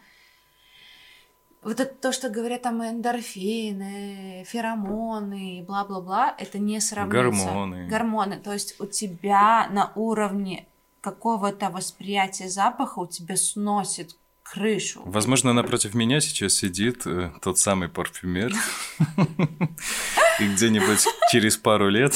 вот 1.63 1.79
это 1.79 1.93
то, 1.93 2.11
что 2.11 2.29
говорят 2.29 2.61
там 2.61 2.81
эндорфины, 2.81 4.45
феромоны 4.47 5.59
и 5.59 5.61
бла-бла-бла, 5.63 6.35
это 6.37 6.59
не 6.59 6.79
сравнится. 6.79 7.45
Гормоны. 7.45 7.87
Гормоны. 7.87 8.39
То 8.39 8.53
есть 8.53 8.79
у 8.79 8.85
тебя 8.85 9.67
на 9.69 9.91
уровне 9.95 10.67
какого-то 11.01 11.69
восприятия 11.69 12.47
запаха 12.47 12.99
у 12.99 13.07
тебя 13.07 13.35
сносит 13.35 14.15
крышу. 14.43 15.01
Возможно, 15.03 15.51
напротив 15.51 15.93
меня 15.93 16.21
сейчас 16.21 16.53
сидит 16.53 17.05
э, 17.05 17.31
тот 17.41 17.59
самый 17.59 17.89
парфюмер. 17.89 18.53
И 20.39 20.47
где-нибудь 20.47 21.05
через 21.31 21.57
пару 21.57 21.89
лет 21.89 22.13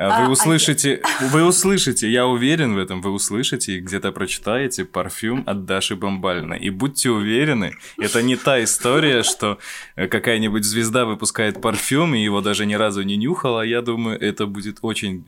вы 0.00 0.06
а, 0.06 0.26
а 0.26 0.30
услышите, 0.30 1.02
вы 1.20 1.44
услышите, 1.44 2.10
я 2.10 2.26
уверен 2.26 2.74
в 2.74 2.78
этом, 2.78 3.02
вы 3.02 3.10
услышите 3.10 3.74
и 3.74 3.80
где-то 3.80 4.12
прочитаете 4.12 4.86
парфюм 4.86 5.44
от 5.46 5.66
Даши 5.66 5.94
Бомбальной. 5.94 6.58
И 6.58 6.70
будьте 6.70 7.10
уверены, 7.10 7.74
это 7.98 8.22
не 8.22 8.36
та 8.36 8.64
история, 8.64 9.22
что 9.22 9.58
э, 9.96 10.08
какая-нибудь 10.08 10.64
звезда 10.64 11.04
выпускает 11.04 11.60
парфюм, 11.60 12.14
и 12.14 12.24
его 12.24 12.40
даже 12.40 12.64
ни 12.64 12.72
разу 12.72 13.02
не 13.02 13.18
нюхала. 13.18 13.60
Я 13.60 13.82
думаю, 13.82 14.18
это 14.18 14.46
будет 14.46 14.78
очень 14.80 15.26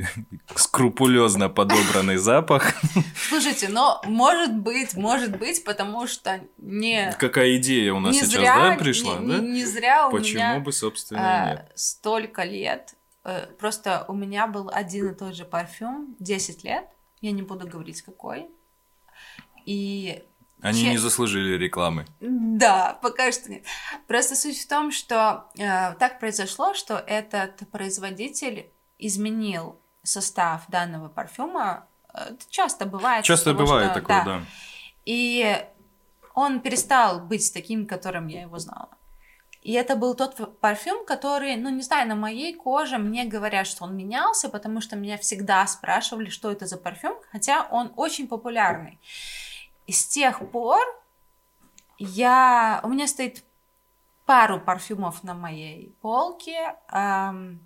скрупулезно 0.55 1.51
подобранный 1.51 2.17
запах. 2.17 2.73
Слушайте, 3.29 3.69
но 3.69 4.01
может 4.07 4.55
быть, 4.55 4.95
может 4.95 5.37
быть, 5.39 5.65
потому 5.65 6.07
что 6.07 6.41
не... 6.57 7.15
Какая 7.19 7.57
идея 7.59 7.93
у 7.93 8.01
нас 8.01 8.17
сейчас, 8.17 8.33
да, 8.33 8.77
пришла, 8.79 9.19
не, 9.19 9.29
да? 9.29 9.39
Не, 9.39 9.53
не 9.53 9.65
зря 9.67 10.09
у 10.09 10.13
Почему 10.13 10.37
меня... 10.37 10.61
бы, 10.61 10.73
собственно, 10.73 11.21
а? 11.21 11.67
Столько 11.75 12.45
лет 12.45 12.95
просто 13.59 14.05
у 14.09 14.15
меня 14.15 14.47
был 14.47 14.71
один 14.73 15.11
и 15.11 15.15
тот 15.15 15.35
же 15.35 15.45
парфюм 15.45 16.17
10 16.19 16.65
лет, 16.65 16.89
я 17.21 17.31
не 17.33 17.43
буду 17.43 17.67
говорить 17.67 18.03
какой. 18.03 18.51
И 19.65 20.25
они 20.61 20.83
Че... 20.83 20.91
не 20.91 20.97
заслужили 20.99 21.57
рекламы. 21.57 22.07
Да, 22.21 22.99
пока 23.03 23.33
что 23.33 23.51
нет. 23.51 23.65
Просто 24.07 24.37
суть 24.37 24.61
в 24.61 24.69
том, 24.69 24.93
что 24.93 25.51
э, 25.57 25.95
так 25.95 26.21
произошло, 26.21 26.75
что 26.75 26.95
этот 26.97 27.69
производитель 27.71 28.71
изменил 28.99 29.81
состав 30.05 30.63
данного 30.69 31.09
парфюма 31.09 31.89
Это 32.13 32.39
часто 32.49 32.87
бывает. 32.87 33.25
Часто 33.25 33.51
потому 33.51 33.67
бывает 33.67 33.91
что- 33.91 34.01
такое, 34.01 34.25
да. 34.25 34.43
И 35.05 35.65
он 36.35 36.61
перестал 36.61 37.21
быть 37.21 37.53
таким, 37.53 37.87
которым 37.87 38.29
я 38.29 38.43
его 38.43 38.59
знала. 38.59 38.91
И 39.63 39.73
это 39.73 39.95
был 39.97 40.15
тот 40.15 40.59
парфюм, 40.61 41.05
который, 41.07 41.57
ну, 41.57 41.71
не 41.71 41.83
знаю, 41.83 42.09
на 42.09 42.17
моей 42.17 42.53
коже 42.53 42.99
мне 42.99 43.25
говорят, 43.25 43.67
что 43.67 43.85
он 43.85 43.97
менялся, 43.97 44.49
потому 44.49 44.81
что 44.81 44.97
меня 44.97 45.17
всегда 45.19 45.67
спрашивали, 45.67 46.31
что 46.31 46.51
это 46.51 46.67
за 46.67 46.77
парфюм, 46.77 47.15
хотя 47.31 47.69
он 47.71 47.93
очень 47.97 48.27
популярный. 48.27 48.99
И 49.87 49.93
с 49.93 50.07
тех 50.07 50.51
пор 50.51 50.81
я... 51.99 52.81
У 52.83 52.89
меня 52.89 53.07
стоит 53.07 53.45
пару 54.27 54.61
парфюмов 54.61 55.23
на 55.23 55.35
моей 55.35 55.95
полке. 56.01 56.75
Ам, 56.89 57.61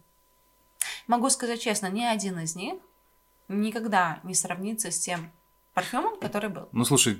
Могу 1.06 1.30
сказать 1.30 1.60
честно, 1.60 1.86
ни 1.86 2.02
один 2.02 2.38
из 2.40 2.56
них 2.56 2.80
никогда 3.48 4.18
не 4.24 4.34
сравнится 4.34 4.90
с 4.90 4.98
тем 4.98 5.32
парфюмом, 5.76 6.18
который 6.18 6.48
был. 6.48 6.68
Ну, 6.72 6.86
слушай, 6.86 7.18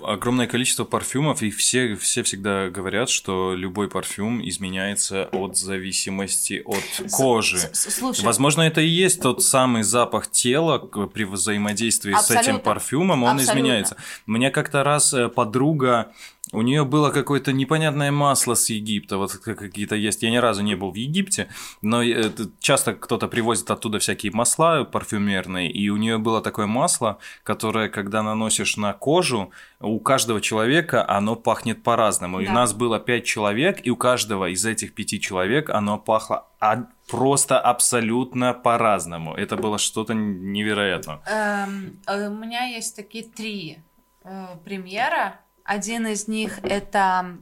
огромное 0.00 0.46
количество 0.46 0.84
парфюмов, 0.84 1.42
и 1.42 1.50
все, 1.50 1.94
все 1.96 2.22
всегда 2.22 2.70
говорят, 2.70 3.10
что 3.10 3.54
любой 3.54 3.88
парфюм 3.90 4.40
изменяется 4.48 5.28
от 5.30 5.58
зависимости 5.58 6.62
от 6.64 7.10
кожи. 7.12 7.58
С- 7.58 7.70
с- 7.74 7.94
Слушай, 7.98 8.24
Возможно, 8.24 8.62
это 8.62 8.80
и 8.80 8.86
есть 8.88 9.20
тот 9.20 9.42
самый 9.44 9.82
запах 9.82 10.30
тела 10.30 10.78
при 10.78 11.24
взаимодействии 11.24 12.14
с 12.14 12.30
этим 12.30 12.38
Абсолютно. 12.38 12.58
парфюмом, 12.64 13.22
он 13.24 13.30
Абсолютно. 13.36 13.52
изменяется. 13.60 13.96
Мне 14.24 14.50
как-то 14.50 14.82
раз 14.84 15.12
э, 15.12 15.28
подруга, 15.28 16.12
у 16.52 16.62
нее 16.62 16.84
было 16.84 17.10
какое-то 17.10 17.52
непонятное 17.52 18.12
масло 18.12 18.54
с 18.54 18.68
Египта, 18.70 19.16
вот 19.16 19.32
как- 19.32 19.58
какие-то 19.58 19.94
есть. 19.96 20.22
Я 20.22 20.30
ни 20.30 20.36
разу 20.36 20.62
не 20.62 20.74
был 20.76 20.90
в 20.92 20.94
Египте, 20.96 21.48
но 21.80 22.02
э, 22.02 22.30
часто 22.60 22.92
кто-то 22.94 23.26
привозит 23.28 23.70
оттуда 23.70 23.98
всякие 23.98 24.32
масла 24.32 24.84
парфюмерные, 24.84 25.70
и 25.70 25.88
у 25.88 25.96
нее 25.96 26.18
было 26.18 26.40
такое 26.42 26.66
масло, 26.66 27.18
которое, 27.42 27.88
когда 27.88 28.22
наносишь 28.22 28.76
на 28.76 28.92
кожу, 28.92 29.50
у 29.80 29.98
каждого 29.98 30.40
человека 30.40 31.08
оно 31.08 31.36
пахнет 31.36 31.82
по-разному. 31.82 32.40
И 32.40 32.44
у 32.44 32.48
Да. 32.48 32.52
нас 32.54 32.72
было 32.74 32.98
пять 33.00 33.24
человек, 33.24 33.80
и 33.86 33.90
у 33.90 33.96
каждого 33.96 34.48
из 34.50 34.64
этих 34.66 34.94
пяти 34.94 35.20
человек 35.20 35.70
оно 35.70 35.98
пахло 35.98 36.46
а- 36.60 36.84
просто 37.08 37.58
абсолютно 37.58 38.54
по-разному. 38.54 39.34
Это 39.34 39.56
было 39.56 39.78
что-то 39.78 40.14
невероятное. 40.14 41.20
эм, 41.26 41.98
э, 42.06 42.28
у 42.28 42.34
меня 42.34 42.64
есть 42.66 42.94
такие 42.96 43.24
три 43.24 43.78
э, 44.24 44.46
примера. 44.64 45.40
Один 45.64 46.06
из 46.06 46.28
них 46.28 46.58
это, 46.62 47.38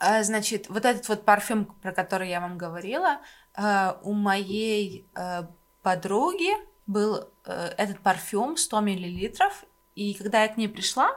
э, 0.00 0.22
значит, 0.22 0.68
вот 0.68 0.84
этот 0.84 1.08
вот 1.08 1.24
парфюм, 1.24 1.66
про 1.66 1.92
который 1.92 2.28
я 2.28 2.40
вам 2.40 2.58
говорила, 2.58 3.20
э, 3.56 3.94
у 4.02 4.12
моей 4.12 5.08
э, 5.14 5.42
подруги 5.82 6.50
был 6.86 7.30
этот 7.44 8.00
парфюм 8.00 8.56
100 8.56 8.80
миллилитров, 8.80 9.64
и 9.94 10.14
когда 10.14 10.42
я 10.42 10.48
к 10.48 10.56
ней 10.56 10.68
пришла, 10.68 11.10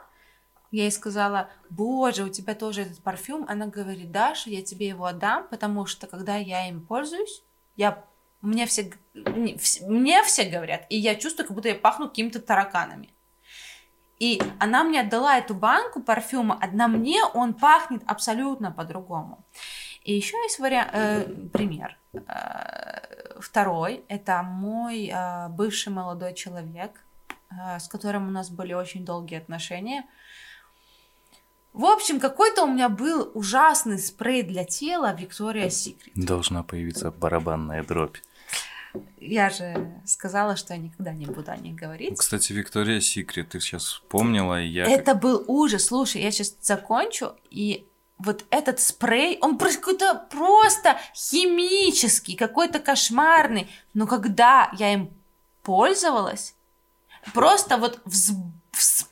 я 0.71 0.84
ей 0.84 0.91
сказала, 0.91 1.49
боже, 1.69 2.23
у 2.23 2.29
тебя 2.29 2.55
тоже 2.55 2.82
этот 2.84 3.03
парфюм. 3.03 3.45
Она 3.47 3.67
говорит, 3.67 4.11
Даша, 4.11 4.49
я 4.49 4.61
тебе 4.61 4.88
его 4.88 5.05
отдам, 5.05 5.47
потому 5.49 5.86
что 5.86 6.07
когда 6.07 6.38
я 6.38 6.67
им 6.67 6.86
пользуюсь, 6.86 7.43
я 7.75 8.05
мне 8.41 8.65
все, 8.65 8.91
мне 9.13 10.23
все 10.23 10.45
говорят, 10.45 10.86
и 10.89 10.97
я 10.97 11.15
чувствую, 11.15 11.47
как 11.47 11.55
будто 11.55 11.69
я 11.69 11.75
пахну 11.75 12.07
какими-то 12.09 12.39
тараканами. 12.39 13.13
И 14.22 14.39
она 14.59 14.84
мне 14.84 15.01
отдала 15.01 15.38
эту 15.39 15.55
банку 15.55 15.99
парфюма, 15.99 16.59
а 16.61 16.67
на 16.67 16.88
мне 16.88 17.24
он 17.34 17.53
пахнет 17.55 18.03
абсолютно 18.05 18.72
по-другому. 18.72 19.43
И 20.03 20.13
еще 20.13 20.38
есть 20.43 20.59
вариа- 20.59 20.89
э, 20.93 21.24
пример. 21.51 21.97
Э, 22.13 23.39
второй 23.39 24.03
это 24.09 24.43
мой 24.43 25.07
э, 25.11 25.47
бывший 25.49 25.89
молодой 25.91 26.36
человек, 26.36 26.91
э, 27.49 27.80
с 27.80 27.88
которым 27.88 28.28
у 28.28 28.32
нас 28.32 28.51
были 28.51 28.74
очень 28.74 29.03
долгие 29.05 29.38
отношения. 29.39 30.03
В 31.74 31.86
общем, 31.86 32.19
какой-то 32.19 32.63
у 32.65 32.67
меня 32.67 32.89
был 32.89 33.32
ужасный 33.34 33.97
спрей 33.97 34.43
для 34.43 34.65
тела 34.65 35.15
Victoria's 35.19 35.69
Secret. 35.69 36.11
Должна 36.13 36.61
появиться 36.63 37.09
барабанная 37.11 37.84
дробь. 37.84 38.17
Я 39.17 39.49
же 39.49 40.01
сказала, 40.05 40.55
что 40.55 40.73
я 40.73 40.79
никогда 40.79 41.13
не 41.13 41.25
буду 41.25 41.51
о 41.51 41.57
них 41.57 41.75
говорить. 41.75 42.17
Кстати, 42.17 42.53
Виктория 42.53 42.99
Секрет, 42.99 43.49
ты 43.49 43.59
сейчас 43.59 43.83
вспомнила, 43.83 44.61
и 44.61 44.67
я... 44.67 44.85
Это 44.85 45.15
был 45.15 45.43
ужас. 45.47 45.85
Слушай, 45.85 46.21
я 46.21 46.31
сейчас 46.31 46.55
закончу, 46.61 47.35
и 47.49 47.85
вот 48.17 48.45
этот 48.49 48.79
спрей, 48.79 49.37
он 49.41 49.57
какой-то 49.57 50.27
просто 50.29 50.99
химический, 51.15 52.35
какой-то 52.35 52.79
кошмарный. 52.79 53.69
Но 53.93 54.07
когда 54.07 54.71
я 54.77 54.93
им 54.93 55.09
пользовалась, 55.63 56.55
просто 57.33 57.77
вот 57.77 57.99
всп- 58.05 59.07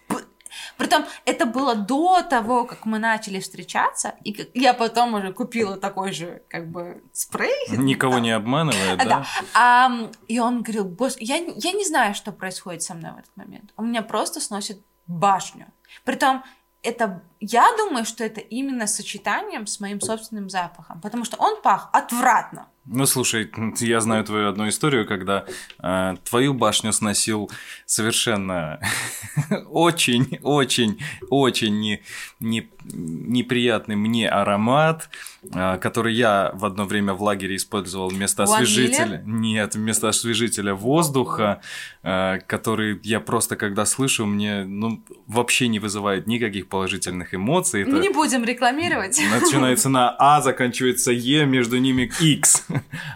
Притом 0.80 1.03
это 1.25 1.45
было 1.45 1.75
до 1.75 2.23
того, 2.23 2.63
как 2.63 2.86
мы 2.86 2.99
начали 2.99 3.41
встречаться, 3.41 4.15
и 4.23 4.49
я 4.53 4.73
потом 4.73 5.13
уже 5.13 5.34
купила 5.34 5.75
такой 5.75 6.13
же, 6.13 6.41
как 6.47 6.71
бы, 6.71 7.03
спрей. 7.11 7.67
Никого 7.69 8.19
не 8.19 8.32
обманывая, 8.32 8.93
А, 8.93 9.05
да? 9.05 9.25
А, 9.53 10.09
и 10.30 10.39
он 10.39 10.61
говорил, 10.61 10.86
босс, 10.86 11.17
я, 11.19 11.36
я 11.36 11.73
не 11.73 11.86
знаю, 11.86 12.15
что 12.15 12.32
происходит 12.32 12.82
со 12.82 12.93
мной 12.93 13.11
в 13.11 13.17
этот 13.17 13.36
момент. 13.36 13.73
Он 13.75 13.89
меня 13.89 14.03
просто 14.03 14.39
сносит 14.39 14.82
башню. 15.05 15.65
Притом, 16.05 16.45
это, 16.82 17.23
я 17.41 17.67
думаю, 17.77 18.05
что 18.05 18.23
это 18.23 18.39
именно 18.39 18.88
сочетанием 18.88 19.67
с 19.67 19.82
моим 19.82 19.99
собственным 19.99 20.49
запахом, 20.49 21.01
потому 21.01 21.25
что 21.25 21.36
он 21.38 21.61
пах 21.61 21.89
отвратно. 21.91 22.69
Ну, 22.86 23.05
слушай, 23.05 23.49
я 23.82 23.99
знаю 24.01 24.23
твою 24.23 24.49
одну 24.49 24.67
историю, 24.67 25.05
когда 25.07 25.45
э, 25.80 26.15
твою 26.27 26.53
башню 26.55 26.91
сносил 26.91 27.51
совершенно 27.86 28.80
очень, 29.69 30.39
очень, 30.41 30.99
очень 31.30 31.80
не, 31.80 32.01
не- 32.39 32.69
неприятный 32.84 33.95
мне 33.95 34.27
аромат, 34.27 35.09
э, 35.53 35.77
который 35.77 36.13
я 36.15 36.51
в 36.55 36.65
одно 36.65 36.86
время 36.86 37.13
в 37.13 37.21
лагере 37.21 37.55
использовал 37.57 38.09
вместо 38.09 38.43
освежителя. 38.43 39.21
Нет, 39.25 39.75
вместо 39.75 40.09
освежителя 40.09 40.73
воздуха, 40.73 41.61
э, 42.01 42.39
который 42.47 42.99
я 43.03 43.19
просто, 43.19 43.55
когда 43.55 43.86
слышу, 43.86 44.25
мне 44.25 44.63
ну, 44.65 45.03
вообще 45.27 45.67
не 45.67 45.77
вызывает 45.80 46.25
никаких 46.27 46.67
положительных 46.69 47.36
эмоций. 47.36 47.84
Это- 47.84 47.91
Мы 47.91 47.99
не 47.99 48.09
будем 48.09 48.43
рекламировать. 48.43 49.19
Начинается 49.32 49.89
на 49.89 50.15
А, 50.17 50.41
заканчивается 50.41 51.11
Е, 51.11 51.45
между 51.45 51.77
ними 51.77 52.11
X. 52.19 52.65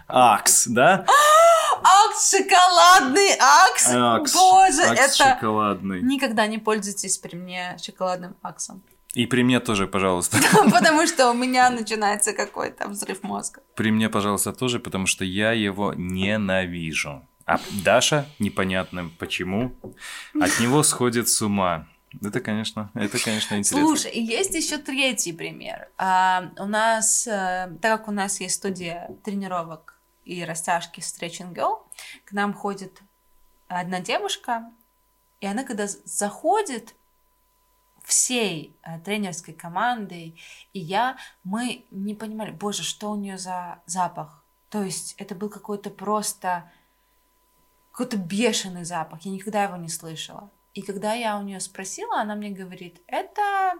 Акс, 0.08 0.66
да? 0.66 1.06
Акс, 1.82 2.30
шоколадный 2.30 3.36
акс! 3.38 3.90
Акс. 3.92 4.34
Боже, 4.34 4.82
Акс 4.82 5.20
это... 5.20 5.34
шоколадный. 5.34 6.02
Никогда 6.02 6.46
не 6.46 6.58
пользуйтесь 6.58 7.18
при 7.18 7.36
мне 7.36 7.76
шоколадным 7.82 8.36
аксом. 8.42 8.82
И 9.14 9.26
при 9.26 9.42
мне 9.44 9.60
тоже, 9.60 9.86
пожалуйста. 9.86 10.38
Потому 10.72 11.06
что 11.06 11.30
у 11.30 11.34
меня 11.34 11.70
начинается 11.70 12.32
какой-то 12.32 12.88
взрыв 12.88 13.22
мозга. 13.22 13.60
При 13.76 13.90
мне, 13.90 14.08
пожалуйста, 14.08 14.52
тоже, 14.52 14.80
потому 14.80 15.06
что 15.06 15.24
я 15.24 15.52
его 15.52 15.94
ненавижу. 15.94 17.22
А 17.46 17.60
Даша, 17.84 18.26
непонятно 18.38 19.10
почему, 19.18 19.76
от 20.40 20.58
него 20.60 20.82
сходит 20.82 21.28
с 21.28 21.42
ума. 21.42 21.86
Это, 22.22 22.40
конечно, 22.40 22.90
это, 22.94 23.18
конечно, 23.22 23.54
интересно. 23.54 23.86
Слушай, 23.86 24.18
есть 24.18 24.54
еще 24.54 24.78
третий 24.78 25.32
пример. 25.32 25.88
А, 25.98 26.50
у 26.58 26.66
нас, 26.66 27.26
э, 27.26 27.76
так 27.80 28.00
как 28.00 28.08
у 28.08 28.12
нас 28.12 28.40
есть 28.40 28.56
студия 28.56 29.10
тренировок 29.22 29.98
и 30.24 30.44
растяжки 30.44 31.00
Stretching 31.00 31.54
Girl, 31.54 31.82
к 32.24 32.32
нам 32.32 32.54
ходит 32.54 33.00
одна 33.68 34.00
девушка, 34.00 34.70
и 35.40 35.46
она 35.46 35.64
когда 35.64 35.86
заходит 35.86 36.94
всей 38.04 38.76
э, 38.82 38.98
тренерской 39.00 39.54
командой, 39.54 40.38
и 40.72 40.78
я, 40.78 41.16
мы 41.42 41.84
не 41.90 42.14
понимали, 42.14 42.50
боже, 42.50 42.82
что 42.82 43.10
у 43.10 43.16
нее 43.16 43.38
за 43.38 43.80
запах. 43.86 44.44
То 44.68 44.82
есть 44.82 45.14
это 45.18 45.34
был 45.34 45.48
какой-то 45.48 45.90
просто 45.90 46.70
какой-то 47.92 48.16
бешеный 48.16 48.84
запах. 48.84 49.22
Я 49.22 49.30
никогда 49.30 49.62
его 49.62 49.76
не 49.76 49.88
слышала. 49.88 50.50
И 50.74 50.82
когда 50.82 51.14
я 51.14 51.38
у 51.38 51.42
нее 51.42 51.60
спросила, 51.60 52.20
она 52.20 52.34
мне 52.34 52.50
говорит, 52.50 53.00
это... 53.06 53.74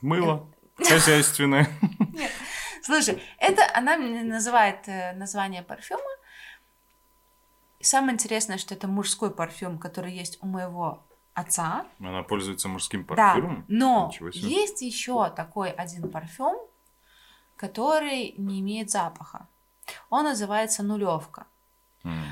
Мыло 0.00 0.50
хозяйственное. 0.76 1.68
Слушай, 2.82 3.22
это 3.38 3.62
она 3.74 3.96
мне 3.96 4.22
называет 4.22 4.88
э, 4.88 5.12
название 5.14 5.62
парфюма. 5.62 6.02
Самое 7.80 8.14
интересное, 8.14 8.58
что 8.58 8.74
это 8.74 8.88
мужской 8.88 9.30
парфюм, 9.30 9.78
который 9.78 10.12
есть 10.12 10.38
у 10.42 10.46
моего 10.46 11.04
отца. 11.34 11.86
Она 12.00 12.22
пользуется 12.22 12.68
мужским 12.68 13.04
Да, 13.04 13.14
парфюмом? 13.34 13.64
но 13.68 14.08
Ничего 14.10 14.30
себе. 14.30 14.48
есть 14.48 14.82
еще 14.82 15.30
такой 15.30 15.70
один 15.70 16.10
парфюм, 16.10 16.56
который 17.56 18.34
не 18.38 18.60
имеет 18.60 18.90
запаха. 18.90 19.46
Он 20.10 20.24
называется 20.24 20.82
нулевка. 20.82 21.46
М. 22.04 22.24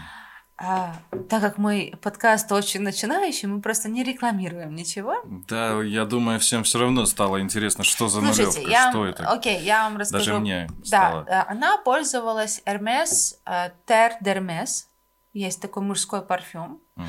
А, 0.59 0.97
так 1.29 1.43
как 1.43 1.59
мой 1.59 1.95
подкаст 2.01 2.51
очень 2.51 2.81
начинающий, 2.81 3.47
мы 3.47 3.61
просто 3.61 3.91
не 3.91 4.03
рекламируем 4.03 4.75
ничего. 4.75 5.17
Да, 5.27 5.83
я 5.83 6.07
думаю, 6.07 6.41
всем 6.41 6.63
все 6.65 6.79
равно 6.79 7.05
стало 7.05 7.43
интересно, 7.43 7.85
что 7.85 8.09
за 8.09 8.21
Слушайте, 8.21 8.61
нулевка, 8.61 8.71
я, 8.71 8.89
что 8.91 8.99
вам- 9.01 9.09
это. 9.09 9.29
окей, 9.31 9.61
я 9.61 9.83
вам 9.85 9.99
расскажу. 9.99 10.25
Даже 10.25 10.39
мне 10.41 10.67
Да, 10.79 10.85
стало. 10.87 11.25
э, 11.29 11.45
она 11.49 11.77
пользовалась 11.79 12.63
Hermes 12.65 13.35
э, 13.45 13.71
Terre 13.87 14.15
d'Hermes. 14.23 14.87
есть 15.35 15.61
такой 15.61 15.83
мужской 15.83 16.23
парфюм. 16.23 16.81
Мгм. 16.95 17.09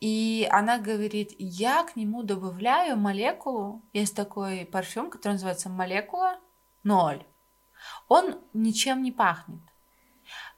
И 0.00 0.48
она 0.50 0.78
говорит, 0.78 1.30
я 1.38 1.84
к 1.84 1.94
нему 1.94 2.22
добавляю 2.24 2.96
молекулу. 2.96 3.82
Есть 3.92 4.16
такой 4.16 4.64
парфюм, 4.64 5.10
который 5.10 5.32
называется 5.34 5.68
молекула 5.68 6.38
0. 6.82 7.22
Он 8.08 8.34
ничем 8.52 9.02
не 9.02 9.12
пахнет. 9.12 9.60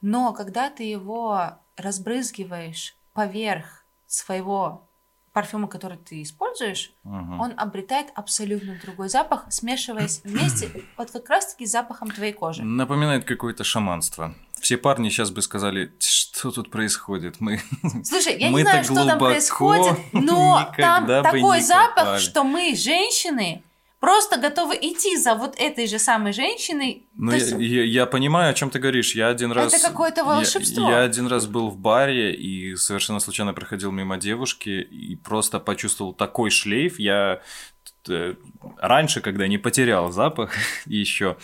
Но 0.03 0.33
когда 0.33 0.69
ты 0.69 0.83
его 0.83 1.53
разбрызгиваешь 1.77 2.97
поверх 3.15 3.85
своего 4.07 4.89
парфюма, 5.33 5.67
который 5.67 5.97
ты 5.97 6.23
используешь, 6.23 6.93
Мгм. 7.05 7.41
он 7.41 7.55
обретает 7.57 8.09
абсолютно 8.15 8.79
другой 8.85 9.09
запах, 9.09 9.47
смешиваясь 9.51 10.21
вместе, 10.25 10.85
вот 10.99 11.11
как 11.11 11.29
раз-таки 11.31 11.65
с 11.65 11.71
запахом 11.71 12.11
твоей 12.11 12.33
кожи. 12.35 12.63
Напоминает 12.63 13.25
какое-то 13.25 13.65
шаманство. 13.65 14.35
Все 14.61 14.77
парни 14.77 15.09
сейчас 15.09 15.31
бы 15.31 15.41
сказали, 15.43 15.93
что 15.99 16.51
тут 16.51 16.71
происходит? 16.71 17.41
Мы... 17.41 17.61
Слушай, 18.05 18.39
я 18.39 18.49
не 18.49 18.53
Мы-то 18.53 18.71
знаю, 18.71 18.85
что 18.85 19.07
там 19.07 19.19
происходит, 19.19 19.99
но 20.13 20.71
там 20.77 21.07
такой 21.07 21.59
не 21.59 21.61
запах, 21.63 22.21
что 22.21 22.45
мы, 22.45 22.75
женщины, 22.77 23.65
просто 24.03 24.37
готовы 24.37 24.75
идти 24.75 25.17
за 25.17 25.37
вот 25.37 25.55
этой 25.61 25.87
же 25.87 26.01
самой 26.01 26.33
женщиной. 26.33 27.07
Ну, 27.15 27.31
я, 27.31 27.37
есть 27.37 27.53
я- 27.53 27.85
я 27.85 28.07
понимаю, 28.07 28.51
о 28.51 28.53
чем 28.53 28.69
ты 28.69 28.81
говоришь. 28.81 29.15
Я 29.15 29.29
один 29.29 29.53
раз... 29.53 29.81
какое-то 29.81 30.23
я- 30.23 30.25
волшебство. 30.25 30.91
Я, 30.91 31.03
один 31.03 31.29
раз 31.29 31.47
был 31.47 31.71
в 31.71 31.79
баре 31.79 32.35
и 32.35 32.75
совершенно 32.75 33.21
случайно 33.21 33.55
проходил 33.55 33.93
мимо 33.93 34.17
девушки 34.17 34.71
и 34.71 35.15
просто 35.15 35.61
почувствовал 35.61 36.13
такой 36.15 36.51
шлейф. 36.51 36.99
Я 36.99 37.43
э, 38.09 38.35
раньше, 38.79 39.21
когда 39.21 39.47
не 39.47 39.59
потерял 39.59 40.11
запах 40.11 40.51
еще, 40.87 41.37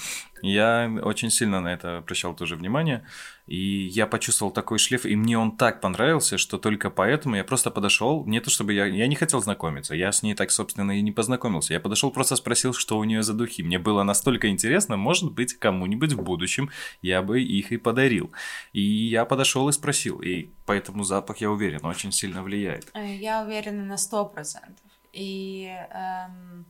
я 0.43 0.91
очень 1.05 1.31
сильно 1.31 1.61
на 1.61 1.73
это 1.73 1.99
обращал 1.99 2.35
тоже 2.35 2.57
внимание. 2.57 3.07
И 3.49 3.87
я 3.87 4.07
почувствовал 4.07 4.53
такой 4.53 4.79
шлейф, 4.79 5.07
и 5.07 5.17
мне 5.17 5.39
он 5.39 5.57
так 5.57 5.81
понравился, 5.81 6.37
что 6.37 6.59
только 6.59 6.91
поэтому 6.91 7.37
я 7.37 7.45
просто 7.45 7.71
подошел. 7.71 8.27
Не 8.27 8.41
то 8.41 8.51
чтобы 8.51 8.75
я, 8.75 8.85
я 8.87 9.07
не 9.07 9.17
хотел 9.17 9.41
знакомиться, 9.41 9.95
я 9.95 10.13
с 10.13 10.23
ней 10.23 10.35
так, 10.35 10.51
собственно, 10.51 10.93
и 10.99 11.01
не 11.01 11.13
познакомился. 11.13 11.73
Я 11.73 11.81
подошел, 11.81 12.11
просто 12.11 12.37
спросил, 12.37 12.75
что 12.75 12.99
у 12.99 13.05
нее 13.05 13.23
за 13.23 13.33
духи. 13.33 13.63
Мне 13.63 13.79
было 13.79 14.03
настолько 14.03 14.49
интересно, 14.49 14.97
может 14.99 15.33
быть, 15.33 15.55
кому-нибудь 15.55 16.13
в 16.13 16.23
будущем 16.23 16.71
я 17.01 17.23
бы 17.23 17.41
их 17.41 17.73
и 17.73 17.79
подарил. 17.79 18.31
И 18.73 18.83
я 18.83 19.25
подошел 19.25 19.69
и 19.69 19.73
спросил. 19.73 20.21
И 20.21 20.51
поэтому 20.67 21.05
запах, 21.05 21.39
я 21.39 21.51
уверен, 21.51 21.85
очень 21.87 22.13
сильно 22.13 22.43
влияет. 22.43 22.91
Э, 22.95 23.17
Я 23.17 23.43
уверена 23.43 23.85
на 23.85 23.97
сто 23.97 24.27
процентов. 24.27 24.85
И 25.13 25.73
эм, 25.91 26.67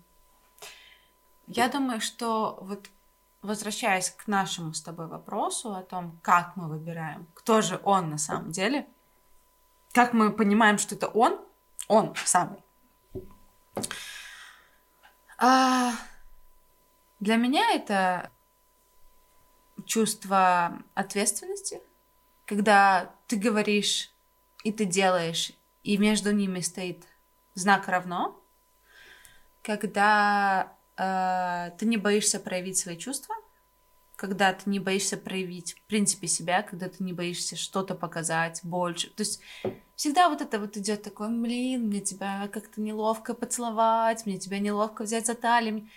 я 1.46 1.68
думаю, 1.68 2.00
что 2.00 2.58
вот 2.62 2.88
возвращаясь 3.48 4.10
к 4.10 4.26
нашему 4.26 4.74
с 4.74 4.82
тобой 4.82 5.06
вопросу 5.06 5.74
о 5.74 5.82
том, 5.82 6.18
как 6.22 6.54
мы 6.54 6.68
выбираем, 6.68 7.26
кто 7.34 7.62
же 7.62 7.80
он 7.82 8.10
на 8.10 8.18
самом 8.18 8.52
деле, 8.52 8.86
как 9.92 10.12
мы 10.12 10.30
понимаем, 10.30 10.78
что 10.78 10.94
это 10.94 11.08
он, 11.08 11.40
он 11.88 12.14
самый. 12.14 12.62
А, 15.38 15.92
для 17.20 17.36
меня 17.36 17.74
это 17.74 18.30
чувство 19.86 20.82
ответственности, 20.94 21.80
когда 22.44 23.10
ты 23.28 23.36
говоришь 23.36 24.12
и 24.62 24.72
ты 24.72 24.84
делаешь, 24.84 25.52
и 25.84 25.96
между 25.96 26.32
ними 26.32 26.60
стоит 26.60 27.06
знак 27.54 27.88
равно, 27.88 28.38
когда 29.62 30.74
э, 30.96 31.70
ты 31.78 31.86
не 31.86 31.96
боишься 31.96 32.40
проявить 32.40 32.76
свои 32.76 32.96
чувства, 32.96 33.36
когда 34.18 34.52
ты 34.52 34.68
не 34.68 34.80
боишься 34.80 35.16
проявить 35.16 35.74
в 35.74 35.82
принципе 35.82 36.26
себя, 36.26 36.62
когда 36.62 36.88
ты 36.88 37.04
не 37.04 37.12
боишься 37.12 37.54
что-то 37.54 37.94
показать 37.94 38.60
больше. 38.64 39.10
То 39.10 39.20
есть 39.20 39.40
всегда 39.94 40.28
вот 40.28 40.40
это 40.40 40.58
вот 40.58 40.76
идет 40.76 41.04
такое, 41.04 41.28
блин, 41.28 41.86
мне 41.86 42.00
тебя 42.00 42.48
как-то 42.48 42.80
неловко 42.80 43.32
поцеловать, 43.32 44.26
мне 44.26 44.36
тебя 44.38 44.58
неловко 44.58 45.04
взять 45.04 45.26
за 45.26 45.36
талию. 45.36 45.88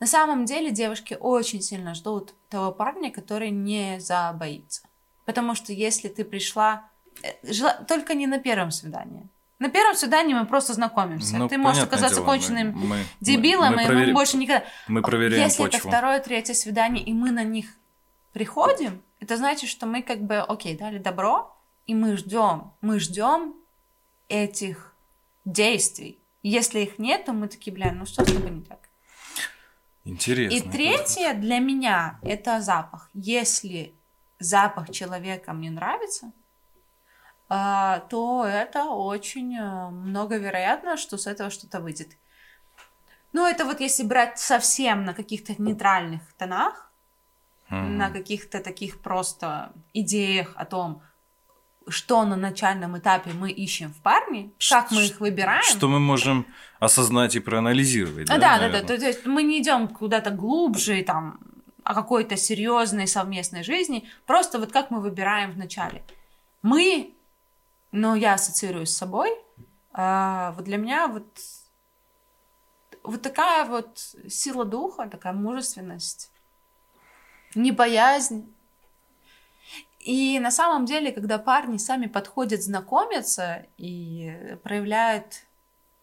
На 0.00 0.06
самом 0.06 0.46
деле 0.46 0.70
девушки 0.70 1.14
очень 1.20 1.60
сильно 1.60 1.94
ждут 1.94 2.32
того 2.48 2.72
парня, 2.72 3.10
который 3.10 3.50
не 3.50 4.00
забоится. 4.00 4.80
Потому 5.26 5.54
что 5.54 5.74
если 5.74 6.08
ты 6.08 6.24
пришла, 6.24 6.88
э, 7.22 7.84
только 7.86 8.14
не 8.14 8.26
на 8.26 8.38
первом 8.38 8.70
свидании. 8.70 9.28
На 9.58 9.68
первом 9.70 9.96
свидании 9.96 10.34
мы 10.34 10.46
просто 10.46 10.72
знакомимся. 10.74 11.36
Ну, 11.36 11.48
ты 11.48 11.58
можешь 11.58 11.82
оказаться 11.82 12.16
дело, 12.20 12.26
мы- 12.26 12.32
конченным 12.32 12.72
мы- 12.76 12.86
мы- 12.86 13.04
дебилом, 13.20 13.74
мы 13.74 13.82
и 13.82 13.86
проверим- 13.86 14.06
мы 14.08 14.12
больше 14.14 14.36
никогда... 14.36 14.64
Мы 14.86 15.02
проверяем 15.02 15.42
Если 15.44 15.64
это 15.64 15.72
почву. 15.78 15.90
второе, 15.90 16.20
третье 16.20 16.54
свидание, 16.54 17.04
и 17.04 17.12
мы 17.12 17.32
на 17.32 17.42
них 17.42 17.66
приходим, 18.32 19.02
это 19.18 19.36
значит, 19.36 19.68
что 19.68 19.86
мы 19.86 20.02
как 20.02 20.22
бы, 20.22 20.38
окей, 20.38 20.76
дали 20.76 20.98
добро, 20.98 21.56
и 21.86 21.94
мы 21.94 22.16
ждем, 22.16 22.72
мы 22.80 23.00
ждем 23.00 23.54
этих 24.28 24.94
действий. 25.44 26.18
Если 26.44 26.80
их 26.80 26.98
нет, 27.00 27.24
то 27.24 27.32
мы 27.32 27.48
такие, 27.48 27.74
бля, 27.74 27.90
ну 27.92 28.06
что 28.06 28.22
с 28.24 28.32
тобой 28.32 28.50
не 28.50 28.62
так? 28.62 28.78
Интересно. 30.04 30.54
И 30.56 30.60
третье 30.60 31.34
для 31.34 31.58
меня 31.58 32.20
это 32.22 32.60
запах. 32.60 33.10
Если 33.12 33.92
запах 34.38 34.90
человека 34.92 35.52
мне 35.52 35.70
нравится, 35.70 36.26
а, 36.26 36.37
то 37.48 38.44
это 38.46 38.84
очень 38.84 39.56
э, 39.56 39.90
многовероятно, 39.90 40.96
что 40.96 41.16
с 41.16 41.26
этого 41.26 41.50
что-то 41.50 41.80
выйдет. 41.80 42.08
Ну, 43.32 43.46
это 43.46 43.64
вот 43.64 43.80
если 43.80 44.02
брать 44.02 44.38
совсем 44.38 45.04
на 45.04 45.14
каких-то 45.14 45.54
нейтральных 45.60 46.22
тонах, 46.36 46.90
Мгм. 47.70 47.98
на 47.98 48.10
каких-то 48.10 48.60
таких 48.60 49.00
просто 49.00 49.72
идеях 49.92 50.52
о 50.56 50.64
том, 50.64 51.02
что 51.86 52.24
на 52.24 52.36
начальном 52.36 52.98
этапе 52.98 53.32
мы 53.32 53.50
ищем 53.50 53.92
в 53.92 54.02
парне, 54.02 54.50
как 54.70 54.90
мы 54.90 55.06
их 55.06 55.20
выбираем. 55.20 55.62
Что 55.62 55.88
мы 55.88 56.00
можем 56.00 56.46
осознать 56.80 57.34
и 57.36 57.40
проанализировать. 57.40 58.30
А, 58.30 58.34
да, 58.34 58.38
да, 58.38 58.40
да, 58.40 58.68
наверное? 58.68 58.98
то, 58.98 59.06
есть 59.06 59.26
мы 59.26 59.42
не 59.42 59.60
идем 59.60 59.88
куда-то 59.88 60.30
глубже, 60.30 61.02
там, 61.02 61.40
о 61.84 61.94
какой-то 61.94 62.36
серьезной 62.36 63.06
совместной 63.06 63.62
жизни, 63.62 64.08
просто 64.26 64.58
вот 64.58 64.72
как 64.72 64.90
мы 64.90 65.00
выбираем 65.00 65.52
вначале. 65.52 66.04
Мы, 66.60 67.14
но 67.92 68.14
я 68.14 68.34
ассоциирую 68.34 68.86
с 68.86 68.96
собой, 68.96 69.30
а, 69.92 70.52
вот 70.52 70.64
для 70.64 70.76
меня 70.76 71.08
вот, 71.08 71.26
вот 73.02 73.22
такая 73.22 73.64
вот 73.64 73.98
сила 74.28 74.64
духа, 74.64 75.08
такая 75.08 75.32
мужественность, 75.32 76.30
непоязнь. 77.54 78.54
И 80.00 80.38
на 80.38 80.50
самом 80.50 80.84
деле, 80.84 81.12
когда 81.12 81.38
парни 81.38 81.76
сами 81.76 82.06
подходят 82.06 82.62
знакомиться 82.62 83.66
и 83.76 84.56
проявляют 84.62 85.44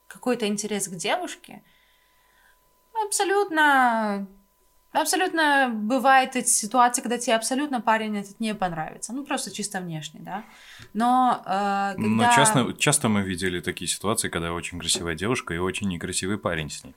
какой-то 0.08 0.48
интерес 0.48 0.88
к 0.88 0.96
девушке, 0.96 1.64
абсолютно, 3.06 4.28
абсолютно 5.02 5.70
бывает 5.74 6.36
эти 6.36 6.50
ситуации, 6.50 7.02
когда 7.02 7.18
тебе 7.18 7.36
абсолютно 7.36 7.82
парень 7.82 8.18
этот 8.18 8.40
не 8.40 8.56
понравится, 8.56 9.14
ну 9.14 9.24
просто 9.26 9.52
чисто 9.52 9.80
внешне, 9.80 10.22
да. 10.24 10.44
Но 10.94 11.42
э, 11.46 11.94
когда... 11.96 12.08
Но 12.08 12.24
часто, 12.36 12.74
часто 12.74 13.10
мы 13.10 13.22
видели 13.22 13.62
такие 13.62 13.88
ситуации, 13.88 14.30
когда 14.30 14.54
очень 14.54 14.80
красивая 14.80 15.16
девушка 15.16 15.54
и 15.54 15.58
очень 15.58 15.88
некрасивый 15.90 16.38
парень 16.38 16.70
с 16.70 16.84
ней. 16.84 16.96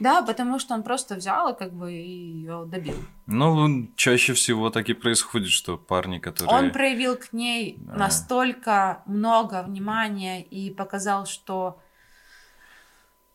Да, 0.00 0.22
потому 0.22 0.58
что 0.58 0.74
он 0.74 0.82
просто 0.82 1.14
взял 1.14 1.52
и 1.52 1.58
как 1.58 1.72
бы 1.72 1.90
ее 1.90 2.64
добил. 2.66 2.96
Ну, 3.26 3.88
чаще 3.96 4.32
всего 4.32 4.70
так 4.70 4.88
и 4.88 4.94
происходит, 4.94 5.50
что 5.50 5.76
парни, 5.76 6.18
которые... 6.18 6.56
Он 6.56 6.70
проявил 6.70 7.16
к 7.16 7.32
ней 7.32 7.76
Да. 7.78 7.94
настолько 7.94 9.02
много 9.06 9.62
внимания 9.62 10.42
и 10.42 10.70
показал, 10.70 11.26
что 11.26 11.80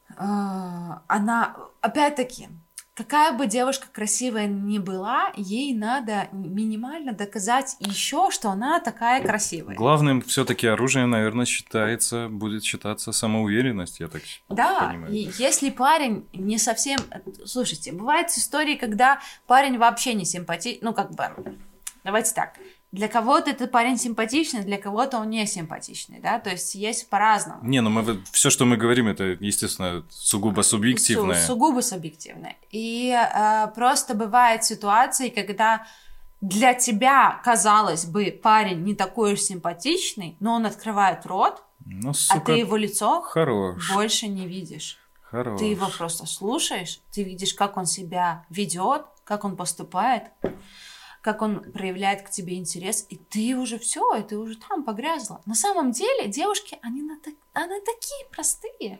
э, 0.09 0.15
она, 0.17 1.55
опять-таки, 1.81 2.49
какая 2.93 3.33
бы 3.37 3.47
девушка 3.47 3.87
красивая 3.91 4.47
ни 4.47 4.77
была, 4.77 5.31
ей 5.35 5.73
надо 5.73 6.27
минимально 6.31 7.13
доказать 7.13 7.75
еще, 7.79 8.29
что 8.31 8.49
она 8.49 8.79
такая 8.79 9.21
красивая. 9.23 9.75
Главным 9.75 10.21
все-таки 10.21 10.67
оружием, 10.67 11.09
наверное, 11.09 11.45
считается, 11.45 12.27
будет 12.29 12.63
считаться 12.63 13.11
самоуверенность, 13.11 13.99
я 13.99 14.07
так 14.07 14.21
Да, 14.49 14.89
понимаю. 14.89 15.13
и 15.13 15.29
если 15.37 15.69
парень 15.69 16.27
не 16.33 16.57
совсем... 16.57 16.99
Слушайте, 17.45 17.91
бывают 17.91 18.29
истории, 18.29 18.75
когда 18.75 19.19
парень 19.47 19.77
вообще 19.77 20.13
не 20.13 20.25
симпатичный, 20.25 20.79
ну, 20.83 20.93
как 20.93 21.11
бы, 21.11 21.57
давайте 22.03 22.33
так, 22.33 22.57
для 22.93 23.07
кого-то 23.07 23.49
этот 23.49 23.71
парень 23.71 23.97
симпатичный, 23.97 24.61
для 24.63 24.77
кого-то 24.77 25.17
он 25.17 25.29
не 25.31 25.47
симпатичный, 25.47 26.19
да, 26.19 26.39
то 26.39 26.51
есть 26.51 26.75
есть 26.75 27.09
по-разному. 27.09 27.59
Не, 27.67 27.81
ну 27.81 27.89
мы 27.89 28.21
все, 28.31 28.51
что 28.51 28.65
мы 28.65 28.77
говорим, 28.77 29.07
это, 29.07 29.23
естественно, 29.23 30.05
сугубо 30.11 30.61
субъективное. 30.61 31.41
Су- 31.41 31.47
сугубо 31.47 31.81
субъективно. 31.81 32.53
И 32.69 33.09
э, 33.11 33.67
просто 33.73 34.13
бывают 34.13 34.63
ситуации, 34.63 35.29
когда 35.29 35.87
для 36.39 36.75
тебя, 36.75 37.41
казалось 37.43 38.05
бы, 38.05 38.39
парень 38.43 38.83
не 38.83 38.93
такой 38.93 39.33
уж 39.33 39.39
симпатичный, 39.41 40.37
но 40.39 40.53
он 40.53 40.65
открывает 40.67 41.25
рот, 41.25 41.63
Ну, 41.85 42.11
а 42.11 42.13
сука, 42.13 42.39
ты 42.53 42.59
его 42.59 42.77
лицо 42.77 43.21
хорош, 43.21 43.91
больше 43.95 44.27
не 44.27 44.45
видишь. 44.45 44.99
хорош. 45.31 45.59
Ты 45.59 45.65
его 45.65 45.87
просто 45.97 46.27
слушаешь, 46.27 46.99
ты 47.11 47.23
видишь, 47.23 47.55
как 47.55 47.75
он 47.75 47.87
себя 47.87 48.45
ведет, 48.51 49.01
как 49.23 49.45
он 49.45 49.55
поступает. 49.55 50.25
Как 51.23 51.41
он 51.41 51.61
проявляет 51.71 52.21
к 52.21 52.29
тебе 52.29 52.57
интерес, 52.57 53.05
и 53.09 53.15
ты 53.15 53.55
уже 53.55 53.79
все, 53.79 54.03
и 54.15 54.23
ты 54.23 54.37
уже 54.37 54.57
там 54.57 54.83
погрязла. 54.83 55.41
На 55.45 55.55
самом 55.55 55.91
деле 55.91 56.27
девушки, 56.27 56.77
они, 56.81 57.01
на, 57.01 57.17
они 57.53 57.79
такие 57.79 58.25
простые. 58.29 58.99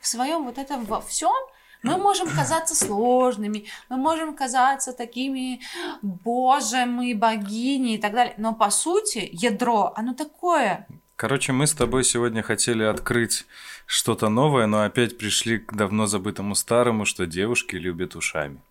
В 0.00 0.08
своем 0.08 0.46
вот 0.46 0.56
этом 0.56 0.86
во 0.86 1.02
всем 1.02 1.36
мы 1.82 1.98
можем 1.98 2.30
казаться 2.30 2.74
сложными, 2.74 3.66
мы 3.90 3.98
можем 3.98 4.34
казаться 4.34 4.94
такими, 4.94 5.60
боже, 6.00 6.86
мы 6.86 7.14
богини 7.14 7.96
и 7.96 7.98
так 7.98 8.14
далее. 8.14 8.34
Но 8.38 8.54
по 8.54 8.70
сути, 8.70 9.28
ядро, 9.30 9.92
оно 9.96 10.14
такое. 10.14 10.86
Короче, 11.16 11.52
мы 11.52 11.66
с 11.66 11.74
тобой 11.74 12.04
сегодня 12.04 12.42
хотели 12.42 12.84
открыть 12.84 13.44
что-то 13.84 14.30
новое, 14.30 14.66
но 14.66 14.84
опять 14.84 15.18
пришли 15.18 15.58
к 15.58 15.74
давно 15.74 16.06
забытому 16.06 16.54
старому, 16.54 17.04
что 17.04 17.26
девушки 17.26 17.76
любят 17.76 18.16
ушами. 18.16 18.62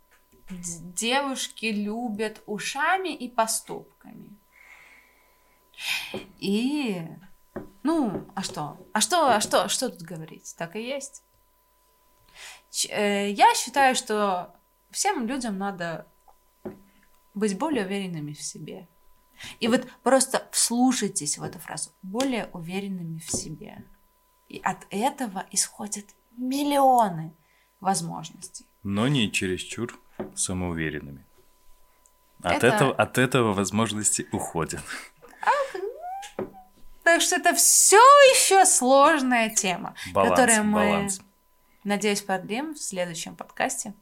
Девушки 0.50 1.66
любят 1.66 2.41
ушами 2.45 3.10
и 3.10 3.30
поступками. 3.30 4.36
И, 6.39 7.08
ну, 7.84 8.28
а 8.36 8.41
что? 8.41 8.78
А 8.93 9.02
что, 9.02 9.36
а 9.36 9.41
что, 9.41 9.70
что 9.70 9.89
тут 9.89 10.02
говорить? 10.02 10.56
Так 10.58 10.76
и 10.76 10.82
есть. 10.82 11.24
Э, 12.89 13.30
я 13.30 13.54
считаю, 13.56 13.95
что 13.95 14.56
всем 14.91 15.28
людям 15.28 15.58
надо 15.58 16.08
быть 17.34 17.58
более 17.58 17.86
уверенными 17.86 18.34
в 18.34 18.41
себе. 18.41 18.88
И 19.60 19.68
вот 19.68 19.88
просто 20.04 20.47
вслушайтесь 20.52 21.38
в 21.38 21.43
эту 21.43 21.60
фразу. 21.60 21.91
Более 22.02 22.50
уверенными 22.54 23.20
в 23.20 23.32
себе. 23.32 23.86
И 24.50 24.60
от 24.60 24.86
этого 24.89 25.45
исходят 25.52 26.06
миллионы 26.36 27.34
возможностей. 27.80 28.66
Но 28.84 29.08
не 29.08 29.32
чересчур 29.32 30.00
самоуверенными. 30.40 31.26
От, 32.42 32.54
это... 32.54 32.68
этого, 32.68 32.96
от 32.96 33.18
этого 33.18 33.54
возможности 33.54 34.28
уходят. 34.32 34.82
А, 35.42 36.44
так 37.04 37.22
что 37.22 37.36
это 37.36 37.54
все 37.54 37.98
еще 37.98 38.66
сложная 38.66 39.50
тема, 39.50 39.94
баланс, 40.14 40.32
которую 40.32 40.64
мы 40.64 40.86
баланс. 40.86 41.22
Надеюсь, 41.84 42.22
продлим 42.22 42.74
в 42.74 42.80
следующем 42.80 43.36
подкасте. 43.36 43.94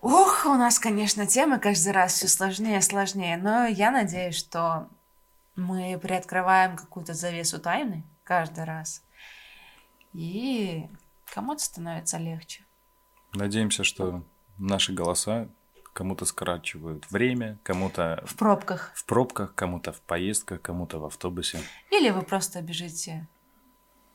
Ух, 0.00 0.46
у 0.46 0.54
нас, 0.54 0.78
конечно, 0.78 1.26
темы 1.26 1.58
каждый 1.60 1.92
раз 1.92 2.14
все 2.14 2.28
сложнее 2.28 2.78
и 2.78 2.82
сложнее, 2.82 3.36
но 3.36 3.66
я 3.66 3.90
надеюсь, 3.90 4.34
что 4.34 4.88
мы 5.54 5.98
приоткрываем 6.02 6.76
какую-то 6.76 7.14
завесу 7.14 7.60
тайны 7.60 8.02
каждый 8.24 8.64
раз. 8.64 9.04
И 10.12 10.88
кому-то 11.32 11.62
становится 11.62 12.18
легче. 12.18 12.64
Надеемся, 13.32 13.84
что 13.84 14.24
наши 14.62 14.92
голоса 14.92 15.48
кому-то 15.92 16.24
скорачивают 16.24 17.10
время, 17.10 17.58
кому-то... 17.62 18.22
В 18.26 18.34
пробках. 18.36 18.92
В 18.94 19.04
пробках, 19.04 19.54
кому-то 19.54 19.92
в 19.92 20.00
поездках, 20.00 20.62
кому-то 20.62 20.98
в 20.98 21.04
автобусе. 21.04 21.60
Или 21.90 22.10
вы 22.10 22.22
просто 22.22 22.62
бежите 22.62 23.28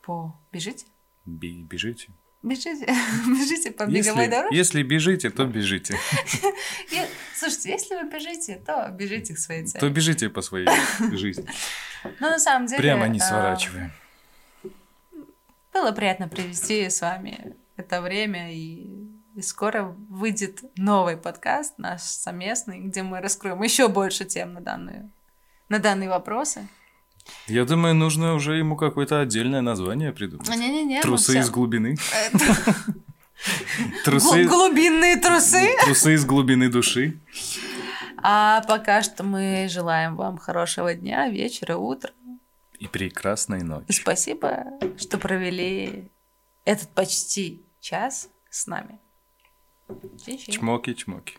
по... 0.01 0.35
Бежите? 0.51 0.85
бежите. 1.25 2.09
Бежите, 2.43 2.85
бежите 3.27 3.71
по 3.71 3.85
беговой 3.85 4.23
если, 4.23 4.27
дорожке. 4.27 4.55
Если 4.57 4.83
бежите, 4.83 5.29
то 5.29 5.45
бежите. 5.45 5.97
Слушайте, 7.35 7.71
если 7.71 7.95
вы 7.95 8.09
бежите, 8.09 8.61
то 8.65 8.89
бежите 8.91 9.33
к 9.33 9.37
своей 9.37 9.65
цели. 9.65 9.81
То 9.81 9.89
бежите 9.89 10.29
по 10.29 10.41
своей 10.41 10.67
жизни. 11.11 11.47
Ну, 12.19 12.29
на 12.29 12.39
самом 12.39 12.67
деле... 12.67 12.79
Прямо 12.79 13.07
не 13.07 13.19
а, 13.19 13.21
сворачиваем. 13.21 13.91
Было 15.73 15.91
приятно 15.91 16.29
провести 16.29 16.89
с 16.89 17.01
вами 17.01 17.55
это 17.75 18.01
время, 18.01 18.53
и, 18.53 19.09
и 19.37 19.43
скоро 19.43 19.95
выйдет 20.09 20.63
новый 20.77 21.15
подкаст 21.15 21.77
наш 21.77 22.01
совместный, 22.01 22.79
где 22.79 23.03
мы 23.03 23.21
раскроем 23.21 23.61
еще 23.61 23.87
больше 23.87 24.25
тем 24.25 24.53
на 24.53 24.61
данные, 24.61 25.11
на 25.69 25.77
данные 25.77 26.09
вопросы. 26.09 26.67
Я 27.45 27.63
думаю, 27.65 27.93
нужно 27.93 28.33
уже 28.33 28.57
ему 28.57 28.75
какое-то 28.75 29.21
отдельное 29.21 29.61
название 29.61 30.11
придумать. 30.11 30.49
Не-не-не. 30.49 31.01
Трусы 31.01 31.37
из 31.37 31.51
глубины. 31.51 31.97
Трусы... 34.03 34.45
Глубинные 34.45 35.17
трусы? 35.17 35.69
Трусы 35.83 36.15
из 36.15 36.25
глубины 36.25 36.69
души. 36.69 37.19
А 38.23 38.63
пока 38.67 39.03
что 39.03 39.23
мы 39.23 39.67
желаем 39.69 40.15
вам 40.15 40.39
хорошего 40.39 40.95
дня, 40.95 41.29
вечера, 41.29 41.77
утра. 41.77 42.09
И 42.79 42.87
прекрасной 42.87 43.61
ночи. 43.61 43.91
Спасибо, 43.91 44.63
что 44.97 45.19
провели 45.19 46.09
этот 46.65 46.89
почти 46.89 47.61
час 47.79 48.29
с 48.49 48.65
нами. 48.65 48.99
Tchim, 49.87 50.37
tchim. 50.37 50.53
Tchimoki, 50.53 50.95
tchimoki. 50.95 51.33